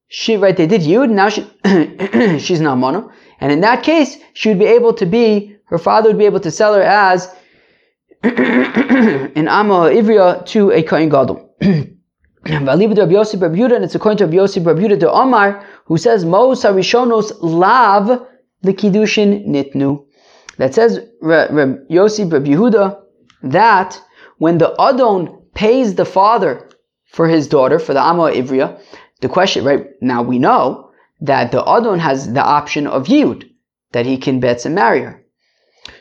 she, 0.08 0.38
right, 0.38 0.58
they 0.58 0.66
did 0.66 0.82
Yud, 0.82 1.12
now 1.12 1.30
she, 1.30 2.40
she's 2.40 2.62
Mono. 2.62 3.12
And 3.40 3.52
in 3.52 3.62
that 3.62 3.84
case, 3.84 4.18
she 4.34 4.50
would 4.50 4.60
be 4.60 4.66
able 4.66 4.94
to 4.94 5.06
be, 5.06 5.58
her 5.66 5.78
father 5.78 6.10
would 6.10 6.18
be 6.18 6.26
able 6.26 6.40
to 6.42 6.52
sell 6.52 6.74
her 6.74 6.82
as 6.82 7.34
an 8.24 9.48
Amma 9.48 9.90
Ivria 9.92 10.46
to 10.48 10.72
a 10.72 10.82
Kohen 10.84 11.10
Gadol. 11.10 11.56
and 11.62 12.70
it's 12.70 13.96
according 13.96 14.18
to 14.18 14.26
Rabbi 14.26 14.38
Yossi 14.38 14.66
Rabbi 14.66 14.88
de 14.96 15.12
Omar, 15.12 15.66
who 15.86 15.98
says, 15.98 16.26
Mo 16.26 16.54
Sarishonos 16.54 17.32
Lav 17.42 18.28
the 18.62 18.74
Kiddushin 18.74 19.48
Nitnu 19.48 20.06
that 20.58 20.74
says 20.74 21.00
Yossi 21.22 22.32
Reb 22.32 22.46
Yehuda 22.46 23.02
that 23.44 24.02
when 24.38 24.58
the 24.58 24.74
Adon 24.82 25.42
pays 25.54 25.96
the 25.96 26.06
father 26.06 26.70
for 27.06 27.28
his 27.28 27.48
daughter, 27.48 27.80
for 27.80 27.94
the 27.94 28.02
Amma 28.02 28.32
Ivria, 28.32 28.82
the 29.22 29.30
question, 29.30 29.64
right, 29.64 29.88
now 30.02 30.22
we 30.22 30.40
know 30.40 30.85
that 31.22 31.52
the 31.52 31.64
Adon 31.64 32.00
has 32.00 32.34
the 32.34 32.44
option 32.44 32.88
of 32.88 33.08
Yud, 33.08 33.50
that 33.92 34.06
he 34.06 34.18
can 34.18 34.40
bet 34.40 34.66
and 34.66 34.76
marry 34.76 35.02
her. 35.02 35.24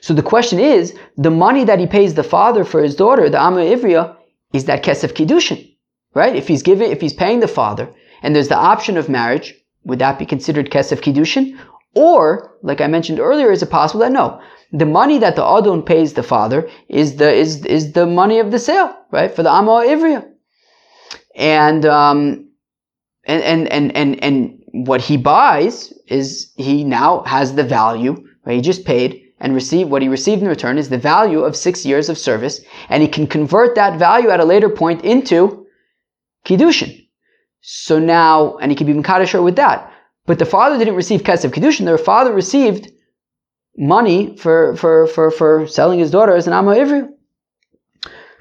So 0.00 0.14
the 0.14 0.22
question 0.22 0.58
is, 0.58 0.94
the 1.16 1.30
money 1.30 1.64
that 1.64 1.78
he 1.78 1.86
pays 1.86 2.14
the 2.14 2.22
father 2.22 2.64
for 2.64 2.82
his 2.82 2.96
daughter, 2.96 3.28
the 3.28 3.40
Amma 3.40 3.60
Ivria, 3.60 4.16
is 4.52 4.64
that 4.66 4.82
Kesef 4.82 5.12
Kiddushin, 5.12 5.76
right? 6.14 6.34
If 6.34 6.48
he's 6.48 6.62
giving, 6.62 6.90
if 6.90 7.00
he's 7.00 7.12
paying 7.12 7.40
the 7.40 7.48
father, 7.48 7.88
and 8.22 8.34
there's 8.34 8.48
the 8.48 8.56
option 8.56 8.96
of 8.96 9.08
marriage, 9.08 9.54
would 9.84 9.98
that 9.98 10.18
be 10.18 10.26
considered 10.26 10.70
Kesef 10.70 11.00
Kiddushin? 11.00 11.58
Or, 11.94 12.56
like 12.62 12.80
I 12.80 12.86
mentioned 12.86 13.20
earlier, 13.20 13.52
is 13.52 13.62
it 13.62 13.70
possible 13.70 14.00
that 14.00 14.12
no, 14.12 14.40
the 14.72 14.86
money 14.86 15.18
that 15.18 15.36
the 15.36 15.44
Adon 15.44 15.82
pays 15.82 16.14
the 16.14 16.22
father 16.22 16.68
is 16.88 17.16
the 17.16 17.32
is 17.32 17.64
is 17.64 17.92
the 17.92 18.06
money 18.06 18.40
of 18.40 18.50
the 18.50 18.58
sale, 18.58 18.96
right? 19.12 19.34
For 19.34 19.42
the 19.44 19.50
Amma 19.50 19.84
Ivria. 19.86 20.28
And 21.36 21.86
um 21.86 22.50
and 23.24 23.42
and 23.42 23.68
and 23.68 23.96
and 23.96 24.24
and 24.24 24.63
what 24.74 25.00
he 25.00 25.16
buys 25.16 25.92
is 26.08 26.52
he 26.56 26.82
now 26.82 27.22
has 27.22 27.54
the 27.54 27.62
value, 27.62 28.26
right? 28.44 28.56
He 28.56 28.60
just 28.60 28.84
paid 28.84 29.22
and 29.38 29.54
received 29.54 29.88
what 29.90 30.02
he 30.02 30.08
received 30.08 30.42
in 30.42 30.48
return 30.48 30.78
is 30.78 30.88
the 30.88 30.98
value 30.98 31.40
of 31.40 31.54
six 31.54 31.86
years 31.86 32.08
of 32.08 32.18
service, 32.18 32.60
and 32.88 33.00
he 33.02 33.08
can 33.08 33.26
convert 33.28 33.76
that 33.76 33.98
value 33.98 34.30
at 34.30 34.40
a 34.40 34.44
later 34.44 34.68
point 34.68 35.04
into 35.04 35.66
kiddushin. 36.44 37.06
So 37.60 38.00
now, 38.00 38.56
and 38.56 38.72
he 38.72 38.76
can 38.76 38.86
be 38.86 38.94
mekadesher 38.94 39.42
with 39.44 39.56
that. 39.56 39.92
But 40.26 40.40
the 40.40 40.46
father 40.46 40.76
didn't 40.76 40.96
receive 40.96 41.22
kesef 41.22 41.52
kiddushin. 41.52 41.84
The 41.84 41.96
father 41.96 42.32
received 42.32 42.90
money 43.76 44.36
for 44.36 44.74
for 44.76 45.06
for 45.06 45.30
for 45.30 45.66
selling 45.68 46.00
his 46.00 46.10
daughter 46.10 46.34
as 46.34 46.48
an 46.48 46.52
amma 46.52 46.74
ivri. 46.74 47.08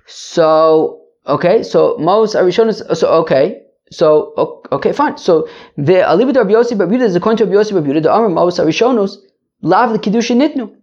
So 0.07 1.01
okay, 1.27 1.61
so 1.61 1.97
Mos 1.99 2.33
Arishonis. 2.33 2.97
So 2.97 3.07
okay, 3.21 3.62
so 3.93 4.61
okay, 4.71 4.91
fine. 4.91 5.17
So 5.17 5.47
the 5.77 5.97
Alibid 6.11 6.35
Rabbi 6.35 6.51
Yossi 6.51 6.75
Babuda 6.77 7.01
is 7.01 7.15
according 7.15 7.37
to 7.37 7.45
Rabbi 7.45 7.57
Yossi 7.57 7.73
Babuda. 7.73 8.01
The 8.03 8.11
Amr 8.11 8.29
Mos 8.29 8.59
Arishonos 8.59 9.17
lav 9.61 9.91
the 9.93 9.99
kiddushin 9.99 10.37
nitnu. 10.37 10.75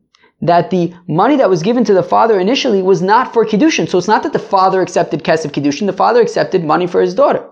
that 0.42 0.70
the 0.70 0.94
money 1.06 1.36
that 1.36 1.50
was 1.50 1.62
given 1.62 1.84
to 1.84 1.94
the 1.94 2.02
father 2.02 2.40
initially 2.40 2.82
was 2.82 3.02
not 3.02 3.32
for 3.32 3.44
Kiddushin. 3.44 3.88
So 3.88 3.98
it's 3.98 4.08
not 4.08 4.22
that 4.22 4.32
the 4.32 4.38
father 4.38 4.80
accepted 4.80 5.22
Kesef 5.22 5.50
Kiddushin, 5.50 5.86
the 5.86 5.92
father 5.92 6.20
accepted 6.20 6.64
money 6.64 6.86
for 6.86 7.00
his 7.00 7.14
daughter. 7.14 7.46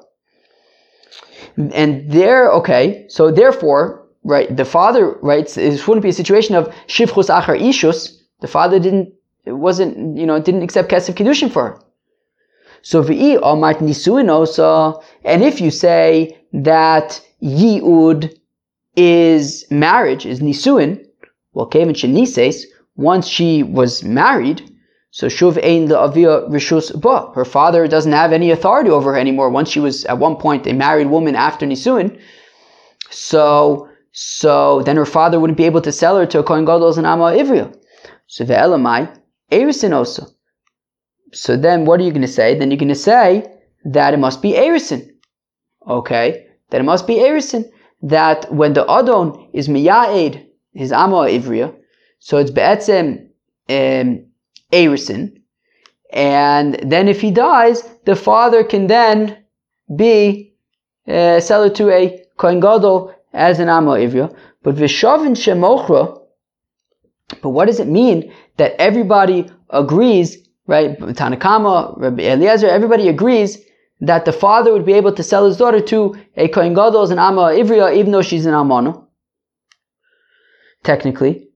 And 1.56 2.11
there, 2.11 2.50
okay, 2.52 3.06
so 3.09 3.30
therefore, 3.30 4.06
right, 4.24 4.54
the 4.54 4.64
father, 4.64 5.18
writes 5.20 5.54
this 5.54 5.86
wouldn't 5.86 6.02
be 6.02 6.09
a 6.11 6.12
situation 6.12 6.54
of 6.54 6.68
Shivchus 6.86 7.28
Achar 7.28 7.61
Ishus. 7.61 8.16
The 8.40 8.46
father 8.46 8.78
didn't, 8.78 9.12
it 9.44 9.52
wasn't, 9.52 10.16
you 10.16 10.26
know, 10.26 10.40
didn't 10.40 10.62
accept 10.62 10.90
Kesef 10.90 11.14
Kiddushin 11.14 11.50
for 11.50 11.64
her. 11.64 11.80
So 12.83 13.03
v'i 13.03 13.39
amart 13.41 13.79
nisuin 13.79 14.31
also, 14.31 15.03
and 15.24 15.43
if 15.43 15.61
you 15.61 15.70
say 15.70 16.39
that 16.53 17.20
yi'ud 17.43 18.35
is 18.97 19.64
marriage, 19.70 20.26
is 20.26 20.41
nisuin, 20.41 21.05
well, 21.53 21.66
kevin 21.66 21.95
shenises, 21.95 22.64
once 22.97 23.26
she 23.26 23.62
was 23.62 24.03
married, 24.03 24.62
so 25.11 25.26
shuv 25.26 25.57
ein 25.64 25.89
le'avia 25.89 26.49
rishus 26.51 26.93
ba. 27.01 27.31
Her 27.35 27.45
father 27.45 27.89
doesn't 27.89 28.12
have 28.12 28.33
any 28.33 28.51
authority 28.51 28.91
over 28.91 29.12
her 29.12 29.18
anymore. 29.18 29.51
Once 29.51 29.70
she 29.70 29.81
was 29.81 30.05
at 30.05 30.18
one 30.18 30.37
point 30.37 30.66
a 30.66 30.72
married 30.72 31.09
woman 31.09 31.35
after 31.35 31.66
nisuin, 31.66 32.20
so 33.11 33.89
so 34.12 34.83
then 34.83 34.97
her 34.97 35.07
father 35.07 35.39
wouldn't 35.41 35.57
be 35.57 35.64
able 35.64 35.81
to 35.81 35.93
sell 35.93 36.16
her 36.16 36.26
to 36.26 36.41
a 36.41 36.43
kohen 36.43 36.64
gadol 36.64 36.89
as 36.89 36.99
an 36.99 37.07
amma 37.07 37.33
ivria. 37.33 37.74
So 38.26 38.45
ve'elamai 38.45 39.16
erisin 39.51 39.93
also. 39.93 40.26
So 41.33 41.57
then 41.57 41.85
what 41.85 42.01
are 42.01 42.05
you 42.05 42.11
going 42.11 42.22
to 42.22 42.29
say? 42.29 42.59
Then 42.59 42.70
you're 42.70 42.79
going 42.79 42.89
to 42.89 42.95
say 42.95 43.53
that 43.85 44.14
it 44.14 44.18
must 44.18 44.43
be 44.43 44.53
erisin. 44.53 45.11
Okay, 45.87 46.47
that 46.70 46.81
it 46.81 46.85
must 46.85 47.07
be 47.07 47.16
erisin. 47.16 47.70
That 48.03 48.53
when 48.53 48.74
the 48.74 48.85
adon 48.89 49.51
is 49.53 49.68
miyaed 49.68 50.47
his 50.72 50.93
amma 50.93 51.26
ivria, 51.29 51.74
so 52.18 52.39
it's 52.39 52.51
be'etzem 52.51 53.29
um, 53.68 54.29
Arison. 54.72 55.41
And 56.12 56.79
then 56.83 57.09
if 57.09 57.20
he 57.20 57.31
dies, 57.31 57.83
the 58.05 58.16
father 58.16 58.64
can 58.64 58.87
then 58.87 59.45
be 59.95 60.55
uh, 61.07 61.41
to 61.41 61.91
a 61.91 62.24
Kohen 62.37 62.61
Gadol 62.61 63.14
as 63.33 63.61
an 63.61 63.68
Amo 63.68 63.95
Ivya. 63.95 64.35
But 64.62 64.76
Vishavin 64.76 65.35
Shemochra, 65.37 66.20
but 67.43 67.51
what 67.51 67.66
does 67.66 67.81
it 67.81 67.89
mean 67.89 68.33
that 68.57 68.74
everybody 68.79 69.51
agrees, 69.70 70.47
right? 70.69 70.97
Tanakama, 71.01 71.99
Rabbi 71.99 72.23
Eliezer, 72.23 72.69
everybody 72.69 73.09
agrees 73.09 73.59
that 74.01 74.25
the 74.25 74.33
father 74.33 74.73
would 74.73 74.87
be 74.87 74.93
able 74.93 75.12
to 75.12 75.25
sell 75.25 75.45
his 75.47 75.57
daughter 75.57 75.81
to 75.81 76.16
a 76.37 76.47
Kohen 76.47 76.75
Gadol 76.75 77.03
as 77.03 77.11
an 77.11 77.19
Amma 77.19 77.51
Ivriya, 77.61 77.97
even 77.97 78.12
though 78.12 78.23
she's 78.23 78.47
an 78.47 78.55
Amano. 78.55 79.07
Technically. 80.85 81.49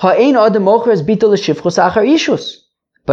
But 0.00 0.16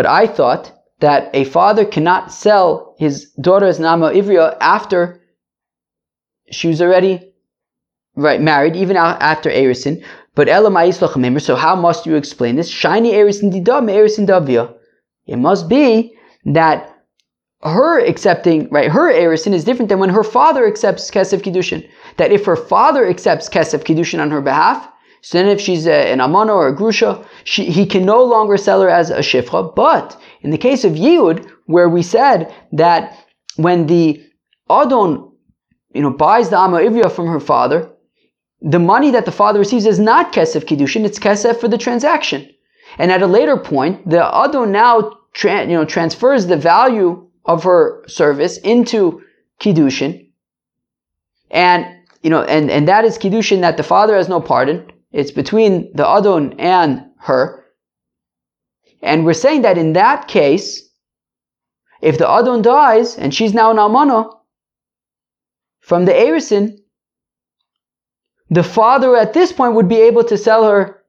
I 0.06 0.28
thought 0.28 0.72
that 1.00 1.32
a 1.34 1.44
father 1.46 1.86
cannot 1.86 2.32
sell 2.32 2.96
his 3.00 3.32
daughter 3.42 3.66
as 3.66 3.80
Nama 3.80 4.12
Ivria 4.12 4.56
after 4.60 5.20
she 6.52 6.68
was 6.68 6.80
already 6.82 7.34
right 8.16 8.42
married, 8.42 8.76
even 8.76 8.98
after 8.98 9.50
Erisin. 9.50 10.04
But 10.36 10.48
so 10.48 11.56
how 11.56 11.76
must 11.76 12.06
you 12.06 12.16
explain 12.16 12.56
this? 12.56 12.70
Shiny 12.70 13.12
Erisin 13.14 13.52
didam 13.52 13.90
Erisin 13.90 14.26
davia. 14.26 14.74
It 15.26 15.38
must 15.38 15.68
be 15.68 16.16
that 16.46 16.96
her 17.62 18.00
accepting 18.00 18.70
right 18.70 18.90
her 18.90 19.12
Erisin 19.12 19.54
is 19.54 19.66
different 19.66 19.90
than 19.90 20.00
when 20.00 20.10
her 20.10 20.24
father 20.24 20.66
accepts 20.66 21.12
Kesef 21.12 21.42
Kiddushin. 21.42 21.88
That 22.18 22.32
if 22.32 22.46
her 22.46 22.56
father 22.56 23.08
accepts 23.08 23.50
Kesef 23.50 23.84
Kiddushin 23.84 24.22
on 24.22 24.32
her 24.32 24.42
behalf, 24.42 24.88
so 25.22 25.38
then 25.38 25.50
if 25.50 25.60
she's 25.60 25.86
a, 25.86 26.12
an 26.12 26.22
amana 26.22 26.54
or 26.54 26.68
a 26.68 26.76
grusha, 26.76 27.26
she, 27.44 27.66
he 27.66 27.86
can 27.86 28.06
no 28.06 28.24
longer 28.24 28.58
sell 28.58 28.82
her 28.82 28.90
as 28.90 29.10
a 29.10 29.20
Shifra. 29.20 29.76
But 29.76 30.20
in 30.42 30.52
the 30.52 30.58
case 30.58 30.84
of 30.86 30.94
Yehud, 30.94 31.50
where 31.66 31.90
we 31.90 32.02
said 32.02 32.54
that 32.72 33.18
when 33.58 33.88
the 33.88 34.24
Adon, 34.70 35.32
you 35.94 36.02
know, 36.02 36.12
buys 36.12 36.50
the 36.50 36.58
Amma 36.58 36.78
Ivria 36.78 37.12
from 37.12 37.28
her 37.28 37.40
father, 37.40 37.92
the 38.62 38.80
money 38.80 39.12
that 39.12 39.26
the 39.26 39.32
father 39.32 39.60
receives 39.60 39.86
is 39.86 40.00
not 40.00 40.34
kesef 40.34 40.66
kiddushin, 40.66 41.06
it's 41.06 41.20
kesef 41.20 41.60
for 41.60 41.68
the 41.68 41.78
transaction. 41.78 42.50
And 42.98 43.12
at 43.12 43.22
a 43.22 43.28
later 43.28 43.58
point, 43.58 44.10
the 44.10 44.24
Adon 44.24 44.72
now 44.72 45.18
tra- 45.34 45.62
you 45.62 45.74
know, 45.74 45.86
transfers 45.86 46.48
the 46.48 46.58
value 46.58 47.28
of 47.46 47.64
her 47.64 48.04
service 48.08 48.58
into 48.58 49.22
kiddushin. 49.62 50.30
And, 51.52 51.86
you 52.22 52.30
know, 52.30 52.44
and, 52.44 52.70
and 52.70 52.88
that 52.88 53.06
is 53.06 53.18
kiddushin 53.18 53.62
that 53.62 53.78
the 53.78 53.84
father 53.84 54.16
has 54.16 54.30
no 54.30 54.42
pardon. 54.42 54.92
It's 55.12 55.32
between 55.32 55.92
the 55.96 56.08
Adon 56.08 56.60
and 56.60 57.06
her. 57.20 57.66
And 59.02 59.26
we're 59.26 59.34
saying 59.34 59.62
that 59.62 59.78
in 59.78 59.94
that 59.94 60.28
case, 60.28 60.84
if 62.02 62.18
the 62.18 62.30
Adon 62.30 62.62
dies 62.62 63.16
and 63.18 63.34
she's 63.34 63.54
now 63.54 63.72
an 63.72 63.78
Almana, 63.78 64.36
from 65.80 66.06
the 66.06 66.12
Erisin, 66.12 66.78
the 68.50 68.64
father 68.64 69.16
at 69.16 69.34
this 69.34 69.52
point 69.52 69.76
would 69.76 69.88
be 69.88 70.02
able 70.02 70.24
to 70.24 70.38
sell 70.38 70.70
her 70.70 71.04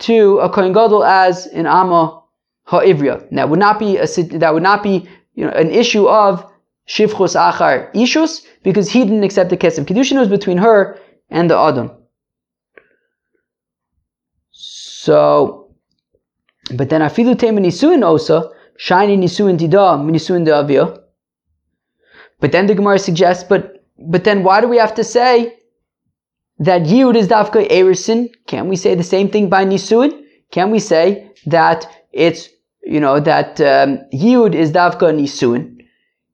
to 0.00 0.38
a 0.38 0.50
Kohen 0.50 0.72
Gadol 0.72 1.04
as 1.04 1.46
an 1.46 1.66
Amma 1.66 2.22
Ha'ivria. 2.64 3.26
That 3.32 3.48
would 3.48 3.58
not 3.58 3.78
be 3.78 3.96
a, 3.96 4.06
that 4.06 4.54
would 4.54 4.62
not 4.62 4.82
be 4.82 5.08
you 5.34 5.44
know, 5.44 5.52
an 5.52 5.70
issue 5.70 6.06
of 6.08 6.44
Shivchus 6.88 7.36
Achar 7.36 7.92
Ishus 7.94 8.44
because 8.62 8.90
he 8.90 9.00
didn't 9.00 9.24
accept 9.24 9.50
the 9.50 9.56
Kesef. 9.56 9.84
Kiddushin 9.84 10.18
was 10.18 10.28
between 10.28 10.58
her 10.58 10.98
and 11.30 11.50
the 11.50 11.56
Adon. 11.56 11.90
So, 14.50 15.74
but 16.74 16.90
then 16.90 17.00
afilu 17.00 17.38
tema 17.38 17.60
nisuin 17.60 18.02
osa, 18.02 18.50
shiny 18.76 19.16
nisuin 19.16 19.58
dida, 19.58 19.98
nisuin 19.98 20.44
de 20.44 20.54
avia. 20.54 20.98
But 22.40 22.52
then 22.52 22.66
the 22.66 22.74
Gemara 22.74 22.98
suggests, 22.98 23.42
but 23.42 23.84
but 23.98 24.24
then 24.24 24.44
why 24.44 24.60
do 24.60 24.68
we 24.68 24.76
have 24.76 24.94
to 24.94 25.04
say 25.04 25.57
that 26.58 26.82
Yud 26.82 27.16
is 27.16 27.28
dafka 27.28 27.68
erisin? 27.68 28.30
Can't 28.46 28.68
we 28.68 28.76
say 28.76 28.94
the 28.94 29.02
same 29.02 29.28
thing 29.30 29.48
by 29.48 29.64
nisuin? 29.64 30.24
Can 30.50 30.70
we 30.70 30.78
say 30.78 31.30
that 31.46 31.86
it's 32.12 32.48
you 32.82 33.00
know 33.00 33.20
that 33.20 33.60
um, 33.60 33.98
Yud 34.12 34.54
is 34.54 34.72
dafka 34.72 35.12
nisuin, 35.12 35.84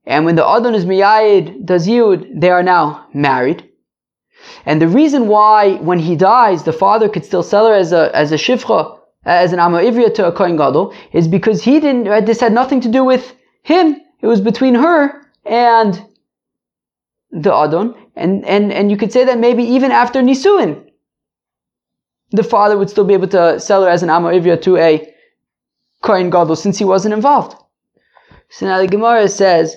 and 0.07 0.25
when 0.25 0.37
the 0.37 0.47
Adon 0.47 0.75
is 0.75 0.85
miyayid 0.85 1.67
does 1.67 1.87
Yud, 1.87 2.41
they 2.41 2.51
are 2.51 2.63
now 2.63 3.07
married. 3.13 3.69
And 4.67 4.81
the 4.81 4.89
reason 4.89 5.29
why, 5.29 5.75
when 5.77 5.99
he 5.99 6.17
dies, 6.17 6.65
the 6.65 6.73
father 6.73 7.09
could 7.09 7.25
still 7.25 7.43
sell 7.43 7.67
her 7.67 7.75
as 7.75 7.93
a 7.93 8.11
as 8.15 8.33
a 8.33 8.37
shifcha, 8.37 8.99
as 9.25 9.53
an 9.53 9.59
amma 9.59 9.79
ivria 9.79 10.13
to 10.15 10.27
a 10.27 10.33
kohen 10.33 10.57
gadol, 10.57 10.95
is 11.13 11.29
because 11.29 11.63
he 11.63 11.81
didn't. 11.81 12.07
Right, 12.07 12.25
this 12.25 12.41
had 12.41 12.53
nothing 12.53 12.81
to 12.83 12.89
do 12.89 13.05
with 13.05 13.35
him. 13.63 14.01
It 14.21 14.27
was 14.27 14.41
between 14.41 14.75
her 14.75 15.27
and 15.45 16.03
the 17.31 17.53
adon, 17.55 17.95
and 18.17 18.45
and 18.45 18.73
and 18.73 18.91
you 18.91 18.97
could 18.97 19.13
say 19.13 19.25
that 19.25 19.39
maybe 19.39 19.63
even 19.63 19.91
after 19.91 20.21
nisuin, 20.23 20.91
the 22.31 22.43
father 22.43 22.79
would 22.79 22.91
still 22.91 23.05
be 23.05 23.15
able 23.15 23.29
to 23.29 23.61
sell 23.61 23.83
her 23.83 23.89
as 23.89 24.03
an 24.03 24.11
amma 24.11 24.29
ivria 24.29 24.61
to 24.63 24.77
a 24.77 25.13
kohen 26.03 26.31
gadol 26.31 26.57
since 26.57 26.79
he 26.79 26.85
wasn't 26.85 27.15
involved. 27.15 27.57
So 28.51 28.67
now 28.67 28.79
the 28.79 28.87
Gemara 28.87 29.29
says 29.29 29.77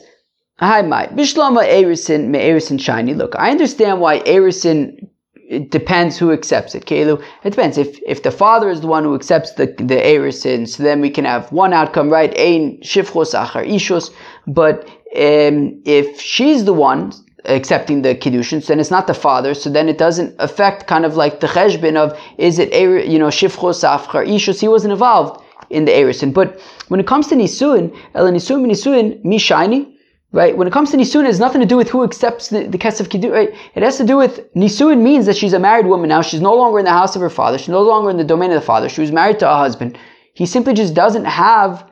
Hi, 0.59 0.81
my 0.81 1.05
Bishlama 1.07 1.63
Erisin 1.67 2.29
me 2.29 2.39
Erisin 2.39 2.79
shiny. 2.79 3.13
Look, 3.13 3.35
I 3.37 3.51
understand 3.51 4.01
why 4.01 4.21
Erisin 4.21 5.07
it 5.49 5.71
depends 5.71 6.17
who 6.17 6.31
accepts 6.31 6.75
it. 6.75 6.85
Kelu, 6.85 7.23
it 7.43 7.51
depends. 7.51 7.77
If 7.77 7.99
if 8.07 8.23
the 8.23 8.31
father 8.31 8.69
is 8.69 8.81
the 8.81 8.87
one 8.87 9.03
who 9.03 9.13
accepts 9.13 9.51
the 9.53 9.67
the 9.77 10.01
Erisin, 10.13 10.67
so 10.67 10.81
then 10.81 10.99
we 10.99 11.11
can 11.11 11.25
have 11.25 11.51
one 11.51 11.73
outcome, 11.73 12.09
right? 12.09 12.33
Ein 12.37 12.79
shifchos 12.81 13.33
achar 13.33 13.65
ishos. 13.65 14.11
But 14.47 14.85
um, 15.15 15.79
if 15.85 16.19
she's 16.19 16.65
the 16.65 16.73
one 16.73 17.13
accepting 17.47 18.01
the 18.01 18.15
kiddushin, 18.15 18.61
so 18.61 18.67
then 18.67 18.79
it's 18.79 18.91
not 18.91 19.07
the 19.07 19.13
father. 19.13 19.53
So 19.53 19.69
then 19.69 19.89
it 19.89 19.97
doesn't 19.97 20.35
affect 20.39 20.87
kind 20.87 21.05
of 21.05 21.15
like 21.15 21.39
the 21.39 21.47
cheshbin 21.47 21.95
of 21.95 22.17
is 22.37 22.59
it 22.59 22.73
you 22.73 23.19
know 23.19 23.27
shifchos 23.27 23.83
achar 23.83 24.27
ishos? 24.27 24.59
He 24.59 24.67
wasn't 24.67 24.93
involved 24.93 25.43
in 25.69 25.85
the 25.85 25.91
Erisin. 25.91 26.33
But 26.33 26.59
when 26.87 26.99
it 26.99 27.07
comes 27.07 27.27
to 27.27 27.35
nisuin, 27.35 27.95
el 28.15 28.25
nisuin 28.25 28.65
nisuin 28.65 29.23
mi 29.23 29.37
shiny. 29.37 29.93
Right? 30.33 30.57
When 30.57 30.67
it 30.67 30.73
comes 30.73 30.91
to 30.91 30.97
Nisuin, 30.97 31.21
it 31.21 31.27
has 31.27 31.39
nothing 31.39 31.61
to 31.61 31.65
do 31.65 31.77
with 31.77 31.89
who 31.89 32.03
accepts 32.03 32.49
the, 32.49 32.67
the 32.67 32.77
Kesef 32.77 33.09
Kiddush, 33.09 33.31
right? 33.31 33.49
It 33.75 33.81
has 33.81 33.95
to 33.95 34.03
do 34.05 34.17
with 34.17 34.53
Nisuin 34.55 35.01
means 35.01 35.25
that 35.25 35.37
she's 35.37 35.53
a 35.53 35.57
married 35.57 35.85
woman 35.85 36.09
now. 36.09 36.21
She's 36.21 36.41
no 36.41 36.53
longer 36.53 36.79
in 36.79 36.85
the 36.85 36.91
house 36.91 37.15
of 37.15 37.21
her 37.21 37.29
father. 37.29 37.57
She's 37.57 37.69
no 37.69 37.81
longer 37.81 38.09
in 38.09 38.17
the 38.17 38.25
domain 38.25 38.51
of 38.51 38.55
the 38.55 38.65
father. 38.65 38.89
She 38.89 38.99
was 38.99 39.13
married 39.13 39.39
to 39.39 39.49
a 39.49 39.55
husband. 39.55 39.97
He 40.33 40.45
simply 40.45 40.73
just 40.73 40.93
doesn't 40.93 41.23
have 41.23 41.89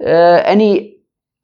uh, 0.00 0.42
any 0.46 0.96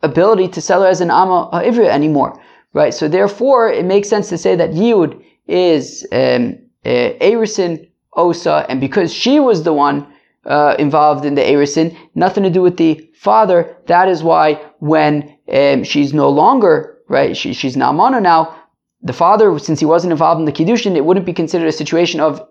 ability 0.03 0.49
to 0.49 0.61
sell 0.63 0.83
her 0.83 0.89
as 0.89 1.03
an 1.03 1.11
Amma 1.11 1.51
Ivra 1.53 1.89
anymore. 1.89 2.41
Right? 2.73 2.95
So 2.95 3.09
therefore, 3.09 3.71
it 3.71 3.85
makes 3.85 4.09
sense 4.09 4.29
to 4.29 4.39
say 4.39 4.55
that 4.57 4.71
Yud 4.71 5.23
is 5.47 6.07
um, 6.13 6.59
uh, 6.85 7.13
Osa, 8.17 8.67
and 8.69 8.81
because 8.81 9.13
she 9.13 9.41
was 9.41 9.63
the 9.63 9.73
one 9.73 10.07
uh, 10.45 10.75
involved 10.79 11.25
in 11.25 11.35
the 11.35 11.43
Erisin, 11.43 11.97
nothing 12.15 12.43
to 12.45 12.51
do 12.51 12.63
with 12.63 12.77
the 12.77 13.09
father, 13.15 13.77
that 13.87 14.09
is 14.09 14.23
why 14.23 14.55
when 14.79 15.37
um, 15.53 15.85
she's 15.85 16.13
no 16.13 16.29
longer, 16.29 16.99
right, 17.09 17.37
she, 17.37 17.53
she's 17.53 17.77
now 17.77 17.93
mono 17.93 18.19
now, 18.19 18.57
the 19.03 19.13
father, 19.13 19.59
since 19.59 19.81
he 19.81 19.87
wasn't 19.87 20.13
involved 20.13 20.41
in 20.41 20.45
the 20.45 20.53
Kiddushin, 20.53 20.97
it 20.97 21.05
wouldn't 21.05 21.27
be 21.27 21.33
considered 21.33 21.69
a 21.69 21.73
situation 21.73 22.21
of 22.21 22.47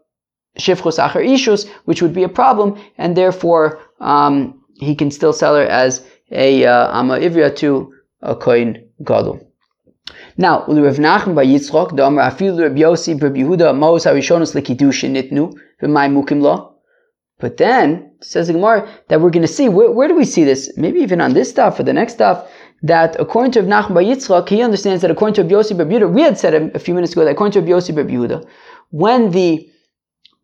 shifchus 0.58 0.98
achar 0.98 1.24
ishus, 1.24 1.68
which 1.86 2.02
would 2.02 2.14
be 2.14 2.24
a 2.24 2.30
problem, 2.30 2.80
and 2.98 3.16
therefore 3.16 3.80
um, 4.00 4.64
he 4.76 4.96
can 4.96 5.12
still 5.12 5.34
sell 5.34 5.56
her 5.56 5.64
as 5.64 6.06
a 6.32 6.66
uh, 6.66 6.98
ama 6.98 7.20
ivria 7.20 7.56
to 7.56 7.94
a 8.22 8.36
kohen 8.36 8.90
gadol. 9.04 9.49
Now, 10.40 10.64
Rav 10.68 10.96
Nachman 10.96 11.36
by 11.36 11.46
Yitzchok, 11.46 11.98
the 11.98 12.04
Afil 12.04 12.58
Reb 12.58 12.78
Yossi 12.78 13.22
Reb 13.22 13.36
Yehuda 13.36 13.78
Mos 13.78 14.06
Harishonos 14.06 14.56
Lekidushin 14.56 15.12
Nitnu 15.12 15.54
V'May 15.82 16.10
Mukim 16.10 16.42
Lo. 16.42 16.76
But 17.40 17.58
then 17.58 18.14
says 18.22 18.48
the 18.48 18.54
Gemara 18.54 18.90
that 19.10 19.20
we're 19.20 19.32
going 19.32 19.42
to 19.42 19.50
see 19.50 19.68
where, 19.68 19.92
where, 19.92 20.08
do 20.08 20.16
we 20.16 20.24
see 20.24 20.46
this? 20.46 20.72
Maybe 20.78 21.02
even 21.02 21.20
on 21.20 21.34
this 21.34 21.50
stuff 21.50 21.78
or 21.78 21.84
the 21.84 21.92
next 21.92 22.14
stuff. 22.14 22.50
That 22.84 23.18
according 23.20 23.52
to 23.52 23.62
Rav 23.64 23.70
Nachman 23.70 23.96
by 23.96 24.06
Yitzchak, 24.06 24.48
he 24.48 24.62
understands 24.62 25.02
that 25.02 25.12
according 25.12 25.34
to 25.36 25.42
Reb 25.42 25.52
Yossi 25.52 25.78
Reb 25.78 25.90
Yehuda, 25.90 26.14
we 26.14 26.22
had 26.22 26.38
said 26.38 26.54
a, 26.54 26.74
a 26.74 26.80
few 26.80 26.94
minutes 26.94 27.12
ago 27.12 27.26
that 27.26 27.32
according 27.32 27.52
to 27.52 27.60
Reb 27.60 27.70
Yossi 27.82 27.94
Reb 27.94 28.08
Yehuda, 28.08 28.48
when 28.92 29.32
the 29.32 29.70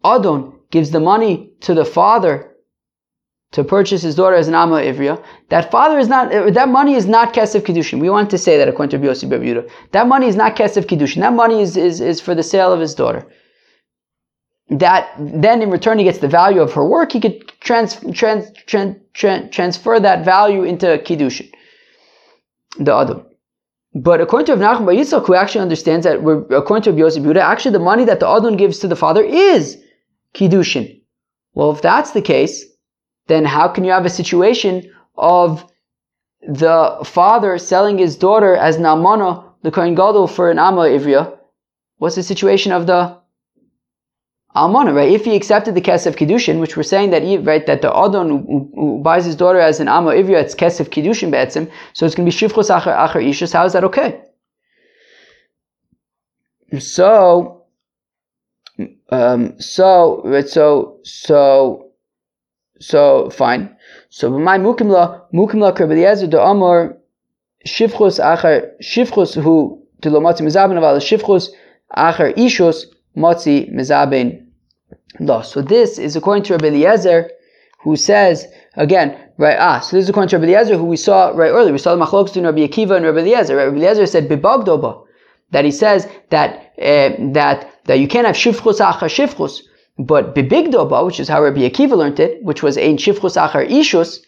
Adon 0.04 0.60
gives 0.72 0.92
the 0.92 1.00
money 1.00 1.52
to 1.62 1.74
the 1.74 1.86
father 1.86 2.52
to 3.52 3.64
purchase 3.64 4.02
his 4.02 4.16
daughter 4.16 4.36
as 4.36 4.48
an 4.48 4.56
Amma 4.56 4.78
Ivria, 4.82 5.24
that 5.50 5.72
father 5.72 5.98
is 5.98 6.08
not, 6.08 6.30
that 6.54 6.70
money 6.70 6.96
is 6.96 7.06
not 7.06 7.34
Kesef 7.34 7.62
Kiddushin. 7.62 8.00
We 8.00 8.10
want 8.10 8.30
to 8.32 8.38
say 8.38 8.58
that 8.58 8.68
according 8.68 9.00
to 9.00 9.08
Yossi 9.08 9.30
Yehuda. 9.30 9.70
That 9.92 10.08
money 10.08 10.28
is 10.28 10.36
not 10.36 10.56
Kesef 10.56 10.86
Kiddushin. 10.86 11.22
That 11.22 11.34
money 11.34 11.62
is, 11.62 11.78
is, 11.78 12.02
is 12.02 12.20
for 12.20 12.36
the 12.36 12.44
sale 12.44 12.74
of 12.74 12.80
his 12.80 12.94
daughter. 12.94 13.26
That, 14.70 15.10
then 15.20 15.62
in 15.62 15.70
return 15.70 16.00
he 16.00 16.04
gets 16.04 16.18
the 16.18 16.28
value 16.28 16.60
of 16.60 16.74
her 16.74 16.86
work, 16.86 17.12
he 17.12 17.22
could 17.22 17.48
trans, 17.62 17.96
trans, 18.14 18.52
trans, 18.66 18.98
transfer 19.14 20.00
that 20.00 20.26
value 20.26 20.64
into 20.64 20.88
Kiddushin. 20.98 21.50
The 22.78 22.94
Adam. 22.94 23.26
But 23.94 24.20
according 24.20 24.48
to 24.48 24.62
Rav 24.62 24.82
Yitzchak, 24.82 25.26
who 25.26 25.36
actually 25.36 25.62
understands 25.62 26.04
that, 26.04 26.18
according 26.18 26.84
to 26.84 27.02
Yossi 27.02 27.22
Yehuda, 27.22 27.38
actually 27.38 27.72
the 27.72 27.80
money 27.80 28.04
that 28.04 28.20
the 28.20 28.28
Adon 28.28 28.58
gives 28.58 28.80
to 28.80 28.90
the 28.90 28.96
father 28.98 29.24
is 29.24 29.78
Kiddushin. 30.34 31.02
Well, 31.54 31.72
if 31.72 31.82
that's 31.82 32.12
the 32.12 32.22
case, 32.22 32.66
then 33.28 33.46
how 33.46 33.68
can 33.68 33.84
you 33.84 33.92
have 33.92 34.06
a 34.06 34.10
situation 34.10 34.92
of 35.18 35.66
the 36.48 37.00
father 37.04 37.58
selling 37.58 37.98
his 37.98 38.16
daughter 38.16 38.56
as 38.56 38.78
Namana, 38.78 39.44
the 39.64 39.72
Kohen 39.72 39.96
Gadol, 39.96 40.28
for 40.28 40.52
an 40.52 40.60
Amma 40.60 40.82
Ivria? 40.82 41.38
What's 41.98 42.16
the 42.16 42.24
situation 42.24 42.72
of 42.72 42.88
the 42.88 43.18
Almana, 44.56 44.96
right? 44.96 45.12
If 45.12 45.26
he 45.26 45.36
accepted 45.36 45.76
the 45.76 45.82
Kesef 45.82 46.16
Kiddushin, 46.16 46.62
which 46.62 46.78
we're 46.78 46.84
saying 46.84 47.10
that 47.10 47.24
he, 47.24 47.38
right, 47.38 47.66
that 47.66 47.82
the 47.82 47.94
Adon 47.94 48.30
who, 48.30 48.72
who, 48.74 49.02
buys 49.04 49.26
his 49.26 49.36
daughter 49.36 49.60
as 49.60 49.82
an 49.82 49.90
Amma 49.90 50.12
Ivria, 50.12 50.42
it's 50.42 50.56
Kesef 50.56 50.88
Kiddushin 50.88 51.30
Be'etzim, 51.30 51.70
so 51.94 52.06
it's 52.06 52.16
going 52.16 52.30
to 52.30 52.32
be 52.32 52.48
Shivchus 52.48 52.70
Achar 52.70 52.96
Achar 52.96 53.22
Ishus, 53.22 53.52
how 53.52 53.66
is 53.66 53.74
that 53.74 53.84
okay? 53.84 54.22
So, 56.80 57.66
um, 59.10 59.60
so, 59.60 60.22
right, 60.24 60.48
so, 60.48 61.00
so, 61.04 61.85
so 62.80 63.30
fine. 63.30 63.76
So 64.10 64.30
my 64.30 64.58
mukimla 64.58 65.22
mukimla 65.34 65.76
kerbeliezer 65.76 66.30
de 66.30 66.42
amor 66.42 66.98
shifchus 67.66 68.20
acher 68.20 68.72
shifchus 68.82 69.42
who 69.42 69.82
de 70.02 70.10
lo 70.10 70.20
matzi 70.20 70.42
mezaben 70.42 70.78
aval 70.78 70.98
shifchus 71.00 71.50
acher 71.96 72.34
ishus 72.36 72.86
matzi 73.16 73.72
mezaben 73.74 74.48
lo. 75.20 75.42
So 75.42 75.62
this 75.62 75.98
is 75.98 76.16
according 76.16 76.44
to 76.44 76.54
Rabbi 76.54 76.68
Eliezer, 76.68 77.32
who 77.80 77.96
says 77.96 78.48
again, 78.76 79.18
right? 79.38 79.58
Ah, 79.60 79.80
so 79.80 79.96
this 79.96 80.04
is 80.04 80.10
according 80.10 80.30
to 80.30 80.38
Rabbi 80.38 80.52
Eliezer, 80.52 80.78
who 80.78 80.86
we 80.86 80.98
saw 80.98 81.30
right 81.30 81.50
earlier. 81.50 81.72
We 81.72 81.78
saw 81.78 81.96
the 81.96 82.04
machlokes 82.04 82.28
between 82.28 82.46
Rabbi 82.46 82.68
Akiva 82.68 82.98
and 82.98 83.06
Rabbi 83.06 83.20
Eliezer. 83.20 83.56
Rabbi 83.56 83.78
Eliezer 83.78 84.06
said 84.06 84.28
bibagdoba, 84.28 85.06
that 85.52 85.66
he 85.66 85.72
says 85.72 86.08
that 86.30 86.74
uh, 86.78 87.16
that 87.34 87.72
that 87.86 88.00
you 88.00 88.08
can't 88.08 88.28
have 88.28 88.36
shifchus 88.36 88.80
acher 88.80 89.08
shifchus. 89.08 89.62
But 89.98 90.36
bibigdoba, 90.36 91.06
which 91.06 91.20
is 91.20 91.30
how 91.30 91.42
Rabbi 91.42 91.62
Akiva 91.62 91.96
learned 91.96 92.20
it, 92.20 92.44
which 92.44 92.62
was 92.62 92.78
ein 92.78 92.98
shivchus 92.98 93.38
achar 93.38 93.68
ishus, 93.70 94.20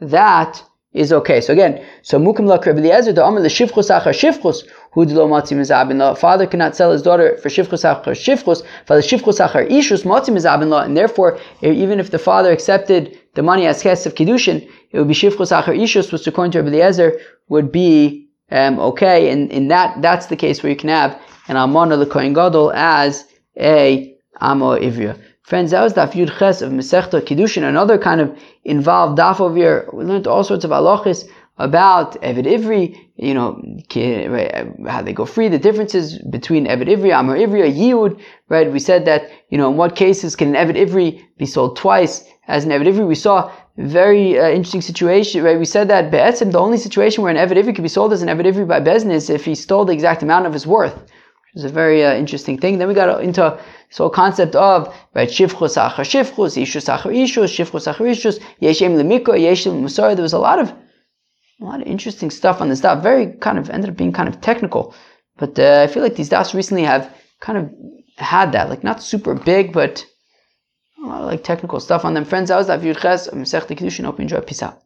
that 0.00 0.62
is 0.92 1.12
okay. 1.12 1.40
So 1.40 1.52
again, 1.52 1.84
so 2.02 2.18
mukim 2.18 2.46
la 2.46 2.56
Rabbi 2.56 2.78
Eliezer 2.78 3.12
the 3.12 3.24
amr 3.24 3.40
the 3.42 3.48
shivchus 3.48 3.90
achar 3.90 4.14
shivchus 4.14 4.62
who 4.92 5.04
lo 5.04 5.28
matzi 5.28 5.56
mizabin 5.56 5.98
la. 5.98 6.14
Father 6.14 6.46
cannot 6.46 6.76
sell 6.76 6.92
his 6.92 7.02
daughter 7.02 7.36
for 7.38 7.48
shivchus 7.48 7.84
achar 7.84 8.12
shivchus, 8.12 8.62
for 8.86 8.96
the 8.96 9.02
shivchus 9.02 9.44
achar 9.44 9.68
ishus 9.68 10.04
matzi 10.04 10.28
mizabin 10.28 10.68
la, 10.68 10.82
and 10.82 10.96
therefore 10.96 11.38
even 11.60 11.98
if 11.98 12.12
the 12.12 12.18
father 12.18 12.52
accepted 12.52 13.18
the 13.34 13.42
money 13.42 13.66
as 13.66 13.82
ches 13.82 14.06
of 14.06 14.14
kiddushin, 14.14 14.66
it 14.92 14.98
would 14.98 15.08
be 15.08 15.14
shivchus 15.14 15.50
achar 15.50 15.76
ishus, 15.76 16.12
which 16.12 16.26
according 16.26 16.52
to 16.52 16.62
Rabbi 16.62 16.76
Eliezer 16.76 17.18
would 17.48 17.72
be 17.72 18.28
um, 18.52 18.78
okay. 18.78 19.30
And 19.30 19.50
in 19.50 19.68
that 19.68 20.00
that's 20.00 20.26
the 20.26 20.36
case 20.36 20.62
where 20.62 20.70
you 20.70 20.76
can 20.76 20.88
have 20.88 21.20
an 21.48 21.56
almana 21.56 21.98
the 21.98 22.06
kohen 22.06 22.32
gadol 22.32 22.72
as 22.72 23.24
a 23.58 24.15
Amo 24.40 24.78
Ivria. 24.78 25.18
Friends, 25.42 25.70
that 25.70 25.82
was 25.82 25.94
Daf 25.94 26.12
Yud 26.12 26.36
Ches 26.38 26.60
of 26.62 26.72
Masechta 26.72 27.20
Kiddushin, 27.20 27.62
another 27.62 27.98
kind 27.98 28.20
of 28.20 28.36
involved 28.64 29.18
daf 29.18 29.40
over 29.40 29.56
here. 29.56 29.88
We 29.92 30.04
learned 30.04 30.26
all 30.26 30.42
sorts 30.42 30.64
of 30.64 30.72
halachis 30.72 31.24
about 31.58 32.20
Evid 32.20 32.44
Ivri, 32.44 32.96
you 33.16 33.32
know, 33.32 33.62
how 34.90 35.02
they 35.02 35.12
go 35.12 35.24
free, 35.24 35.48
the 35.48 35.58
differences 35.58 36.18
between 36.18 36.66
Evid 36.66 36.88
Ivri, 36.88 37.18
Amar 37.18 37.36
Ivri, 37.36 37.72
Yehud, 37.72 38.20
right? 38.48 38.70
We 38.70 38.78
said 38.78 39.06
that, 39.06 39.30
you 39.48 39.56
know, 39.56 39.70
in 39.70 39.76
what 39.76 39.96
cases 39.96 40.36
can 40.36 40.54
an 40.54 40.68
Evid 40.68 40.76
Ivri 40.76 41.22
be 41.38 41.46
sold 41.46 41.76
twice 41.76 42.24
as 42.46 42.64
an 42.64 42.70
Evid 42.70 42.88
Ivri? 42.88 43.06
We 43.06 43.14
saw 43.14 43.50
very 43.78 44.38
uh, 44.38 44.50
interesting 44.50 44.82
situation, 44.82 45.42
right? 45.42 45.58
We 45.58 45.64
said 45.64 45.88
that 45.88 46.10
Be'etzim, 46.10 46.52
the 46.52 46.58
only 46.58 46.78
situation 46.78 47.22
where 47.22 47.34
an 47.34 47.38
Evid 47.38 47.56
Ivri 47.56 47.74
could 47.74 47.82
be 47.82 47.88
sold 47.88 48.12
as 48.12 48.22
an 48.22 48.28
Evid 48.28 48.52
Ivri 48.52 48.68
by 48.68 48.80
business 48.80 49.30
if 49.30 49.44
he 49.44 49.54
stole 49.54 49.84
the 49.84 49.92
exact 49.92 50.22
amount 50.22 50.46
of 50.46 50.52
his 50.52 50.66
worth. 50.66 50.94
Which 50.94 51.56
is 51.56 51.64
a 51.64 51.68
very 51.70 52.04
uh, 52.04 52.14
interesting 52.14 52.58
thing. 52.58 52.78
Then 52.78 52.88
we 52.88 52.94
got 52.94 53.22
into 53.22 53.58
so 53.90 54.08
concept 54.08 54.54
of 54.54 54.94
right 55.14 55.28
shivchus 55.28 55.76
achar 55.76 56.04
shivchus, 56.04 56.56
ishus 56.60 56.88
achar 56.88 57.12
ishus, 57.12 57.50
shivchus 57.56 57.86
achar 57.92 58.06
ishus, 58.06 58.40
yeshem 58.60 58.96
lemiko, 58.96 59.32
yeshem 59.34 59.80
musar. 59.82 60.14
There 60.14 60.22
was 60.22 60.32
a 60.32 60.38
lot 60.38 60.58
of 60.58 60.72
a 61.60 61.64
lot 61.64 61.80
of 61.80 61.86
interesting 61.86 62.30
stuff 62.30 62.60
on 62.60 62.68
this 62.68 62.78
stuff. 62.78 63.02
Very 63.02 63.32
kind 63.40 63.58
of 63.58 63.70
ended 63.70 63.90
up 63.90 63.96
being 63.96 64.12
kind 64.12 64.28
of 64.28 64.40
technical, 64.40 64.94
but 65.36 65.58
uh, 65.58 65.82
I 65.82 65.86
feel 65.86 66.02
like 66.02 66.16
these 66.16 66.28
dots 66.28 66.54
recently 66.54 66.84
have 66.84 67.14
kind 67.40 67.58
of 67.58 67.72
had 68.18 68.52
that, 68.52 68.68
like 68.68 68.82
not 68.82 69.02
super 69.02 69.34
big, 69.34 69.72
but 69.72 70.04
a 71.02 71.06
lot 71.06 71.20
of 71.20 71.26
like 71.26 71.44
technical 71.44 71.80
stuff 71.80 72.04
on 72.04 72.14
them. 72.14 72.24
Friends, 72.24 72.50
I 72.50 72.56
was 72.56 72.66
that 72.66 72.80
Yud 72.80 73.00
Ches, 73.00 73.28
Masech 73.28 73.66
Kiddushin. 73.66 74.04
Hope 74.04 74.18
you 74.18 74.22
enjoy. 74.22 74.40
Peace 74.40 74.62
out. 74.62 74.82